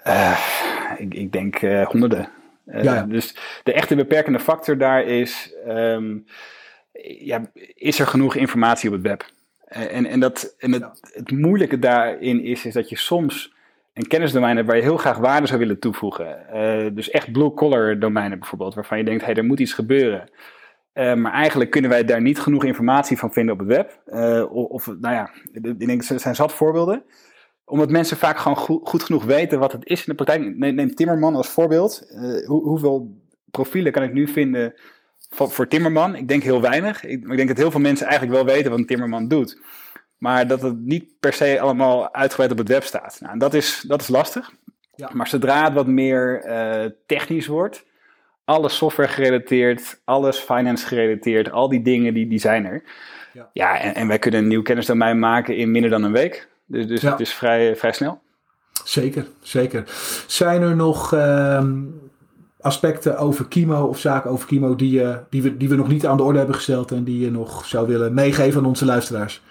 Uh, 0.06 0.40
ik, 0.98 1.14
ik, 1.14 1.32
denk 1.32 1.60
honderden. 1.84 2.28
Ja, 2.64 3.02
dus 3.02 3.36
de 3.62 3.72
echte 3.72 3.94
beperkende 3.94 4.40
factor 4.40 4.78
daar 4.78 5.04
is... 5.04 5.54
Um, 5.68 6.24
ja, 7.02 7.50
is 7.74 7.98
er 7.98 8.06
genoeg 8.06 8.34
informatie 8.34 8.88
op 8.88 8.94
het 8.94 9.04
web? 9.04 9.24
En, 9.68 10.06
en, 10.06 10.20
dat, 10.20 10.54
en 10.58 10.72
het, 10.72 10.84
het 11.12 11.30
moeilijke 11.30 11.78
daarin 11.78 12.42
is, 12.42 12.64
is 12.64 12.74
dat 12.74 12.88
je 12.88 12.96
soms 12.96 13.56
een 13.92 14.06
kennisdomein 14.06 14.56
hebt 14.56 14.68
waar 14.68 14.76
je 14.76 14.82
heel 14.82 14.96
graag 14.96 15.18
waarde 15.18 15.46
zou 15.46 15.58
willen 15.58 15.78
toevoegen. 15.78 16.46
Uh, 16.54 16.94
dus 16.94 17.10
echt 17.10 17.32
blue-collar 17.32 17.98
domeinen 17.98 18.38
bijvoorbeeld, 18.38 18.74
waarvan 18.74 18.98
je 18.98 19.04
denkt, 19.04 19.24
hey, 19.24 19.34
er 19.34 19.44
moet 19.44 19.60
iets 19.60 19.72
gebeuren. 19.72 20.30
Uh, 20.94 21.14
maar 21.14 21.32
eigenlijk 21.32 21.70
kunnen 21.70 21.90
wij 21.90 22.04
daar 22.04 22.22
niet 22.22 22.40
genoeg 22.40 22.64
informatie 22.64 23.18
van 23.18 23.32
vinden 23.32 23.54
op 23.54 23.58
het 23.60 23.68
web. 23.68 24.00
Uh, 24.06 24.52
of, 24.52 24.86
nou 24.86 25.14
ja, 25.14 25.30
ik 25.52 25.86
denk, 25.86 26.02
er 26.02 26.20
zijn 26.20 26.34
zat 26.34 26.52
voorbeelden. 26.52 27.02
Omdat 27.64 27.90
mensen 27.90 28.16
vaak 28.16 28.38
gewoon 28.38 28.56
goed, 28.56 28.88
goed 28.88 29.02
genoeg 29.02 29.24
weten 29.24 29.58
wat 29.58 29.72
het 29.72 29.86
is 29.86 29.98
in 29.98 30.04
de 30.06 30.24
praktijk. 30.24 30.56
Neem, 30.56 30.74
neem 30.74 30.94
Timmerman 30.94 31.34
als 31.34 31.48
voorbeeld. 31.48 32.08
Hoe, 32.46 32.62
hoeveel 32.62 33.22
profielen 33.50 33.92
kan 33.92 34.02
ik 34.02 34.12
nu 34.12 34.28
vinden 34.28 34.74
voor, 35.30 35.50
voor 35.50 35.68
Timmerman? 35.68 36.14
Ik 36.14 36.28
denk 36.28 36.42
heel 36.42 36.60
weinig. 36.60 37.04
Ik, 37.04 37.24
ik, 37.24 37.36
denk 37.36 37.48
dat 37.48 37.56
heel 37.56 37.70
veel 37.70 37.80
mensen 37.80 38.06
eigenlijk 38.06 38.36
wel 38.36 38.54
weten 38.54 38.70
wat 38.70 38.78
een 38.78 38.86
Timmerman 38.86 39.28
doet. 39.28 39.58
Maar 40.18 40.46
dat 40.46 40.62
het 40.62 40.78
niet 40.78 41.04
per 41.20 41.32
se 41.32 41.60
allemaal 41.60 42.14
uitgebreid 42.14 42.50
op 42.50 42.58
het 42.58 42.68
web 42.68 42.82
staat. 42.82 43.18
Nou, 43.20 43.38
dat, 43.38 43.54
is, 43.54 43.84
dat 43.86 44.00
is 44.00 44.08
lastig. 44.08 44.52
Ja. 44.94 45.10
Maar 45.12 45.28
zodra 45.28 45.64
het 45.64 45.72
wat 45.72 45.86
meer 45.86 46.44
uh, 46.46 46.90
technisch 47.06 47.46
wordt, 47.46 47.84
alles 48.44 48.76
software 48.76 49.08
gerelateerd, 49.08 50.00
alles 50.04 50.38
finance 50.38 50.86
gerelateerd, 50.86 51.50
al 51.50 51.68
die 51.68 51.82
dingen 51.82 52.14
die, 52.14 52.28
die 52.28 52.38
zijn 52.38 52.64
er. 52.64 52.82
Ja, 53.32 53.50
ja 53.52 53.80
en, 53.80 53.94
en 53.94 54.08
wij 54.08 54.18
kunnen 54.18 54.40
een 54.40 54.48
nieuw 54.48 54.62
kennisdomein 54.62 55.18
maken 55.18 55.56
in 55.56 55.70
minder 55.70 55.90
dan 55.90 56.02
een 56.02 56.12
week. 56.12 56.48
Dus, 56.66 56.86
dus 56.86 57.00
ja. 57.00 57.10
het 57.10 57.20
is 57.20 57.34
vrij, 57.34 57.76
vrij 57.76 57.92
snel. 57.92 58.20
Zeker, 58.84 59.26
zeker. 59.40 59.84
Zijn 60.26 60.62
er 60.62 60.76
nog 60.76 61.14
uh, 61.14 61.64
aspecten 62.60 63.18
over 63.18 63.48
Kimo 63.48 63.86
of 63.86 63.98
zaken 63.98 64.30
over 64.30 64.46
Kimo 64.46 64.76
die, 64.76 65.00
uh, 65.00 65.16
die, 65.30 65.42
we, 65.42 65.56
die 65.56 65.68
we 65.68 65.76
nog 65.76 65.88
niet 65.88 66.06
aan 66.06 66.16
de 66.16 66.22
orde 66.22 66.38
hebben 66.38 66.56
gesteld 66.56 66.92
en 66.92 67.04
die 67.04 67.20
je 67.20 67.30
nog 67.30 67.64
zou 67.64 67.86
willen 67.86 68.14
meegeven 68.14 68.60
aan 68.60 68.66
onze 68.66 68.84
luisteraars? 68.84 69.42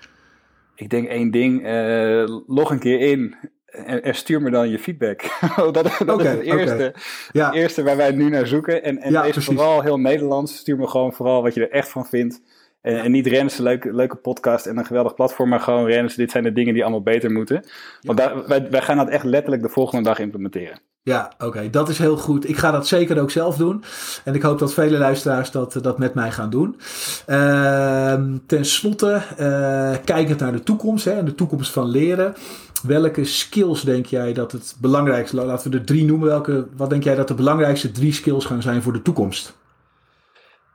Ik 0.76 0.90
denk 0.90 1.08
één 1.08 1.32
ding, 1.32 1.68
uh, 1.68 2.40
log 2.48 2.72
een 2.72 2.80
keer 2.80 3.00
in. 3.00 3.36
en, 3.66 4.04
en 4.04 4.16
stuur 4.16 4.42
me 4.42 4.50
dan 4.50 4.70
je 4.70 4.80
feedback. 4.80 5.22
dat 5.56 5.74
dat 6.06 6.22
is 6.22 6.28
het 6.28 6.40
eerste, 6.40 6.94
ja. 7.32 7.54
eerste 7.54 7.84
waar 7.84 7.98
wij 7.98 8.12
nu 8.12 8.30
naar 8.30 8.48
zoeken. 8.48 8.84
En, 8.84 8.98
en 8.98 9.12
ja, 9.12 9.34
vooral 9.34 9.82
heel 9.82 10.00
Nederlands. 10.00 10.58
Stuur 10.58 10.78
me 10.78 10.88
gewoon 10.88 11.14
vooral 11.14 11.42
wat 11.42 11.54
je 11.54 11.62
er 11.62 11.72
echt 11.72 11.90
van 11.90 12.06
vindt. 12.06 12.42
En, 12.82 13.02
en 13.02 13.12
niet 13.12 13.34
een 13.34 13.50
leuke, 13.58 13.94
leuke 13.94 14.16
podcast 14.16 14.66
en 14.66 14.78
een 14.78 14.86
geweldig 14.86 15.14
platform, 15.14 15.50
maar 15.50 15.60
gewoon 15.60 15.86
Rennes, 15.86 16.16
dit 16.16 16.32
zijn 16.32 16.44
de 16.44 16.52
dingen 16.52 16.74
die 16.74 16.84
allemaal 16.84 17.02
beter 17.02 17.32
moeten. 17.32 17.64
Want 18.02 18.18
daar, 18.18 18.48
wij, 18.48 18.70
wij 18.70 18.82
gaan 18.82 18.98
dat 18.98 19.10
echt 19.10 19.24
letterlijk 19.24 19.62
de 19.62 19.70
volgende 19.70 20.04
dag 20.04 20.20
implementeren. 20.20 20.80
Ja, 21.08 21.32
oké, 21.40 21.70
dat 21.70 21.90
is 21.90 21.98
heel 21.98 22.18
goed. 22.18 22.50
Ik 22.50 22.58
ga 22.58 22.72
dat 22.72 22.88
zeker 22.88 23.22
ook 23.22 23.32
zelf 23.32 23.58
doen. 23.58 23.84
En 24.24 24.36
ik 24.36 24.42
hoop 24.42 24.60
dat 24.60 24.74
vele 24.74 24.98
luisteraars 24.98 25.52
dat, 25.52 25.80
dat 25.82 25.98
met 25.98 26.14
mij 26.14 26.32
gaan 26.32 26.50
doen. 26.50 26.80
Uh, 27.28 28.22
ten 28.46 28.66
slotte, 28.66 29.22
uh, 29.40 29.96
kijkend 30.06 30.40
naar 30.40 30.52
de 30.52 30.64
toekomst 30.64 31.06
hè, 31.06 31.12
en 31.12 31.26
de 31.26 31.36
toekomst 31.36 31.72
van 31.72 31.88
leren. 31.90 32.36
Welke 32.84 33.26
skills 33.26 33.82
denk 33.82 34.06
jij 34.06 34.34
dat 34.34 34.52
het 34.52 34.76
belangrijkste, 34.80 35.36
laten 35.36 35.72
we 35.72 35.78
er 35.78 35.86
drie 35.86 36.06
noemen, 36.06 36.28
welke, 36.28 36.68
wat 36.76 36.90
denk 36.90 37.04
jij 37.04 37.16
dat 37.16 37.28
de 37.28 37.34
belangrijkste 37.34 37.92
drie 37.92 38.14
skills 38.14 38.46
gaan 38.46 38.62
zijn 38.62 38.82
voor 38.82 38.94
de 38.94 39.02
toekomst? 39.02 39.58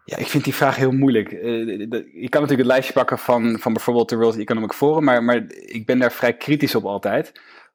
Ja, 0.05 0.17
ik 0.17 0.27
vind 0.27 0.45
die 0.45 0.55
vraag 0.55 0.77
heel 0.77 0.93
moeilijk. 0.93 1.33
Uh, 1.33 1.41
je 2.21 2.29
kan 2.29 2.41
natuurlijk 2.41 2.59
het 2.59 2.67
lijstje 2.67 2.93
pakken 2.93 3.19
van, 3.19 3.59
van 3.61 3.73
bijvoorbeeld 3.73 4.09
de 4.09 4.17
World 4.17 4.39
Economic 4.39 4.73
Forum, 4.73 5.05
maar, 5.05 5.25
maar 5.25 5.45
ik 5.67 5.87
ben 5.87 5.99
daar 5.99 6.13
vrij 6.13 6.37
kritisch 6.37 6.75
op 6.75 6.85
altijd 6.85 7.33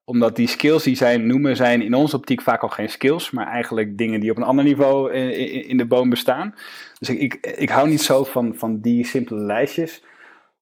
omdat 0.10 0.36
die 0.36 0.48
skills 0.48 0.84
die 0.84 0.96
zij 0.96 1.18
noemen, 1.18 1.56
zijn 1.56 1.82
in 1.82 1.94
onze 1.94 2.16
optiek 2.16 2.42
vaak 2.42 2.62
al 2.62 2.70
geen 2.70 2.90
skills, 2.90 3.32
maar 3.32 3.48
eigenlijk 3.48 3.98
dingen 3.98 4.20
die 4.20 4.32
op 4.32 4.38
een 4.38 4.44
ander 4.44 4.66
niveau 4.66 5.14
in, 5.14 5.78
de 5.78 5.86
boom 5.86 6.10
bestaan. 6.10 6.56
Dus 7.00 7.10
ik, 7.10 7.34
ik, 7.58 7.70
hou 7.70 7.90
niet 7.90 8.02
zo 8.02 8.24
van, 8.24 8.56
van 8.56 8.80
die 8.80 9.06
simpele 9.06 9.40
lijstjes. 9.40 10.04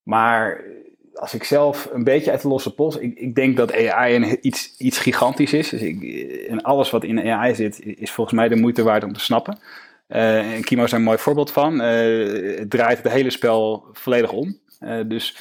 Maar 0.04 0.64
als 1.14 1.34
ik 1.34 1.44
zelf 1.44 1.90
een 1.94 2.04
beetje 2.04 2.32
uit 2.32 2.42
de 2.42 2.48
losse 2.48 2.74
pols, 2.74 2.98
ik, 2.98 3.20
ik 3.20 3.36
denk 3.36 3.58
dat 3.58 3.74
AI 3.74 4.16
een, 4.16 4.38
iets, 4.42 4.78
iets 4.78 4.98
gigantisch 4.98 5.54
is. 5.54 5.70
Dus 5.70 5.82
ik, 5.82 6.04
en 6.50 6.62
alles 6.62 6.90
wat 6.90 7.04
in 7.04 7.32
AI 7.32 7.56
zit, 7.56 7.86
is 7.86 8.12
volgens 8.12 8.36
mij 8.36 8.48
de 8.48 8.56
moeite 8.56 8.84
waard 8.84 9.04
om 9.04 9.14
te 9.14 9.20
snappen. 9.20 9.60
Uh, 10.10 10.54
en 10.54 10.64
Kimo 10.64 10.84
is 10.84 10.92
een 10.92 11.04
mooi 11.04 11.18
voorbeeld 11.18 11.52
van. 11.52 11.74
Uh, 11.74 12.58
het 12.58 12.70
draait 12.70 13.04
het 13.04 13.12
hele 13.12 13.30
spel 13.30 13.86
volledig 13.92 14.32
om. 14.32 14.60
Uh, 14.80 15.00
dus 15.08 15.38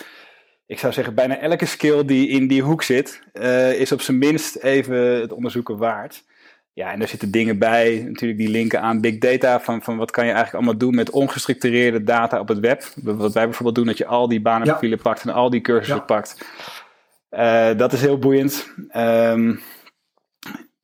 ik 0.67 0.79
zou 0.79 0.93
zeggen, 0.93 1.15
bijna 1.15 1.39
elke 1.39 1.67
skill 1.67 2.05
die 2.05 2.29
in 2.29 2.47
die 2.47 2.63
hoek 2.63 2.83
zit, 2.83 3.23
uh, 3.33 3.81
is 3.81 3.93
op 3.93 4.01
zijn 4.01 4.19
minst 4.19 4.57
even 4.57 4.97
het 4.97 5.33
onderzoeken 5.33 5.77
waard. 5.77 6.25
Ja, 6.73 6.93
en 6.93 6.99
daar 6.99 7.09
zitten 7.09 7.31
dingen 7.31 7.59
bij, 7.59 8.05
natuurlijk 8.07 8.41
die 8.41 8.49
linken 8.49 8.81
aan 8.81 9.01
big 9.01 9.19
data, 9.19 9.61
van, 9.61 9.83
van 9.83 9.97
wat 9.97 10.11
kan 10.11 10.25
je 10.25 10.33
eigenlijk 10.33 10.65
allemaal 10.65 10.81
doen 10.81 10.95
met 10.95 11.11
ongestructureerde 11.11 12.03
data 12.03 12.41
op 12.41 12.49
het 12.49 12.59
web. 12.59 12.83
Wat 13.03 13.33
wij 13.33 13.45
bijvoorbeeld 13.45 13.75
doen, 13.75 13.87
dat 13.87 13.99
je 13.99 14.07
al 14.07 14.29
die 14.29 14.41
banenprofielen 14.41 14.99
pakt 14.99 15.23
en 15.23 15.33
al 15.33 15.51
die 15.51 15.61
cursussen 15.61 16.05
pakt. 16.05 16.47
Uh, 17.31 17.77
dat 17.77 17.93
is 17.93 18.01
heel 18.01 18.19
boeiend. 18.19 18.71
Um, 18.97 19.61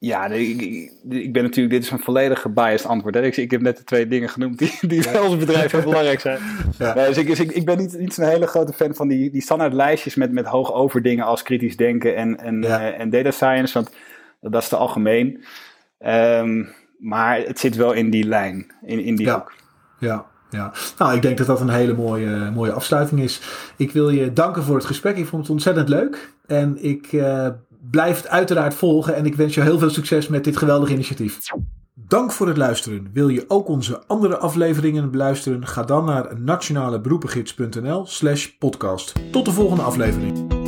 ja, 0.03 0.27
ik, 0.27 0.61
ik, 1.09 1.33
ben 1.33 1.43
natuurlijk, 1.43 1.75
dit 1.75 1.83
is 1.83 1.91
een 1.91 1.99
volledig 1.99 2.41
gebiased 2.41 2.87
antwoord. 2.87 3.15
Hè? 3.15 3.23
Ik, 3.23 3.37
ik, 3.37 3.51
heb 3.51 3.61
net 3.61 3.77
de 3.77 3.85
twee 3.85 4.07
dingen 4.07 4.29
genoemd 4.29 4.59
die, 4.59 4.79
die 4.81 5.03
ja. 5.03 5.23
ons 5.23 5.37
bedrijf 5.37 5.71
heel 5.71 5.83
belangrijk 5.83 6.21
zijn. 6.21 6.39
Ja. 6.79 6.95
dus, 6.95 7.17
ik, 7.17 7.27
dus 7.27 7.41
ik, 7.41 7.51
ik 7.51 7.65
ben 7.65 7.79
niet, 7.79 7.99
niet 7.99 8.15
zo'n 8.15 8.25
hele 8.25 8.47
grote 8.47 8.73
fan 8.73 8.95
van 8.95 9.09
die, 9.09 9.31
die 9.31 9.43
standaard 9.43 9.73
lijstjes 9.73 10.15
met, 10.15 10.33
met 10.33 10.47
hoog 10.47 10.73
over 10.73 11.03
dingen 11.03 11.25
als 11.25 11.43
kritisch 11.43 11.77
denken 11.77 12.17
en, 12.17 12.39
en, 12.39 12.63
uh, 12.63 13.01
en 13.01 13.11
data 13.11 13.31
science, 13.31 13.75
want 13.75 13.91
dat 14.41 14.63
is 14.63 14.69
te 14.69 14.77
algemeen. 14.77 15.45
Um, 16.07 16.69
maar 16.99 17.39
het 17.39 17.59
zit 17.59 17.77
wel 17.77 17.93
in 17.93 18.11
die 18.11 18.25
lijn, 18.25 18.73
in, 18.83 19.05
in 19.05 19.17
die 19.17 19.27
ja. 19.27 19.35
hoek. 19.35 19.53
Ja, 19.99 20.27
ja, 20.51 20.73
nou, 20.99 21.15
ik 21.15 21.23
denk 21.23 21.39
dat 21.39 21.47
dat 21.47 21.61
een 21.61 21.69
hele 21.69 21.95
mooie, 21.95 22.51
mooie 22.51 22.73
afsluiting 22.73 23.21
is. 23.21 23.41
Ik 23.77 23.93
wil 23.93 24.11
je 24.11 24.33
danken 24.33 24.63
voor 24.63 24.77
het 24.77 24.85
gesprek. 24.85 25.17
Ik 25.17 25.27
vond 25.27 25.43
het 25.43 25.51
ontzettend 25.51 25.89
leuk. 25.89 26.33
En 26.47 26.85
ik 26.85 27.13
uh, 27.13 27.49
blijf 27.91 28.17
het 28.17 28.29
uiteraard 28.29 28.75
volgen 28.75 29.15
en 29.15 29.27
ik 29.27 29.35
wens 29.35 29.55
je 29.55 29.61
heel 29.61 29.79
veel 29.79 29.91
succes 29.91 30.29
met 30.29 30.45
dit 30.45 30.57
geweldige 30.57 30.93
initiatief. 30.93 31.39
Dank 31.95 32.33
voor 32.33 32.49
het 32.49 32.57
luisteren. 32.57 33.11
Wil 33.13 33.29
je 33.29 33.45
ook 33.49 33.69
onze 33.69 34.03
andere 34.07 34.37
afleveringen 34.39 35.11
beluisteren? 35.11 35.67
Ga 35.67 35.83
dan 35.83 36.05
naar 36.05 36.41
nationaleberoepengids.nl 36.41 38.07
slash 38.07 38.47
podcast. 38.47 39.13
Tot 39.33 39.45
de 39.45 39.53
volgende 39.53 39.83
aflevering. 39.83 40.60